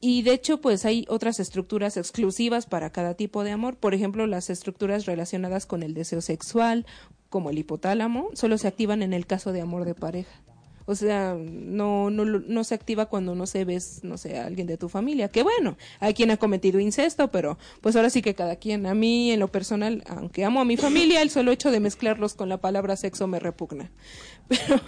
[0.00, 3.76] Y de hecho, pues hay otras estructuras exclusivas para cada tipo de amor.
[3.76, 6.86] Por ejemplo, las estructuras relacionadas con el deseo sexual,
[7.28, 10.40] como el hipotálamo, solo se activan en el caso de amor de pareja.
[10.88, 14.68] O sea, no, no, no se activa cuando no se ves, no sé, a alguien
[14.68, 15.28] de tu familia.
[15.28, 18.86] Que bueno, hay quien ha cometido incesto, pero pues ahora sí que cada quien.
[18.86, 22.34] A mí, en lo personal, aunque amo a mi familia, el solo hecho de mezclarlos
[22.34, 23.90] con la palabra sexo me repugna.
[24.48, 24.80] Pero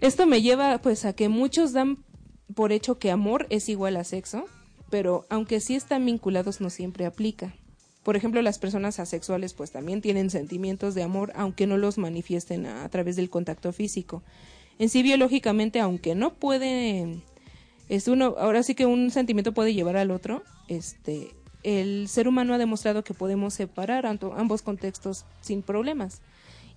[0.00, 1.98] esto me lleva pues a que muchos dan
[2.54, 4.44] por hecho que amor es igual a sexo,
[4.88, 7.54] pero aunque sí están vinculados no siempre aplica.
[8.04, 12.66] Por ejemplo, las personas asexuales pues también tienen sentimientos de amor aunque no los manifiesten
[12.66, 14.22] a través del contacto físico.
[14.78, 17.22] En sí biológicamente aunque no puede
[17.88, 21.30] es uno ahora sí que un sentimiento puede llevar al otro, este
[21.62, 26.20] el ser humano ha demostrado que podemos separar ambos contextos sin problemas.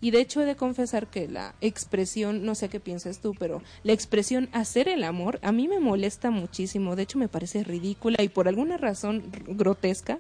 [0.02, 3.62] Y de hecho he de confesar que la expresión, no sé qué piensas tú, pero
[3.84, 6.96] la expresión hacer el amor a mí me molesta muchísimo.
[6.96, 10.20] De hecho me parece ridícula y por alguna razón grotesca.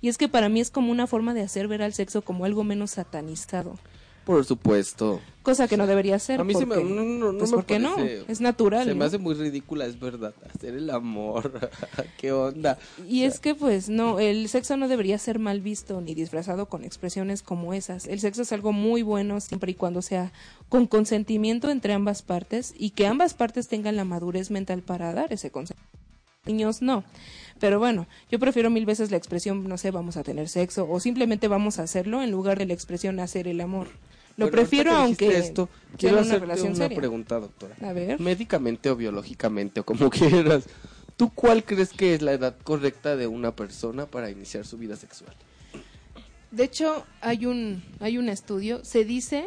[0.00, 2.44] Y es que para mí es como una forma de hacer ver al sexo como
[2.44, 3.78] algo menos satanizado.
[4.24, 5.20] Por supuesto.
[5.42, 6.40] Cosa que no debería ser.
[6.40, 7.96] A mí se me- porque- no, no, no pues me ¿por qué no?
[7.98, 8.86] Es natural.
[8.86, 10.32] Se me hace muy ridícula, es verdad.
[10.54, 11.60] Hacer el amor.
[12.18, 12.78] ¿Qué onda?
[13.06, 16.82] Y es que pues no, el sexo no debería ser mal visto ni disfrazado con
[16.84, 18.06] expresiones como esas.
[18.06, 20.32] El sexo es algo muy bueno siempre y cuando sea
[20.70, 25.30] con consentimiento entre ambas partes y que ambas partes tengan la madurez mental para dar
[25.34, 25.98] ese consentimiento.
[26.46, 27.04] Niños no.
[27.60, 31.00] Pero bueno, yo prefiero mil veces la expresión, no sé, vamos a tener sexo o
[31.00, 33.88] simplemente vamos a hacerlo en lugar de la expresión hacer el amor.
[34.36, 36.96] Lo prefiero aunque esto, quiero una hacerte relación una seria.
[36.96, 37.76] pregunta, doctora.
[37.82, 38.20] A ver.
[38.20, 40.64] Médicamente o biológicamente o como quieras.
[41.16, 44.96] ¿Tú cuál crees que es la edad correcta de una persona para iniciar su vida
[44.96, 45.32] sexual?
[46.50, 49.46] De hecho, hay un, hay un estudio, se dice,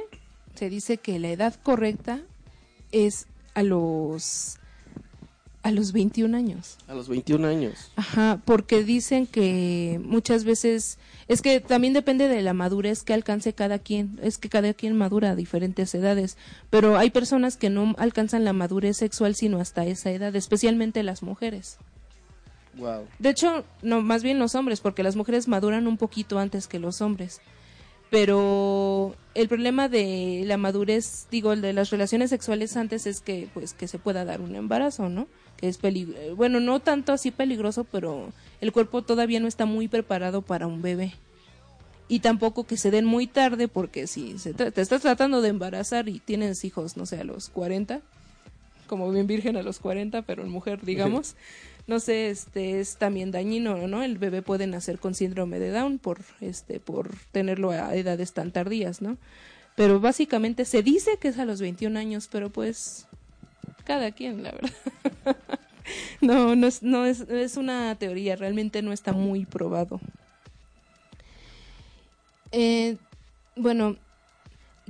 [0.55, 2.21] se dice que la edad correcta
[2.91, 4.59] es a los
[5.67, 6.77] a los 21 años.
[6.87, 7.91] A los 21 años.
[7.97, 13.51] Ajá, porque dicen que muchas veces es que también depende de la madurez que alcance
[13.51, 16.37] cada quien, es que cada quien madura a diferentes edades,
[16.69, 21.21] pero hay personas que no alcanzan la madurez sexual sino hasta esa edad, especialmente las
[21.21, 21.77] mujeres.
[22.77, 23.05] Wow.
[23.19, 26.79] De hecho, no, más bien los hombres, porque las mujeres maduran un poquito antes que
[26.79, 27.41] los hombres.
[28.09, 33.49] Pero el problema de la madurez, digo, el de las relaciones sexuales antes es que,
[33.53, 35.27] pues, que se pueda dar un embarazo, ¿no?
[35.57, 36.35] Que es peligroso.
[36.35, 38.31] Bueno, no tanto así peligroso, pero
[38.61, 41.13] el cuerpo todavía no está muy preparado para un bebé.
[42.07, 46.07] Y tampoco que se den muy tarde, porque si se te estás tratando de embarazar
[46.07, 48.01] y tienes hijos, no sé, a los 40,
[48.87, 51.35] como bien virgen a los 40, pero en mujer, digamos.
[51.87, 54.03] No sé, este es también dañino, ¿no?
[54.03, 58.51] El bebé puede nacer con síndrome de Down por este por tenerlo a edades tan
[58.51, 59.17] tardías, ¿no?
[59.77, 63.06] Pero básicamente se dice que es a los 21 años, pero pues
[63.83, 64.71] cada quien, la verdad.
[66.21, 69.99] no, no es no es es una teoría, realmente no está muy probado.
[72.51, 72.97] Eh,
[73.55, 73.97] bueno,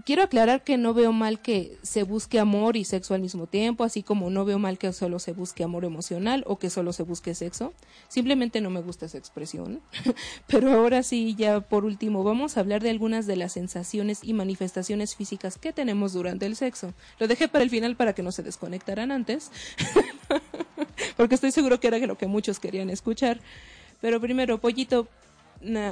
[0.07, 3.83] quiero aclarar que no veo mal que se busque amor y sexo al mismo tiempo,
[3.83, 7.03] así como no veo mal que solo se busque amor emocional o que solo se
[7.03, 7.73] busque sexo.
[8.07, 9.81] Simplemente no me gusta esa expresión.
[10.47, 14.31] Pero ahora sí, ya por último, vamos a hablar de algunas de las sensaciones y
[14.31, 16.93] manifestaciones físicas que tenemos durante el sexo.
[17.19, 19.51] Lo dejé para el final para que no se desconectaran antes,
[21.17, 23.41] porque estoy seguro que era lo que muchos querían escuchar.
[23.99, 25.09] Pero primero, Pollito,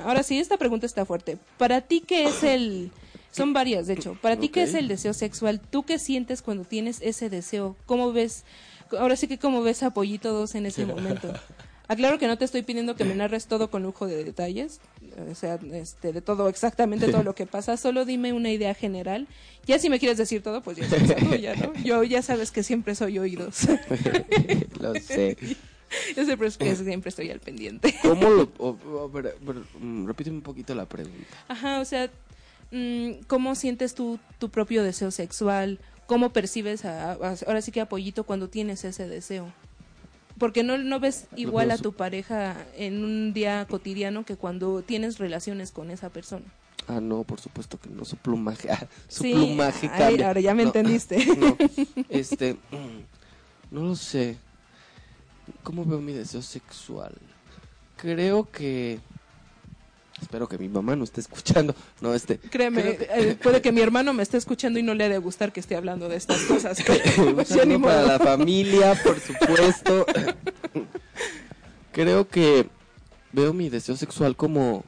[0.06, 1.38] ahora sí, esta pregunta está fuerte.
[1.58, 2.92] ¿Para ti qué es el...
[3.36, 4.18] Son varias, de hecho.
[4.22, 4.70] ¿Para ti qué Ok.
[4.70, 5.60] es el deseo sexual?
[5.60, 7.76] ¿Tú qué sientes cuando tienes ese deseo?
[7.86, 8.44] ¿Cómo ves?
[8.98, 11.34] Ahora sí que cómo ves a Pollito 2 en ese momento.
[11.88, 14.80] Aclaro que no te estoy pidiendo que me narres todo con lujo de detalles,
[15.32, 19.28] o sea, este, de todo, exactamente todo lo que pasa, solo dime una idea general.
[19.68, 21.74] Ya si me quieres decir todo, pues ya es tuya, ¿no?
[21.84, 23.68] Yo ya sabes que siempre soy oídos.
[24.80, 25.38] Lo sé.
[26.16, 27.94] Yo siempre, siempre estoy al pendiente.
[28.02, 28.52] ¿Cómo lo.?
[28.58, 29.12] o- o-
[29.80, 31.28] mm, repíteme un poquito la pregunta.
[31.48, 32.10] Ajá, o sea,
[33.28, 35.80] ¿cómo sientes tú tu propio deseo sexual?
[36.08, 39.52] ¿Cómo percibes a, a- ahora sí que a Pollito cuando tienes ese deseo?
[40.38, 45.18] Porque no, no ves igual a tu pareja en un día cotidiano que cuando tienes
[45.18, 46.46] relaciones con esa persona.
[46.88, 48.04] Ah, no, por supuesto que no.
[48.06, 48.70] Su plumaje.
[48.72, 50.28] ah, su Sí, plumaje ay, cambia.
[50.28, 51.26] ahora ya me No, entendiste.
[51.38, 51.58] No,
[52.10, 52.54] este.
[52.56, 54.38] mm, No lo sé.
[55.64, 57.14] ¿Cómo veo mi deseo sexual?
[57.98, 59.00] Creo que.
[60.22, 61.76] Espero que mi mamá no esté escuchando.
[62.02, 62.38] No, este.
[62.40, 65.18] Créeme, que- eh, puede que mi hermano me esté escuchando y no le ha de
[65.18, 66.78] gustar que esté hablando de estas cosas.
[67.36, 70.06] Pues ya ni saludo para la familia, por supuesto.
[71.92, 72.68] Creo que
[73.32, 74.84] veo mi deseo sexual como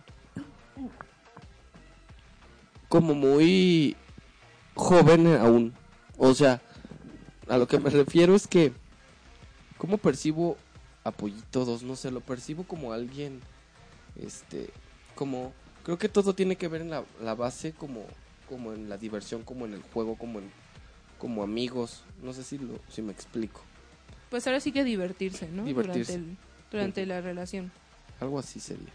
[2.89, 3.95] como muy
[4.75, 5.73] joven aún.
[6.17, 6.61] O sea,
[7.49, 8.71] a lo que me refiero es que
[9.77, 10.57] cómo percibo
[11.03, 13.41] a Pollito 2, no sé, lo percibo como alguien
[14.21, 14.69] este
[15.17, 15.51] como
[15.83, 18.05] creo que todo tiene que ver en la, la base como
[18.47, 20.49] como en la diversión, como en el juego, como en
[21.19, 22.03] como amigos.
[22.23, 23.61] No sé si, lo, si me explico.
[24.29, 25.65] Pues ahora sí que divertirse, ¿no?
[25.65, 26.13] Divertirse.
[26.13, 26.37] Durante, el-
[26.71, 27.71] durante la relación.
[28.21, 28.93] Algo así sería.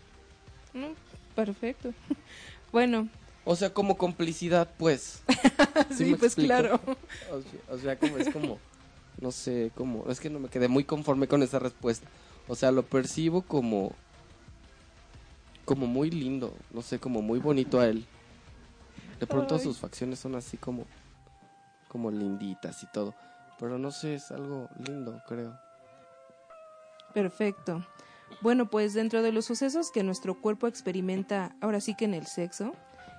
[0.73, 0.95] ¿no?
[1.35, 1.93] Perfecto.
[2.73, 3.09] Bueno,
[3.45, 5.21] O sea, como complicidad, pues.
[5.95, 6.47] sí, pues explico?
[6.47, 6.81] claro.
[7.31, 8.59] O sea, o sea, como es como,
[9.21, 12.09] no sé, como, es que no me quedé muy conforme con esa respuesta.
[12.49, 13.93] O sea, lo percibo como,
[15.73, 18.05] como muy lindo, no sé, como muy bonito a él.
[19.19, 19.63] De pronto Ay.
[19.63, 20.85] sus facciones son así como,
[21.89, 23.15] como linditas y todo.
[23.59, 25.59] Pero no sé, es algo lindo, creo.
[27.15, 27.87] Perfecto.
[28.43, 32.27] Bueno, pues dentro de los sucesos que nuestro cuerpo experimenta ahora sí que en el
[32.27, 32.75] sexo,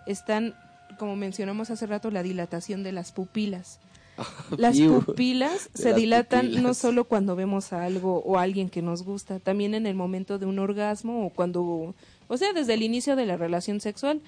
[0.05, 0.53] están,
[0.99, 3.79] como mencionamos hace rato, la dilatación de las pupilas.
[4.57, 9.01] Las pupilas se dilatan no solo cuando vemos a algo o a alguien que nos
[9.03, 11.95] gusta, también en el momento de un orgasmo o cuando,
[12.27, 14.21] o sea, desde el inicio de la relación sexual.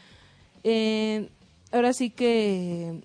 [0.64, 1.30] Eh,
[1.72, 3.02] ahora sí que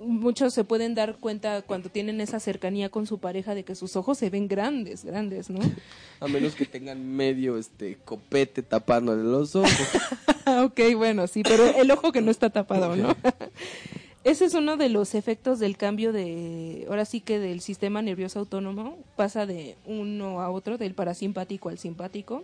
[0.00, 3.96] muchos se pueden dar cuenta cuando tienen esa cercanía con su pareja de que sus
[3.96, 5.60] ojos se ven grandes, grandes, ¿no?
[6.20, 9.70] A menos que tengan medio, este, copete tapándole los ojos.
[10.64, 13.14] Ok, bueno, sí, pero el ojo que no está tapado, ¿no?
[14.24, 18.40] Ese es uno de los efectos del cambio de, ahora sí que del sistema nervioso
[18.40, 22.42] autónomo, pasa de uno a otro, del parasimpático al simpático,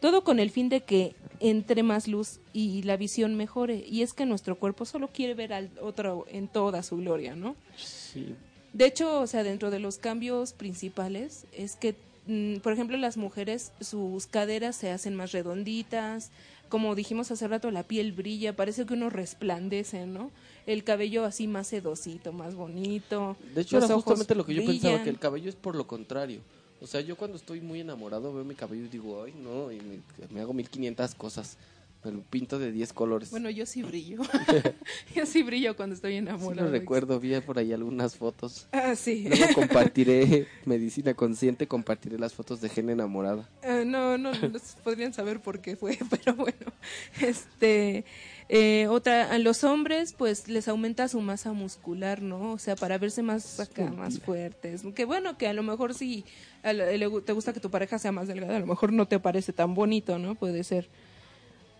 [0.00, 3.84] todo con el fin de que entre más luz y la visión mejore.
[3.88, 7.56] Y es que nuestro cuerpo solo quiere ver al otro en toda su gloria, ¿no?
[7.76, 8.34] Sí.
[8.72, 11.96] De hecho, o sea, dentro de los cambios principales es que,
[12.26, 16.30] mm, por ejemplo, las mujeres, sus caderas se hacen más redonditas,
[16.68, 20.30] como dijimos hace rato, la piel brilla, parece que uno resplandece, ¿no?
[20.66, 23.36] El cabello así más sedosito, más bonito.
[23.54, 25.74] De hecho, los era ojos justamente lo que yo pensaba, que el cabello es por
[25.74, 26.40] lo contrario.
[26.80, 29.80] O sea, yo cuando estoy muy enamorado veo mi cabello y digo, ay, no, y
[29.80, 30.00] me,
[30.30, 31.56] me hago 1500 cosas.
[32.04, 33.30] Me lo pinto de 10 colores.
[33.32, 34.18] Bueno, yo sí brillo.
[35.16, 36.66] yo sí brillo cuando estoy sí enamorada.
[36.66, 38.68] lo recuerdo, vi por ahí algunas fotos.
[38.70, 39.26] Ah, sí.
[39.28, 43.48] Luego compartiré medicina consciente, compartiré las fotos de Gen enamorada.
[43.64, 46.72] Ah, no, no, no podrían saber por qué fue, pero bueno.
[47.20, 48.04] Este,
[48.48, 52.52] eh, otra, a los hombres, pues les aumenta su masa muscular, ¿no?
[52.52, 54.82] O sea, para verse más acá, más fuertes.
[54.94, 56.24] Que bueno, que a lo mejor si
[56.62, 59.74] te gusta que tu pareja sea más delgada, a lo mejor no te parece tan
[59.74, 60.34] bonito, ¿no?
[60.34, 60.88] Puede ser.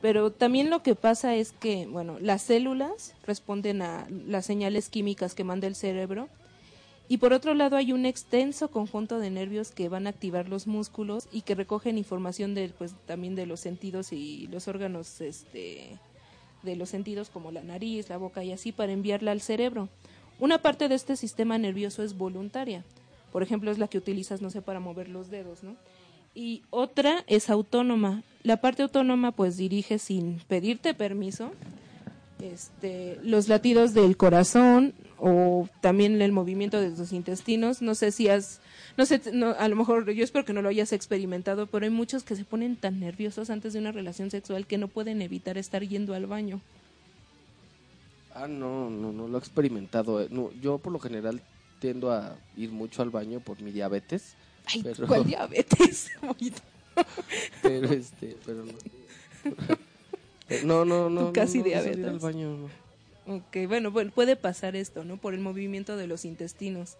[0.02, 5.34] Pero también lo que pasa es que, bueno, las células responden a las señales químicas
[5.34, 6.28] que manda el cerebro
[7.08, 10.66] y por otro lado hay un extenso conjunto de nervios que van a activar los
[10.66, 15.98] músculos y que recogen información de, pues, también de los sentidos y los órganos este,
[16.62, 19.88] de los sentidos como la nariz, la boca y así para enviarla al cerebro.
[20.40, 22.84] Una parte de este sistema nervioso es voluntaria.
[23.32, 25.76] Por ejemplo, es la que utilizas, no sé, para mover los dedos, ¿no?
[26.34, 28.22] Y otra es autónoma.
[28.42, 31.50] La parte autónoma pues dirige sin pedirte permiso
[32.40, 37.82] este, los latidos del corazón o también el movimiento de tus intestinos.
[37.82, 38.60] No sé si has,
[38.98, 41.90] no sé, no, a lo mejor yo espero que no lo hayas experimentado, pero hay
[41.90, 45.56] muchos que se ponen tan nerviosos antes de una relación sexual que no pueden evitar
[45.56, 46.60] estar yendo al baño.
[48.34, 50.20] Ah, no, no, no lo he experimentado.
[50.22, 50.28] eh.
[50.30, 51.40] No, yo por lo general
[51.80, 54.34] tiendo a ir mucho al baño por mi diabetes.
[54.66, 56.10] Ay, Pero- ¿cuál diabetes?
[57.62, 58.72] Pero este, pero no.
[60.64, 61.26] No, no, no.
[61.26, 62.04] Tú casi no, no, diabetes.
[62.06, 62.56] al baño,
[63.26, 63.34] no.
[63.36, 65.18] Ok, bueno, bueno, puede pasar esto, ¿no?
[65.18, 66.96] Por el movimiento de los intestinos.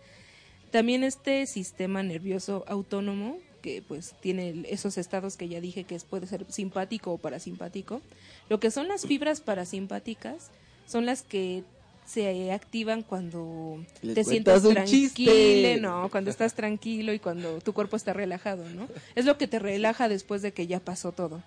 [0.71, 6.05] También este sistema nervioso autónomo, que pues tiene esos estados que ya dije que es,
[6.05, 8.01] puede ser simpático o parasimpático.
[8.49, 10.51] Lo que son las fibras parasimpáticas
[10.87, 11.65] son las que
[12.07, 17.97] se activan cuando Les te un tranquilo, no, cuando estás tranquilo y cuando tu cuerpo
[17.97, 18.89] está relajado, ¿no?
[19.15, 21.43] Es lo que te relaja después de que ya pasó todo.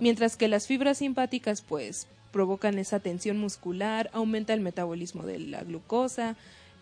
[0.00, 5.62] Mientras que las fibras simpáticas, pues, provocan esa tensión muscular, aumenta el metabolismo de la
[5.62, 6.36] glucosa,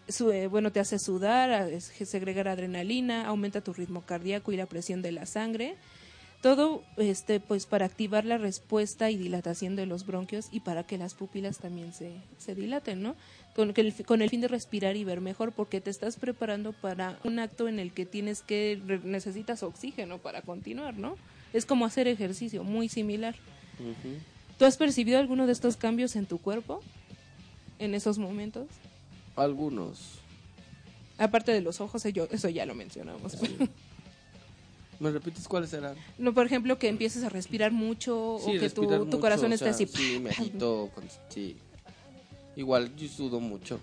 [0.09, 5.03] su- eh, bueno, te hace sudar, segregar adrenalina, aumenta tu ritmo cardíaco y la presión
[5.03, 5.77] de la sangre.
[6.43, 10.99] Todo, este, pues, para activar la respuesta y dilatación de los bronquios y para que
[10.99, 13.17] las pupilas también se, se dilaten, ¿no?
[13.57, 17.19] Con, el, con el fin de respirar y ver mejor, porque te estás preparando para
[17.25, 21.17] un acto en el que tienes que, necesitas oxígeno para continuar, ¿no?
[21.53, 23.35] Es como hacer ejercicio, muy similar.
[24.59, 26.81] ¿Tú has percibido alguno de estos cambios en tu cuerpo
[27.79, 28.67] en esos momentos?
[29.37, 30.19] Algunos.
[31.19, 33.37] Aparte de los ojos, yo- eso ya lo mencionamos.
[34.99, 35.95] ¿Me repites cuáles eran?
[36.19, 39.51] no, por ejemplo, que empieces a respirar mucho Sí, o que tu, tu mucho, corazón
[39.51, 39.87] o esté sea, así.
[39.87, 40.91] Sí, me agito.
[40.95, 41.57] con- sí.
[42.57, 43.79] Igual yo sudo mucho.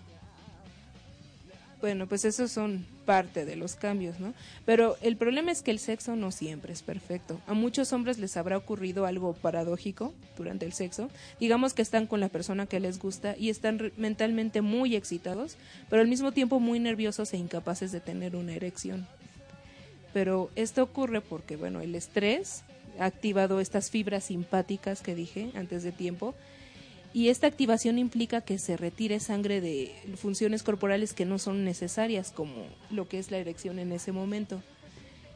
[1.81, 4.33] Bueno, pues esos son parte de los cambios, ¿no?
[4.65, 7.39] Pero el problema es que el sexo no siempre es perfecto.
[7.47, 11.09] A muchos hombres les habrá ocurrido algo paradójico durante el sexo.
[11.39, 15.57] Digamos que están con la persona que les gusta y están mentalmente muy excitados,
[15.89, 19.07] pero al mismo tiempo muy nerviosos e incapaces de tener una erección.
[20.13, 22.63] Pero esto ocurre porque, bueno, el estrés
[22.99, 26.35] ha activado estas fibras simpáticas que dije antes de tiempo
[27.13, 32.31] y esta activación implica que se retire sangre de funciones corporales que no son necesarias,
[32.31, 34.61] como lo que es la erección en ese momento.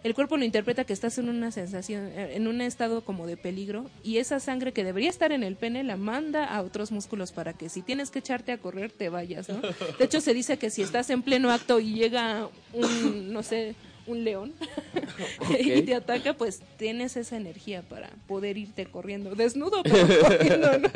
[0.03, 3.35] El cuerpo lo interpreta que estás en una sensación, eh, en un estado como de
[3.35, 7.31] peligro, y esa sangre que debería estar en el pene la manda a otros músculos
[7.31, 9.59] para que si tienes que echarte a correr te vayas, ¿no?
[9.99, 13.75] De hecho se dice que si estás en pleno acto y llega un, no sé,
[14.07, 14.53] un león
[15.59, 20.89] y te ataca, pues tienes esa energía para poder irte corriendo, desnudo pero corriendo, ¿no?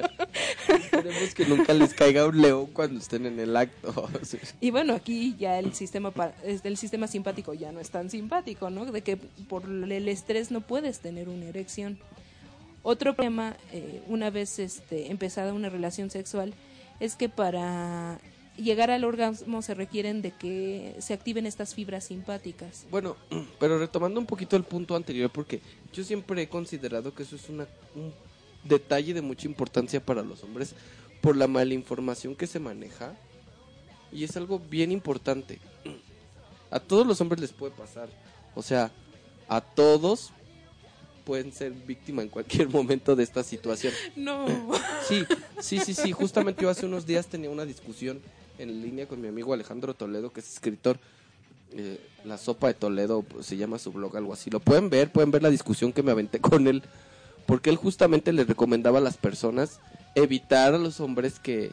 [0.76, 4.10] Esperemos que nunca les caiga un león cuando estén en el acto.
[4.60, 8.10] Y bueno, aquí ya el sistema pa- es- el sistema simpático ya no es tan
[8.10, 8.86] simpático, ¿no?
[8.86, 11.98] De que por el estrés no puedes tener una erección.
[12.84, 16.54] Otro problema, eh, una vez este, empezada una relación sexual,
[17.00, 18.20] es que para
[18.57, 22.86] llegar al orgasmo se requieren de que se activen estas fibras simpáticas.
[22.90, 23.18] Bueno,
[23.60, 25.61] pero retomando un poquito el punto anterior, porque
[25.94, 28.14] yo siempre he considerado que eso es una, un
[28.64, 30.76] detalle de mucha importancia para los hombres
[31.22, 33.15] por la mala información que se maneja.
[34.11, 35.60] Y es algo bien importante.
[36.72, 38.10] A todos los hombres les puede pasar.
[38.56, 38.91] O sea,
[39.49, 40.32] a todos
[41.26, 43.94] pueden ser víctima en cualquier momento de esta situación.
[44.15, 44.45] No.
[45.06, 45.26] Sí,
[45.60, 46.14] sí, sí, sí.
[46.14, 48.22] Justamente yo hace unos días tenía una discusión
[48.57, 50.98] en línea con mi amigo Alejandro Toledo, que es escritor.
[51.73, 54.49] Eh, la sopa de Toledo pues, se llama su blog, algo así.
[54.49, 56.84] Lo pueden ver, pueden ver la discusión que me aventé con él.
[57.45, 59.80] Porque él justamente le recomendaba a las personas
[60.15, 61.72] evitar a los hombres que,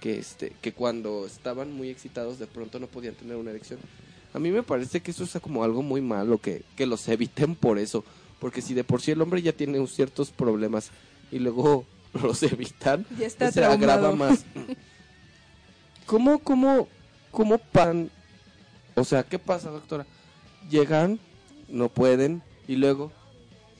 [0.00, 3.78] que, este, que cuando estaban muy excitados de pronto no podían tener una erección.
[4.34, 7.54] A mí me parece que eso es como algo muy malo, que, que los eviten
[7.54, 8.04] por eso.
[8.40, 10.90] Porque si de por sí el hombre ya tiene ciertos problemas
[11.32, 11.86] y luego
[12.22, 14.16] los evitan, Ya está se agrava traumado.
[14.16, 14.44] más.
[16.06, 16.88] ¿Cómo, cómo,
[17.30, 18.10] cómo pan?
[18.94, 20.06] O sea, ¿qué pasa, doctora?
[20.70, 21.18] Llegan,
[21.68, 23.12] no pueden y luego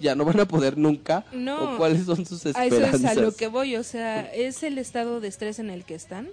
[0.00, 1.24] ya no van a poder nunca.
[1.32, 1.74] No.
[1.74, 3.12] ¿O cuáles son sus A eso esperanzas?
[3.12, 5.94] es a lo que voy, o sea, es el estado de estrés en el que
[5.94, 6.28] están.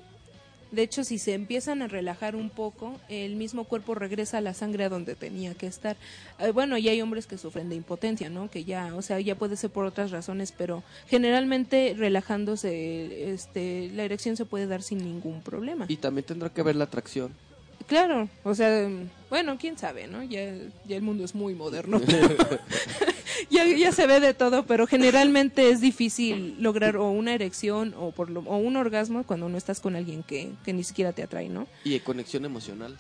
[0.72, 4.86] De hecho, si se empiezan a relajar un poco, el mismo cuerpo regresa la sangre
[4.86, 5.98] a donde tenía que estar.
[6.40, 8.50] Eh, bueno, y hay hombres que sufren de impotencia, ¿no?
[8.50, 14.04] Que ya, o sea, ya puede ser por otras razones, pero generalmente relajándose, este, la
[14.04, 15.86] erección se puede dar sin ningún problema.
[15.90, 17.34] Y también tendrá que ver la atracción.
[17.88, 18.90] Claro, o sea,
[19.30, 20.24] bueno, quién sabe, ¿no?
[20.24, 20.54] Ya,
[20.88, 22.00] ya el mundo es muy moderno.
[23.50, 28.12] ya, ya se ve de todo, pero generalmente es difícil lograr o una erección o,
[28.12, 31.24] por lo, o un orgasmo cuando no estás con alguien que, que ni siquiera te
[31.24, 31.68] atrae, ¿no?
[31.84, 32.98] Y de conexión emocional.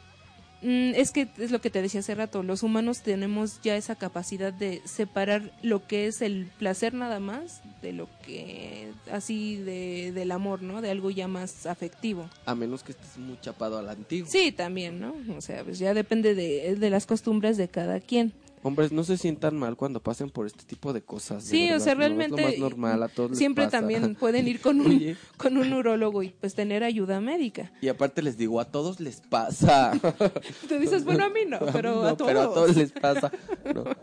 [0.61, 3.95] Mm, es que es lo que te decía hace rato, los humanos tenemos ya esa
[3.95, 10.11] capacidad de separar lo que es el placer nada más de lo que, así, de,
[10.11, 10.81] del amor, ¿no?
[10.81, 12.29] De algo ya más afectivo.
[12.45, 14.29] A menos que estés muy chapado a la antigua.
[14.29, 15.15] Sí, también, ¿no?
[15.35, 18.31] O sea, pues ya depende de, de las costumbres de cada quien.
[18.63, 21.45] Hombres, no se sientan mal cuando pasen por este tipo de cosas.
[21.45, 23.79] de Sí, o sea, no, realmente Es lo más normal, a todos les siempre pasa.
[23.79, 25.17] también pueden ir con un, Oye.
[25.37, 27.71] con un urólogo y pues tener ayuda médica.
[27.81, 29.91] Y aparte les digo, a todos les pasa.
[30.69, 32.31] Tú dices, bueno, a mí no, pero No, a todos.
[32.31, 33.31] Pero a todos les pasa.
[33.73, 33.95] No, no,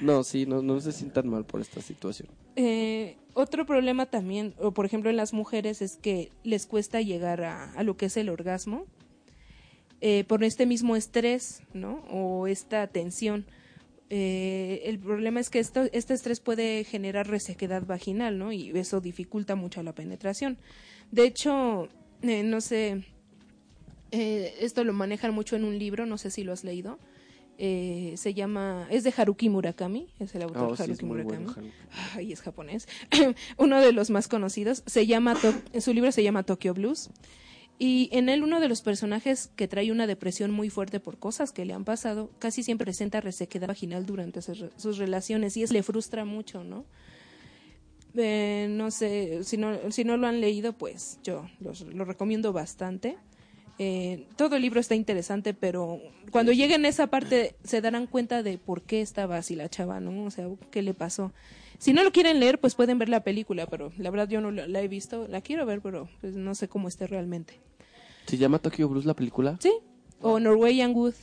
[0.00, 2.28] no, sí, no, no se sientan mal por esta situación.
[2.56, 7.42] Eh, otro problema también, o por ejemplo en las mujeres, es que les cuesta llegar
[7.42, 8.86] a, a lo que es el orgasmo
[10.00, 12.04] eh, por este mismo estrés, ¿no?
[12.10, 13.44] O esta tensión.
[14.10, 18.52] Eh, el problema es que esto, este estrés puede generar resequedad vaginal, ¿no?
[18.52, 20.56] Y eso dificulta mucho la penetración.
[21.10, 21.88] De hecho,
[22.22, 23.04] eh, no sé,
[24.10, 26.98] eh, esto lo manejan mucho en un libro, no sé si lo has leído.
[27.60, 31.44] Eh, se llama, es de Haruki Murakami, es el autor Oh, sí, es Haruki Murakami.
[31.44, 31.70] bueno, Haruki.
[32.14, 32.86] Ay, es japonés.
[33.58, 34.84] uno de los más conocidos.
[34.86, 37.10] Se llama, To- su libro se llama Tokyo Blues.
[37.80, 41.52] Y en él uno de los personajes que trae una depresión muy fuerte por cosas
[41.52, 45.62] que le han pasado, casi siempre presenta resequedad vaginal durante sus, re- sus relaciones y
[45.62, 46.84] eso le frustra mucho, ¿no?
[48.16, 52.52] Eh, no sé, si no, si no lo han leído, pues yo los, lo recomiendo
[52.52, 53.16] bastante.
[53.78, 56.00] Eh, todo el libro está interesante, pero
[56.32, 60.00] cuando lleguen a esa parte se darán cuenta de por qué estaba así la chava,
[60.00, 60.24] ¿no?
[60.24, 61.32] O sea, qué le pasó.
[61.78, 64.50] Si no lo quieren leer, pues pueden ver la película, pero la verdad yo no
[64.50, 65.28] la, he visto.
[65.28, 67.60] La quiero ver, pero pues, no sé cómo esté realmente.
[68.26, 69.56] ¿Se llama Tokyo Blues la película?
[69.60, 69.72] Sí,
[70.20, 71.14] o Norwegian Wood,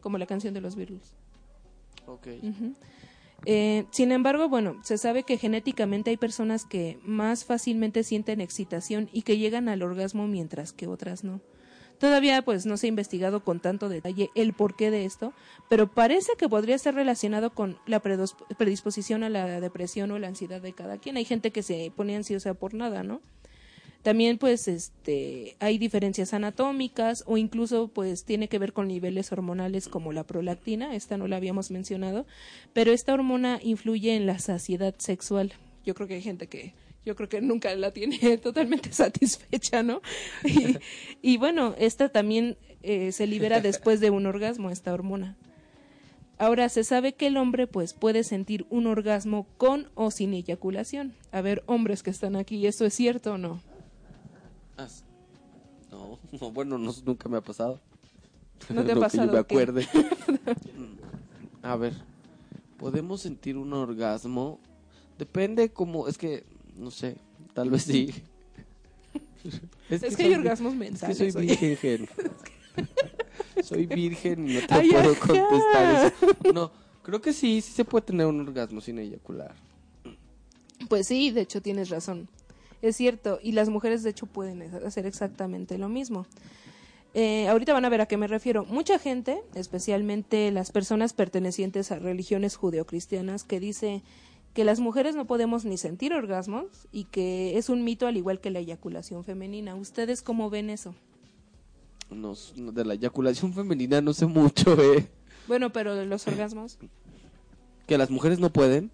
[0.00, 1.14] como la canción de los Beatles.
[2.06, 2.28] Ok.
[3.44, 9.08] Eh, sin embargo, bueno, se sabe que genéticamente hay personas que más fácilmente sienten excitación
[9.12, 11.40] y que llegan al orgasmo mientras que otras no.
[12.02, 15.32] Todavía pues no se ha investigado con tanto detalle el porqué de esto,
[15.68, 20.60] pero parece que podría estar relacionado con la predisposición a la depresión o la ansiedad
[20.60, 21.16] de cada quien.
[21.16, 23.20] Hay gente que se pone ansiosa por nada, ¿no?
[24.02, 29.86] También pues este hay diferencias anatómicas o incluso pues tiene que ver con niveles hormonales
[29.86, 32.26] como la prolactina, esta no la habíamos mencionado,
[32.72, 35.52] pero esta hormona influye en la saciedad sexual.
[35.86, 36.74] Yo creo que hay gente que
[37.04, 40.00] yo creo que nunca la tiene totalmente satisfecha, ¿no?
[40.44, 40.76] Y,
[41.20, 45.36] y bueno, esta también eh, se libera después de un orgasmo, esta hormona.
[46.38, 51.14] Ahora se sabe que el hombre pues puede sentir un orgasmo con o sin eyaculación.
[51.30, 53.60] A ver, hombres que están aquí, ¿eso es cierto o no?
[54.76, 54.88] Ah,
[55.90, 57.80] No, no, bueno, no, nunca me ha pasado.
[58.70, 59.86] ¿No te ha pasado Que yo me acuerde.
[61.62, 61.92] A ver,
[62.76, 64.58] podemos sentir un orgasmo.
[65.18, 66.44] Depende como, es que,
[66.82, 67.16] no sé,
[67.54, 68.12] tal vez sí.
[69.90, 71.18] Es que hay orgasmos Es mentales.
[71.18, 72.08] que soy virgen.
[73.62, 75.26] soy virgen y no te Ay, puedo ajá.
[75.26, 76.52] contestar eso.
[76.54, 76.70] No,
[77.02, 79.54] creo que sí, sí se puede tener un orgasmo sin eyacular.
[80.88, 82.28] Pues sí, de hecho tienes razón.
[82.80, 86.26] Es cierto, y las mujeres de hecho pueden hacer exactamente lo mismo.
[87.14, 88.64] Eh, ahorita van a ver a qué me refiero.
[88.64, 94.02] Mucha gente, especialmente las personas pertenecientes a religiones judeocristianas, que dice
[94.54, 98.40] que las mujeres no podemos ni sentir orgasmos y que es un mito al igual
[98.40, 99.74] que la eyaculación femenina.
[99.74, 100.94] ¿Ustedes cómo ven eso?
[102.10, 105.08] No, de la eyaculación femenina no sé mucho, eh.
[105.48, 106.78] Bueno, pero de los orgasmos.
[107.86, 108.92] Que las mujeres no pueden.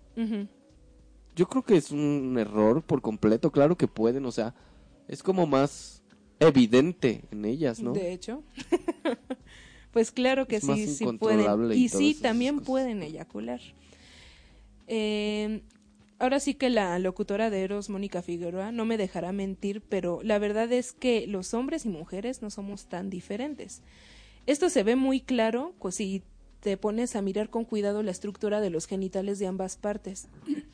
[1.36, 4.55] Yo creo que es un error por completo, claro que pueden, o sea,
[5.06, 6.02] es como más
[6.40, 7.93] evidente en ellas, ¿no?
[7.93, 8.43] De hecho.
[9.93, 11.72] pues claro que Es sí, sí pueden.
[11.72, 12.66] y sí, también cosas.
[12.66, 13.60] pueden eyacular.
[14.89, 15.62] Eh,
[16.19, 20.39] ahora sí que la locutora de Eros, Mónica Figueroa, no me dejará mentir, pero la
[20.39, 23.82] verdad es que los hombres y mujeres no somos tan diferentes.
[24.47, 26.23] Esto se ve muy claro pues, si
[26.60, 30.28] te pones a mirar con cuidado la estructura de los genitales de ambas partes.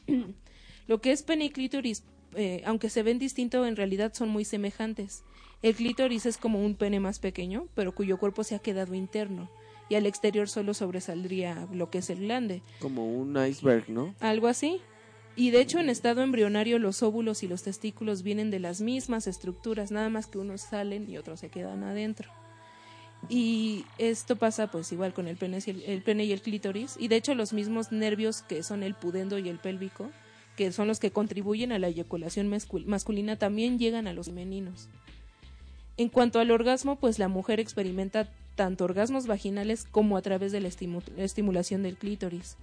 [0.86, 2.04] Lo que es pene y clítoris,
[2.36, 5.24] eh, aunque se ven distinto, en realidad son muy semejantes.
[5.62, 9.50] El clítoris es como un pene más pequeño, pero cuyo cuerpo se ha quedado interno,
[9.88, 12.62] y al exterior solo sobresaldría lo que es el glande.
[12.80, 14.14] Como un iceberg, ¿no?
[14.20, 14.80] Algo así.
[15.36, 19.26] Y de hecho, en estado embrionario, los óvulos y los testículos vienen de las mismas
[19.26, 22.30] estructuras, nada más que unos salen y otros se quedan adentro.
[23.28, 26.96] Y esto pasa pues igual con el pene, y el, el pene y el clítoris.
[26.98, 30.10] Y de hecho los mismos nervios que son el pudendo y el pélvico,
[30.56, 34.88] que son los que contribuyen a la eyaculación mascul- masculina, también llegan a los femeninos.
[35.96, 40.60] En cuanto al orgasmo, pues la mujer experimenta tanto orgasmos vaginales como a través de
[40.60, 42.56] la estimu- la estimulación del clítoris.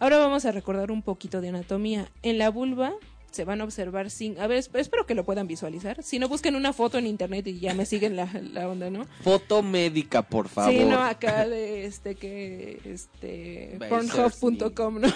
[0.00, 2.08] Ahora vamos a recordar un poquito de anatomía.
[2.22, 2.92] En la vulva
[3.30, 4.38] se van a observar sin...
[4.38, 6.02] A ver, esp- espero que lo puedan visualizar.
[6.02, 9.06] Si no, busquen una foto en internet y ya me siguen la, la onda, ¿no?
[9.22, 10.72] Foto médica, por favor.
[10.72, 12.78] Sí, no, acá de este que...
[12.84, 13.78] Este...
[13.88, 15.08] Pornhub.com, ¿no?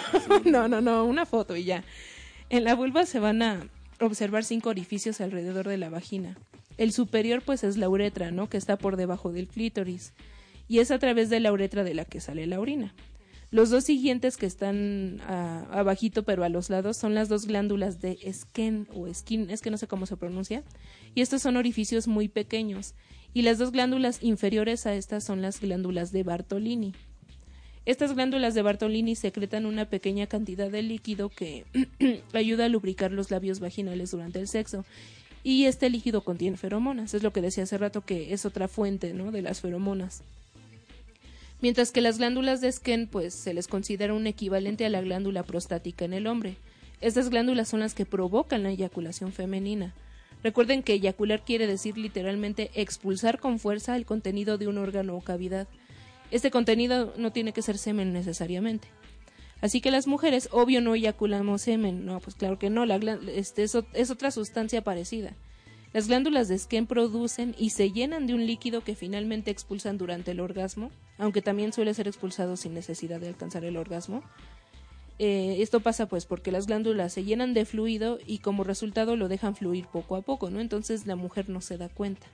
[0.45, 1.83] no, no, no, una foto y ya.
[2.49, 3.67] En la vulva se van a
[3.99, 6.37] observar cinco orificios alrededor de la vagina.
[6.77, 8.49] El superior, pues, es la uretra, ¿no?
[8.49, 10.13] Que está por debajo del clítoris.
[10.67, 12.93] Y es a través de la uretra de la que sale la orina.
[13.49, 18.01] Los dos siguientes que están ah, abajito pero a los lados son las dos glándulas
[18.01, 20.63] de Skene o skin, es que no sé cómo se pronuncia,
[21.15, 22.93] y estos son orificios muy pequeños,
[23.33, 26.93] y las dos glándulas inferiores a estas son las glándulas de Bartolini.
[27.85, 31.63] Estas glándulas de Bartolini secretan una pequeña cantidad de líquido que
[32.33, 34.83] ayuda a lubricar los labios vaginales durante el sexo.
[35.43, 39.13] Y este líquido contiene feromonas, es lo que decía hace rato que es otra fuente,
[39.13, 39.31] ¿no?
[39.31, 40.23] de las feromonas.
[41.61, 45.43] Mientras que las glándulas de Skene pues se les considera un equivalente a la glándula
[45.43, 46.57] prostática en el hombre.
[47.01, 49.93] Estas glándulas son las que provocan la eyaculación femenina.
[50.43, 55.21] Recuerden que eyacular quiere decir literalmente expulsar con fuerza el contenido de un órgano o
[55.21, 55.67] cavidad.
[56.29, 58.87] Este contenido no tiene que ser semen necesariamente.
[59.61, 62.05] Así que las mujeres, obvio, no eyaculamos semen.
[62.05, 62.85] No, pues claro que no.
[62.85, 62.97] La
[63.33, 65.33] este, es, es otra sustancia parecida.
[65.93, 70.31] Las glándulas de Skene producen y se llenan de un líquido que finalmente expulsan durante
[70.31, 74.21] el orgasmo, aunque también suele ser expulsado sin necesidad de alcanzar el orgasmo.
[75.19, 79.27] Eh, esto pasa pues porque las glándulas se llenan de fluido y como resultado lo
[79.27, 80.59] dejan fluir poco a poco, ¿no?
[80.59, 82.27] Entonces la mujer no se da cuenta.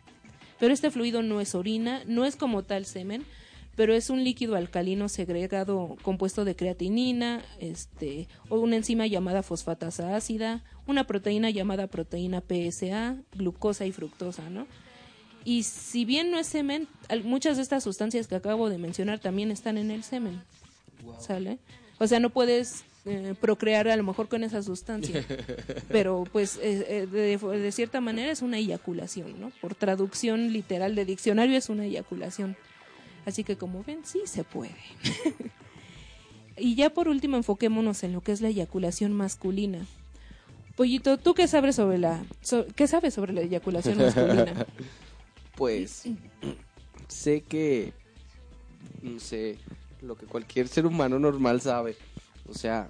[0.60, 3.24] Pero este fluido no es orina, no es como tal semen,
[3.76, 10.16] pero es un líquido alcalino segregado compuesto de creatinina, este, o una enzima llamada fosfatasa
[10.16, 14.68] ácida, una proteína llamada proteína PSA, glucosa y fructosa, ¿no?
[15.46, 16.88] Y si bien no es semen,
[17.24, 20.42] muchas de estas sustancias que acabo de mencionar también están en el semen.
[21.20, 21.60] ¿Sale?
[22.00, 25.26] O sea, no puedes eh, procrear a lo mejor con esa sustancia.
[25.90, 29.52] Pero pues eh, eh, de, de cierta manera es una eyaculación, ¿no?
[29.60, 32.56] Por traducción literal de diccionario es una eyaculación.
[33.26, 34.76] Así que como ven, sí se puede.
[36.58, 39.86] y ya por último enfoquémonos en lo que es la eyaculación masculina.
[40.76, 42.24] Pollito, ¿tú qué sabes sobre la
[42.76, 44.66] qué sabes sobre la eyaculación masculina?
[45.56, 46.06] Pues
[47.08, 47.94] sé que
[49.04, 49.60] no sé
[50.02, 51.96] lo que cualquier ser humano normal sabe.
[52.48, 52.90] O sea,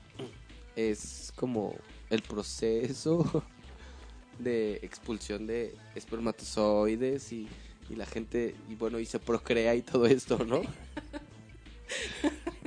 [0.75, 1.75] es como
[2.09, 3.43] el proceso
[4.39, 7.47] de expulsión de espermatozoides y,
[7.93, 10.61] y la gente y bueno y se procrea y todo esto, ¿no?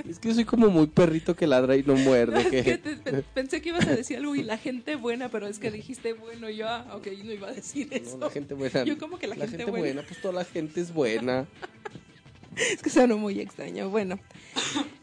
[0.07, 2.39] Es que soy como muy perrito que ladra y no muerde.
[2.39, 2.63] Es que...
[2.63, 5.69] que te- pensé que ibas a decir algo y la gente buena, pero es que
[5.69, 8.17] dijiste bueno, yo, ah, ok, no iba a decir No, eso.
[8.17, 8.83] la gente buena.
[8.85, 10.03] Yo como que la gente buena.
[10.03, 11.45] pues toda la gente es buena.
[12.71, 13.89] Es que sonó muy extraño.
[13.89, 14.19] Bueno,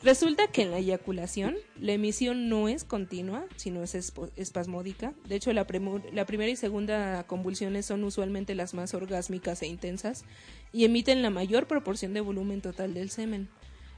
[0.02, 3.94] resulta que en la eyaculación la emisión no es continua, sino es
[4.36, 5.14] espasmódica.
[5.28, 5.66] De hecho, la,
[6.12, 10.24] la primera y segunda convulsiones son usualmente las más orgásmicas e intensas
[10.72, 13.48] y emiten la mayor proporción de volumen total del semen.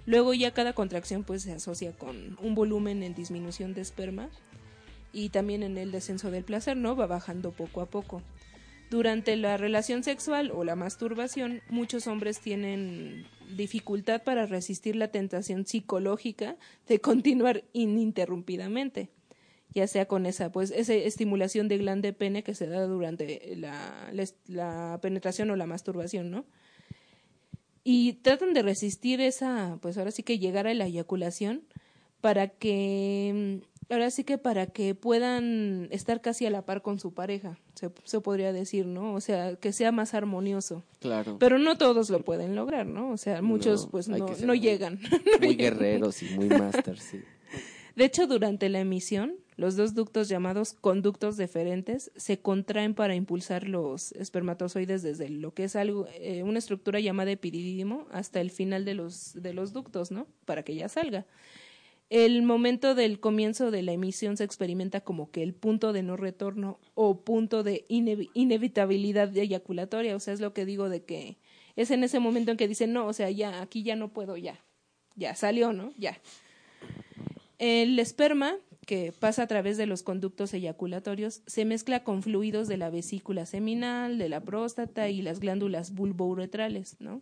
[0.05, 4.29] Luego ya cada contracción pues se asocia con un volumen en disminución de esperma
[5.13, 6.95] y también en el descenso del placer, ¿no?
[6.95, 8.23] Va bajando poco a poco.
[8.89, 15.67] Durante la relación sexual o la masturbación, muchos hombres tienen dificultad para resistir la tentación
[15.67, 16.57] psicológica
[16.89, 19.11] de continuar ininterrumpidamente,
[19.75, 24.11] ya sea con esa pues esa estimulación de glande pene que se da durante la,
[24.13, 26.45] la, la penetración o la masturbación, ¿no?
[27.89, 31.63] Y tratan de resistir esa, pues ahora sí que llegar a la eyaculación
[32.21, 36.99] para que mm, ahora sí que para que puedan estar casi a la par con
[36.99, 39.15] su pareja, se, se podría decir, ¿no?
[39.15, 40.85] O sea, que sea más armonioso.
[41.01, 41.37] Claro.
[41.39, 43.11] Pero no todos lo pueden lograr, ¿no?
[43.11, 44.99] O sea, muchos No, pues no, no muy- llegan.
[45.41, 47.21] muy guerreros y muy masters, sí.
[47.95, 53.67] De hecho, durante la emisión, los dos ductos llamados conductos deferentes se contraen para impulsar
[53.67, 58.85] los espermatozoides desde lo que es algo, eh, una estructura llamada epidídimo hasta el final
[58.85, 60.27] de los, de los ductos, ¿no?
[60.45, 61.25] Para que ya salga.
[62.09, 66.17] El momento del comienzo de la emisión se experimenta como que el punto de no
[66.17, 71.39] retorno o punto de inevi- inevitabilidad eyaculatoria, o sea, es lo que digo de que
[71.75, 74.37] es en ese momento en que dicen, no, o sea, ya, aquí ya no puedo,
[74.37, 74.65] ya,
[75.17, 75.93] ya salió, ¿no?
[75.99, 76.21] Ya.
[77.59, 78.55] El esperma,
[78.87, 83.47] que pasa a través de los conductos eyaculatorios, se mezcla con fluidos de la vesícula
[83.47, 87.21] seminal, de la próstata y las glándulas bulbouretrales, ¿no?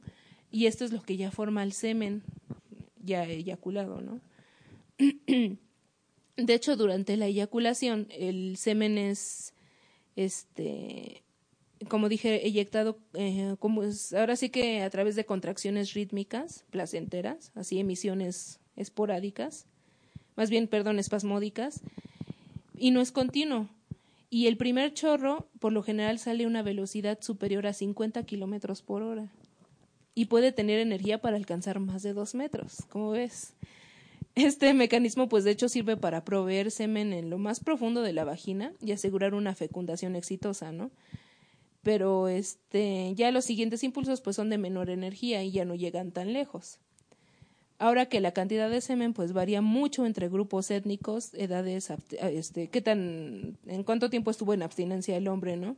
[0.50, 2.22] Y esto es lo que ya forma el semen
[3.02, 4.20] ya eyaculado, ¿no?
[4.98, 9.54] De hecho, durante la eyaculación, el semen es,
[10.16, 11.22] este,
[11.88, 17.52] como dije, eyectado, eh, como es, ahora sí que a través de contracciones rítmicas, placenteras,
[17.54, 19.66] así emisiones esporádicas,
[20.36, 21.82] más bien, perdón, espasmódicas,
[22.76, 23.68] y no es continuo.
[24.30, 28.82] Y el primer chorro, por lo general, sale a una velocidad superior a 50 kilómetros
[28.82, 29.30] por hora.
[30.16, 33.54] Y puede tener energía para alcanzar más de dos metros, como ves.
[34.34, 38.24] Este mecanismo, pues de hecho, sirve para proveer semen en lo más profundo de la
[38.24, 40.90] vagina y asegurar una fecundación exitosa, ¿no?
[41.82, 46.10] Pero este, ya los siguientes impulsos, pues son de menor energía y ya no llegan
[46.10, 46.78] tan lejos.
[47.78, 52.80] Ahora que la cantidad de semen pues varía mucho entre grupos étnicos, edades, este, qué
[52.80, 55.76] tan, en cuánto tiempo estuvo en abstinencia el hombre, ¿no?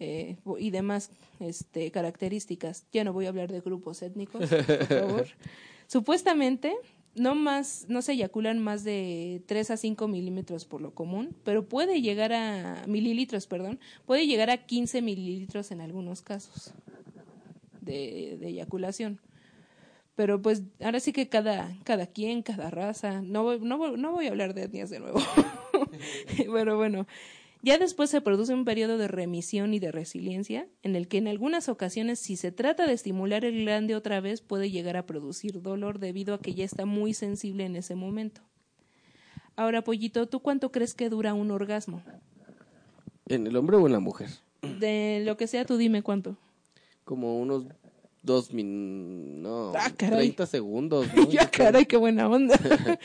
[0.00, 1.10] Eh, y demás
[1.40, 2.84] este, características.
[2.92, 5.26] Ya no voy a hablar de grupos étnicos, por favor.
[5.86, 6.76] Supuestamente
[7.14, 11.68] no más, no se eyaculan más de 3 a 5 milímetros por lo común, pero
[11.68, 16.72] puede llegar a mililitros, perdón, puede llegar a 15 mililitros en algunos casos
[17.80, 19.20] de, de eyaculación
[20.20, 24.28] pero pues ahora sí que cada, cada quien, cada raza, no no, no voy a
[24.28, 25.18] hablar de etnias de nuevo.
[26.48, 27.06] bueno, bueno,
[27.62, 31.28] ya después se produce un periodo de remisión y de resiliencia, en el que en
[31.28, 35.60] algunas ocasiones, si se trata de estimular el glande otra vez, puede llegar a producir
[35.62, 38.40] dolor debido a que ya está muy sensible en ese momento.
[39.56, 42.02] Ahora, Pollito, ¿tú cuánto crees que dura un orgasmo?
[43.26, 44.28] ¿En el hombre o en la mujer?
[44.78, 46.36] De lo que sea, tú dime cuánto.
[47.04, 47.64] Como unos
[48.22, 49.42] dos min...
[49.42, 50.28] No, Ah, caray.
[50.30, 51.24] 30 segundos, ¿no?
[51.30, 51.66] ya, Yo creo.
[51.66, 52.58] caray, qué buena onda.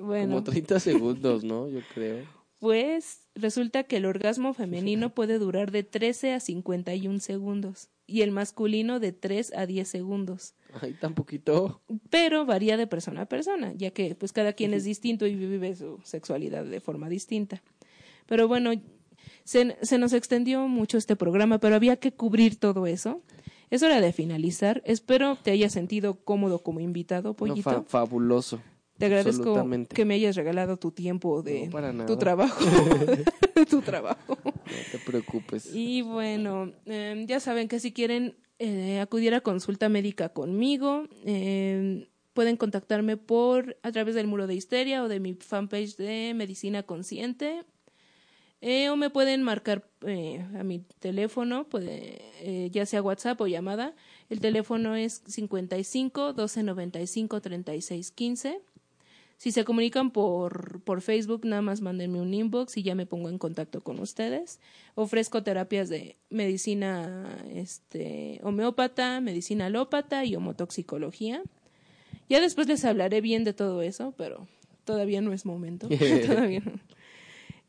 [0.00, 0.36] bueno.
[0.36, 1.68] Como 30 segundos, ¿no?
[1.68, 2.24] Yo creo.
[2.58, 8.30] Pues resulta que el orgasmo femenino puede durar de 13 a 51 segundos y el
[8.32, 11.80] masculino de 3 a 10 segundos, Ay, tan poquito.
[12.10, 15.74] pero varía de persona a persona, ya que pues cada quien es distinto y vive
[15.76, 17.62] su sexualidad de forma distinta.
[18.26, 18.72] Pero bueno,
[19.44, 23.22] se, se nos extendió mucho este programa, pero había que cubrir todo eso.
[23.70, 24.82] Es hora de finalizar.
[24.84, 27.62] Espero te hayas sentido cómodo como invitado, No, Pollito.
[27.62, 28.60] fa- fabuloso.
[29.00, 32.62] Te agradezco que me hayas regalado tu tiempo de No, para tu trabajo.
[33.70, 34.38] tu trabajo.
[34.44, 34.52] No
[34.92, 35.74] te preocupes.
[35.74, 42.10] Y bueno, eh, ya saben que si quieren eh, acudir a consulta médica conmigo, eh,
[42.34, 46.82] pueden contactarme por a través del muro de histeria o de mi fanpage de Medicina
[46.82, 47.64] Consciente.
[48.62, 53.46] Eh, o me pueden marcar eh, a mi teléfono, puede, eh, ya sea WhatsApp o
[53.46, 53.94] llamada.
[54.28, 58.60] El teléfono es 55 12 95 36 15.
[59.40, 63.30] Si se comunican por, por Facebook, nada más mándenme un inbox y ya me pongo
[63.30, 64.60] en contacto con ustedes.
[64.96, 71.42] Ofrezco terapias de medicina este, homeópata, medicina alópata y homotoxicología.
[72.28, 74.46] Ya después les hablaré bien de todo eso, pero
[74.84, 75.88] todavía no es momento.
[76.26, 76.78] todavía no.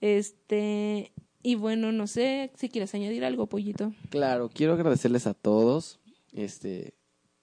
[0.02, 3.94] Este, y bueno, no sé si quieres añadir algo, pollito.
[4.10, 6.02] Claro, quiero agradecerles a todos,
[6.34, 6.96] este,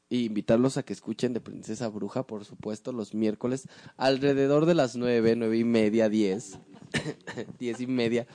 [0.09, 4.97] y invitarlos a que escuchen de Princesa Bruja, por supuesto, los miércoles, alrededor de las
[4.97, 6.59] nueve, nueve y media, diez,
[7.59, 8.27] diez y media.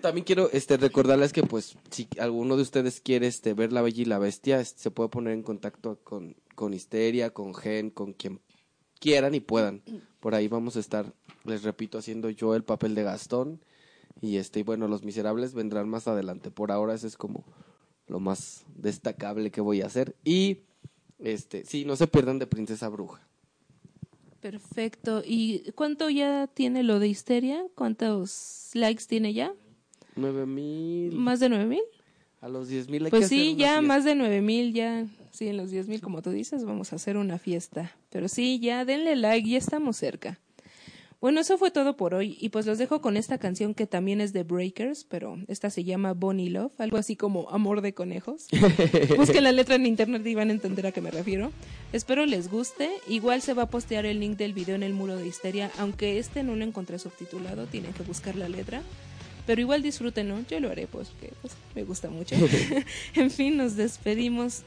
[0.00, 4.02] También quiero este recordarles que pues si alguno de ustedes quiere este ver La Bella
[4.02, 8.40] y la Bestia, se puede poner en contacto con, con Histeria, con Gen, con quien
[8.98, 9.82] quieran y puedan.
[10.20, 11.12] Por ahí vamos a estar,
[11.44, 13.60] les repito, haciendo yo el papel de Gastón.
[14.20, 16.50] Y este, y bueno, los miserables vendrán más adelante.
[16.50, 17.44] Por ahora ese es como
[18.06, 20.14] lo más destacable que voy a hacer.
[20.24, 20.58] Y
[21.18, 23.26] este, sí, no se pierdan de Princesa Bruja.
[24.40, 25.22] Perfecto.
[25.24, 27.64] ¿Y cuánto ya tiene lo de histeria?
[27.76, 29.52] ¿Cuántos likes tiene ya?
[30.16, 31.12] Nueve mil.
[31.12, 31.82] ¿Más de nueve mil?
[32.40, 33.82] A los diez mil Pues sí, ya fiesta.
[33.82, 36.96] más de nueve mil, ya, sí, en los diez mil, como tú dices, vamos a
[36.96, 37.92] hacer una fiesta.
[38.10, 40.40] Pero sí, ya denle like, ya estamos cerca.
[41.22, 44.20] Bueno, eso fue todo por hoy, y pues los dejo con esta canción que también
[44.20, 48.48] es de Breakers, pero esta se llama Bonnie Love, algo así como Amor de Conejos.
[49.16, 51.52] Busquen la letra en internet y van a entender a qué me refiero.
[51.92, 55.16] Espero les guste, igual se va a postear el link del video en el muro
[55.16, 58.82] de Histeria, aunque este no lo encontré subtitulado, tienen que buscar la letra.
[59.46, 62.34] Pero igual disfrútenlo, yo lo haré pues, porque pues, me gusta mucho.
[63.14, 64.62] en fin, nos despedimos.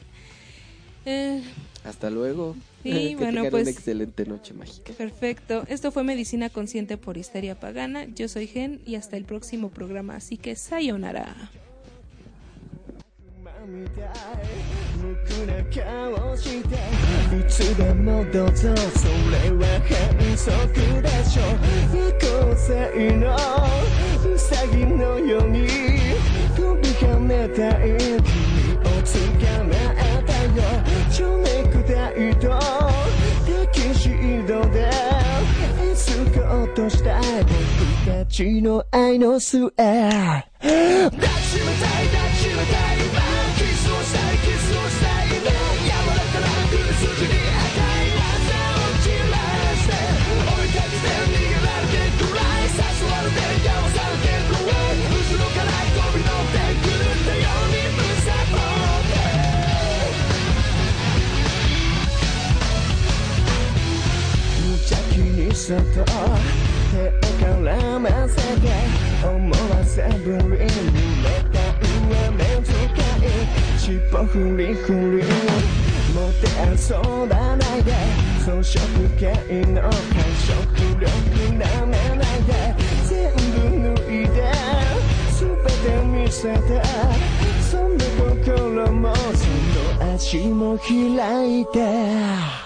[1.05, 1.41] Eh,
[1.83, 2.55] Hasta luego.
[2.83, 4.93] Sí, que bueno, pues- una excelente noche mágica.
[4.93, 5.63] perfecto.
[5.67, 8.05] Esto fue Medicina Consciente por Histeria Pagana.
[8.05, 10.15] Yo soy Gen y hasta el próximo programa.
[10.15, 11.51] Así que sayonara.
[36.75, 37.55] コートしたい僕
[38.05, 42.99] たちの愛の末抱きしめたい抱きしめたい
[43.55, 48.27] キスをしたいキスをしたい柔らかな首筋に赤い朝
[48.75, 49.39] を散ら
[49.79, 49.95] して
[50.35, 57.31] 追いかけて逃げられてくらい誘われて交わされてくらい後ろから飛び乗ってくるった。
[57.39, 59.23] ようにむさぼって
[64.59, 66.03] 無邪気にそっと
[68.09, 68.69] ませて
[69.25, 71.57] 思わせぶりに濡れた。
[72.05, 73.33] 上目遣い
[73.79, 75.23] 尻尾ふりふり
[76.13, 76.93] もてあそ
[77.25, 77.91] ばないで。
[78.45, 78.77] 装飾
[79.17, 79.23] 系
[79.71, 79.91] の感
[80.45, 80.53] 触
[80.99, 81.09] 力
[81.57, 82.49] なめないで。
[83.09, 84.37] 全部脱いで。
[85.39, 86.81] 全て見せて
[87.71, 92.64] そんな心もその足も開いて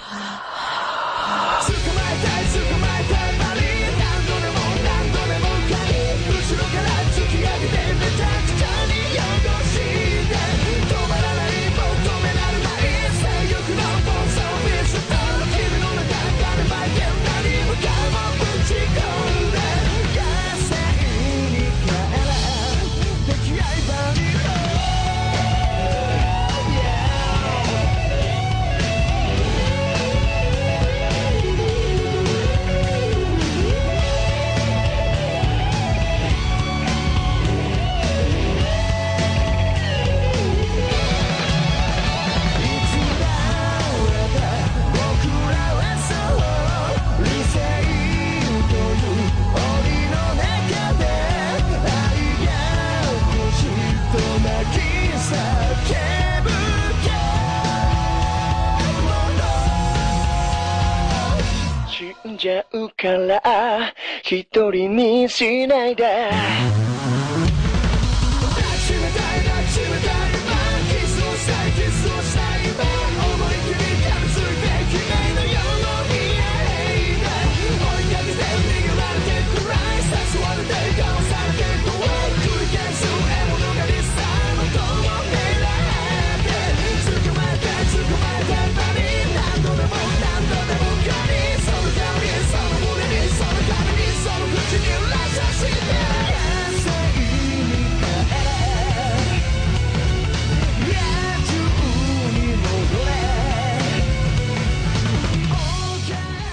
[62.29, 63.93] んじゃうから
[64.23, 66.29] 一人にしないで。